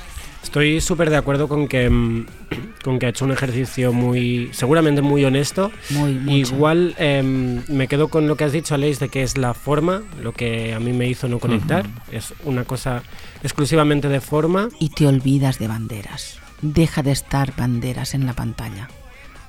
Estoy 0.42 0.80
súper 0.80 1.10
de 1.10 1.16
acuerdo 1.16 1.48
con 1.48 1.68
que, 1.68 1.88
mm, 1.88 2.26
con 2.84 2.98
que 2.98 3.06
ha 3.06 3.08
hecho 3.10 3.24
un 3.24 3.32
ejercicio 3.32 3.92
muy, 3.92 4.50
seguramente 4.52 5.02
muy 5.02 5.24
honesto. 5.24 5.70
Muy, 5.90 6.14
mucho. 6.14 6.54
Igual 6.54 6.94
em, 6.98 7.62
me 7.68 7.88
quedo 7.88 8.08
con 8.08 8.26
lo 8.26 8.36
que 8.36 8.44
has 8.44 8.52
dicho, 8.52 8.74
Aleix, 8.74 8.98
de 8.98 9.08
que 9.08 9.22
es 9.22 9.36
la 9.36 9.54
forma 9.54 10.02
lo 10.22 10.32
que 10.32 10.74
a 10.74 10.80
mí 10.80 10.92
me 10.92 11.06
hizo 11.06 11.28
no 11.28 11.38
conectar. 11.38 11.86
Es 12.10 12.34
una 12.44 12.64
cosa 12.64 13.02
exclusivamente 13.42 14.08
de 14.08 14.20
forma. 14.20 14.68
y 14.78 14.90
te 14.90 15.06
olvidas 15.06 15.58
de 15.58 15.68
banderas. 15.68 16.38
Deja 16.62 17.02
de 17.02 17.12
estar 17.12 17.54
banderas 17.56 18.14
en 18.14 18.26
la 18.26 18.34
pantalla. 18.34 18.88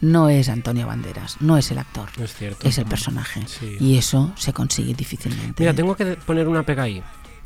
No 0.01 0.29
es 0.29 0.49
Antonio 0.49 0.87
Banderas, 0.87 1.37
no 1.41 1.57
es 1.57 1.69
el 1.71 1.77
actor, 1.77 2.09
Es 2.19 2.33
cierto. 2.35 2.67
es 2.67 2.77
el 2.79 2.85
personaje. 2.85 3.41
Sí. 3.47 3.77
Y 3.79 3.97
eso 3.97 4.33
se 4.35 4.51
consigue 4.51 4.93
difícilmente. 4.95 5.61
Mira, 5.61 5.73
tengo 5.73 5.95
que 5.95 6.05
poner 6.15 6.47
una 6.47 6.63
pega 6.63 6.83
ahí. 6.83 7.03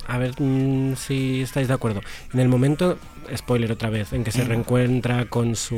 A 0.07 0.17
ver 0.17 0.33
mm, 0.39 0.95
si 0.95 1.41
estáis 1.41 1.67
de 1.67 1.73
acuerdo. 1.73 2.01
En 2.33 2.39
el 2.39 2.47
momento, 2.47 2.97
spoiler 3.35 3.71
otra 3.71 3.89
vez, 3.89 4.13
en 4.13 4.23
que 4.23 4.31
se 4.31 4.43
reencuentra 4.45 5.25
con 5.25 5.55
su 5.55 5.75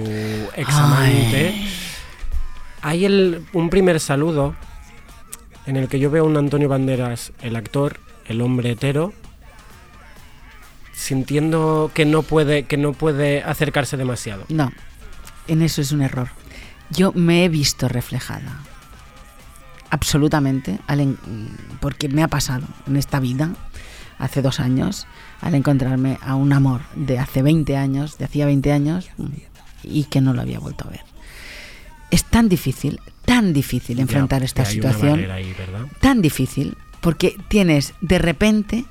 ex 0.56 0.70
amante, 0.76 1.48
Ay. 1.56 1.74
hay 2.82 3.06
el, 3.06 3.46
un 3.54 3.70
primer 3.70 4.00
saludo 4.00 4.54
en 5.66 5.78
el 5.78 5.88
que 5.88 6.00
yo 6.00 6.12
veo 6.12 6.26
a 6.26 6.28
un 6.28 6.38
Antonio 6.38 6.70
Banderas, 6.70 7.32
el 7.42 7.56
actor, 7.56 8.00
el 8.26 8.42
hombre 8.42 8.72
hetero, 8.72 9.14
sintiendo 10.94 11.92
que 11.94 12.06
no 12.06 12.22
puede, 12.24 12.64
que 12.64 12.78
no 12.78 12.94
puede 12.94 13.44
acercarse 13.44 13.98
demasiado. 13.98 14.46
No, 14.50 14.72
en 15.48 15.62
eso 15.62 15.82
es 15.82 15.92
un 15.92 16.02
error. 16.02 16.30
Yo 16.90 17.12
me 17.14 17.46
he 17.46 17.50
visto 17.50 17.88
reflejada. 17.88 18.62
Absolutamente, 19.90 20.80
al 20.88 21.18
porque 21.80 22.10
me 22.10 22.24
ha 22.24 22.28
pasado 22.28 22.68
en 22.88 22.98
esta 22.98 23.20
vida, 23.20 23.52
hace 24.20 24.42
dos 24.42 24.60
años, 24.60 25.08
al 25.42 25.56
encontrarme 25.56 26.18
a 26.22 26.36
un 26.36 26.52
amor 26.54 26.82
de 26.96 27.20
hace 27.20 27.42
20 27.42 27.78
años, 27.78 28.18
de 28.18 28.26
hacía 28.26 28.46
20 28.46 28.72
años, 28.72 29.10
y 29.84 30.06
que 30.06 30.22
no 30.22 30.34
lo 30.34 30.42
había 30.42 30.60
vuelto 30.60 30.86
a 30.88 30.92
ver. 30.92 31.04
Es 32.12 32.24
tan 32.24 32.50
difícil, 32.50 33.00
tan 33.26 33.54
difícil 33.54 34.00
enfrentar 34.00 34.42
Ya, 34.42 34.46
esta 34.46 34.66
situación 34.66 35.26
tan 36.00 36.22
difícil 36.22 36.78
porque 37.02 37.38
tienes 37.50 37.94
de 38.02 38.18
repente 38.18 38.86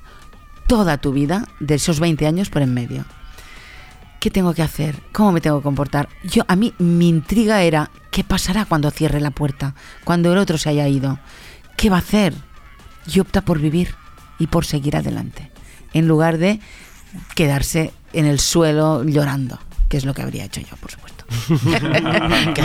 toda 0.66 0.98
tu 0.98 1.12
vida 1.12 1.48
de 1.60 1.76
esos 1.76 2.00
20 2.00 2.26
años 2.26 2.50
por 2.50 2.62
en 2.62 2.74
medio. 2.74 3.04
¿Qué 4.20 4.30
tengo 4.30 4.54
que 4.54 4.62
hacer? 4.62 4.96
¿Cómo 5.12 5.32
me 5.32 5.40
tengo 5.40 5.58
que 5.58 5.64
comportar? 5.64 6.08
Yo 6.24 6.42
a 6.48 6.56
mí 6.56 6.74
mi 6.78 7.08
intriga 7.08 7.62
era 7.62 7.90
¿qué 8.10 8.24
pasará 8.24 8.64
cuando 8.64 8.90
cierre 8.90 9.20
la 9.20 9.30
puerta? 9.30 9.74
Cuando 10.04 10.32
el 10.32 10.38
otro 10.38 10.58
se 10.58 10.70
haya 10.70 10.88
ido. 10.88 11.18
¿Qué 11.76 11.90
va 11.90 11.96
a 11.96 12.00
hacer? 12.00 12.34
Y 13.12 13.20
opta 13.20 13.42
por 13.42 13.58
vivir 13.58 13.94
y 14.38 14.46
por 14.46 14.64
seguir 14.64 14.96
adelante, 14.96 15.50
en 15.92 16.08
lugar 16.08 16.38
de 16.38 16.60
quedarse 17.34 17.92
en 18.12 18.26
el 18.26 18.40
suelo 18.40 19.04
llorando, 19.04 19.58
que 19.88 19.96
es 19.96 20.04
lo 20.04 20.14
que 20.14 20.22
habría 20.22 20.44
hecho 20.44 20.60
yo, 20.60 20.76
por 20.76 20.90
supuesto. 20.90 21.24
que 22.54 22.64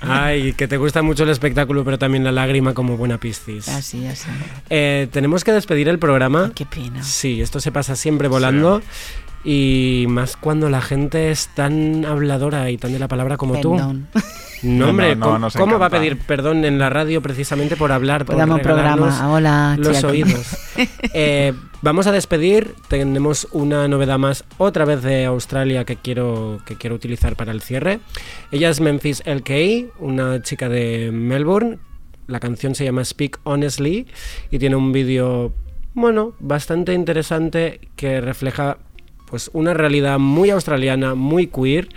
Ay, 0.00 0.54
que 0.54 0.66
te 0.66 0.76
gusta 0.76 1.02
mucho 1.02 1.24
el 1.24 1.30
espectáculo, 1.30 1.84
pero 1.84 1.98
también 1.98 2.24
la 2.24 2.32
lágrima 2.32 2.72
como 2.72 2.96
buena 2.96 3.18
piscis. 3.18 3.68
Así, 3.68 4.06
así. 4.06 4.30
Eh, 4.70 5.08
tenemos 5.12 5.44
que 5.44 5.52
despedir 5.52 5.88
el 5.88 5.98
programa. 5.98 6.52
Qué 6.54 6.64
pena. 6.64 7.02
Sí, 7.02 7.40
esto 7.40 7.60
se 7.60 7.70
pasa 7.70 7.96
siempre 7.96 8.28
volando. 8.28 8.82
Y 9.44 10.04
más 10.08 10.36
cuando 10.36 10.68
la 10.68 10.82
gente 10.82 11.30
es 11.30 11.48
tan 11.54 12.04
habladora 12.04 12.70
y 12.70 12.76
tan 12.76 12.92
de 12.92 12.98
la 12.98 13.08
palabra 13.08 13.36
como 13.36 13.54
Perdón. 13.54 14.08
tú. 14.12 14.20
No, 14.62 14.90
hombre, 14.90 15.16
No, 15.16 15.38
no, 15.38 15.48
¿cómo, 15.50 15.78
va 15.78 15.86
a 15.86 15.90
pedir 15.90 16.18
perdón 16.18 16.64
en 16.64 16.78
la 16.78 16.90
radio 16.90 17.22
precisamente 17.22 17.76
por 17.76 17.92
hablar? 17.92 18.26
Por 18.26 18.36
un 18.36 18.58
programa. 18.60 19.30
Hola, 19.32 19.76
los 19.78 20.04
aquí. 20.04 20.06
oídos. 20.22 20.56
Eh, 21.12 21.52
vamos 21.82 22.06
a 22.06 22.12
despedir. 22.12 22.74
Tenemos 22.88 23.48
una 23.52 23.86
novedad 23.88 24.18
más, 24.18 24.44
otra 24.56 24.84
vez 24.84 25.02
de 25.02 25.26
Australia, 25.26 25.84
que 25.84 25.96
quiero, 25.96 26.60
que 26.64 26.76
quiero 26.76 26.96
utilizar 26.96 27.36
para 27.36 27.52
el 27.52 27.60
cierre. 27.60 28.00
Ella 28.50 28.70
es 28.70 28.80
Memphis 28.80 29.22
LK, 29.26 29.92
una 29.98 30.40
chica 30.40 30.68
de 30.68 31.10
Melbourne. 31.12 31.78
La 32.28 32.40
canción 32.40 32.74
se 32.74 32.84
llama 32.84 33.04
Speak 33.04 33.40
Honestly 33.42 34.06
y 34.50 34.58
tiene 34.58 34.76
un 34.76 34.92
vídeo, 34.92 35.52
bueno, 35.94 36.34
bastante 36.38 36.94
interesante 36.94 37.80
que 37.96 38.20
refleja 38.20 38.78
pues 39.30 39.50
una 39.52 39.72
realidad 39.74 40.18
muy 40.18 40.50
australiana, 40.50 41.14
muy 41.14 41.46
queer, 41.46 41.88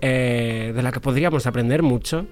eh, 0.00 0.72
de 0.74 0.82
la 0.82 0.92
que 0.92 1.00
podríamos 1.00 1.46
aprender 1.46 1.82
mucho. 1.82 2.26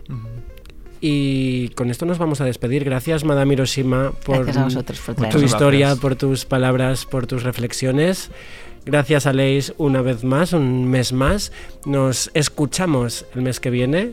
Y 1.00 1.68
con 1.70 1.90
esto 1.90 2.06
nos 2.06 2.18
vamos 2.18 2.40
a 2.40 2.44
despedir. 2.44 2.84
Gracias, 2.84 3.24
Madame 3.24 3.54
Hiroshima, 3.54 4.12
por, 4.24 4.44
Gracias 4.44 4.56
a 4.56 4.64
vosotros 4.64 5.00
por 5.00 5.14
por 5.14 5.28
tu 5.28 5.38
historia, 5.40 5.86
gracias. 5.86 6.00
por 6.00 6.16
tus 6.16 6.44
palabras, 6.44 7.04
por 7.04 7.26
tus 7.26 7.42
reflexiones. 7.42 8.30
Gracias, 8.84 9.26
Aleix, 9.26 9.74
una 9.76 10.00
vez 10.00 10.24
más, 10.24 10.52
un 10.52 10.88
mes 10.88 11.12
más. 11.12 11.52
Nos 11.84 12.30
escuchamos 12.34 13.26
el 13.34 13.42
mes 13.42 13.60
que 13.60 13.70
viene 13.70 14.12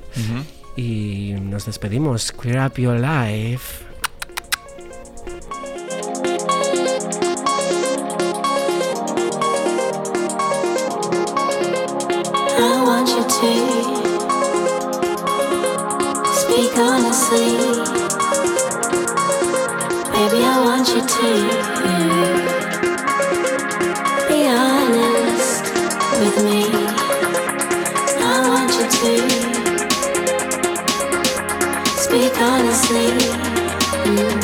y 0.76 1.34
nos 1.42 1.66
despedimos. 1.66 2.32
Clear 2.32 2.68
up 2.68 2.78
your 2.78 3.00
life. 3.00 3.85
gonna 16.76 17.14
sleep. 17.14 17.58
Baby, 20.12 20.40
I 20.44 20.60
want 20.66 20.88
you 20.90 21.02
to 21.16 21.30
be 24.28 24.40
honest 24.48 25.64
with 26.20 26.38
me. 26.44 26.62
I 28.20 28.30
want 28.50 28.72
you 28.76 28.88
to 29.00 29.12
speak 32.04 32.36
honestly. 32.42 33.10
Mm. 34.04 34.36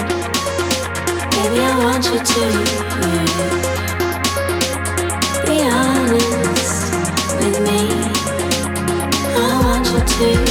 Baby, 1.35 1.59
I 1.59 1.73
want 1.83 2.03
you 2.05 2.19
to 2.33 2.43
be 5.47 5.57
honest 5.79 6.79
with 7.39 7.57
me. 7.67 7.81
I 9.35 9.37
want 9.65 9.85
you 9.91 9.99
to. 10.45 10.50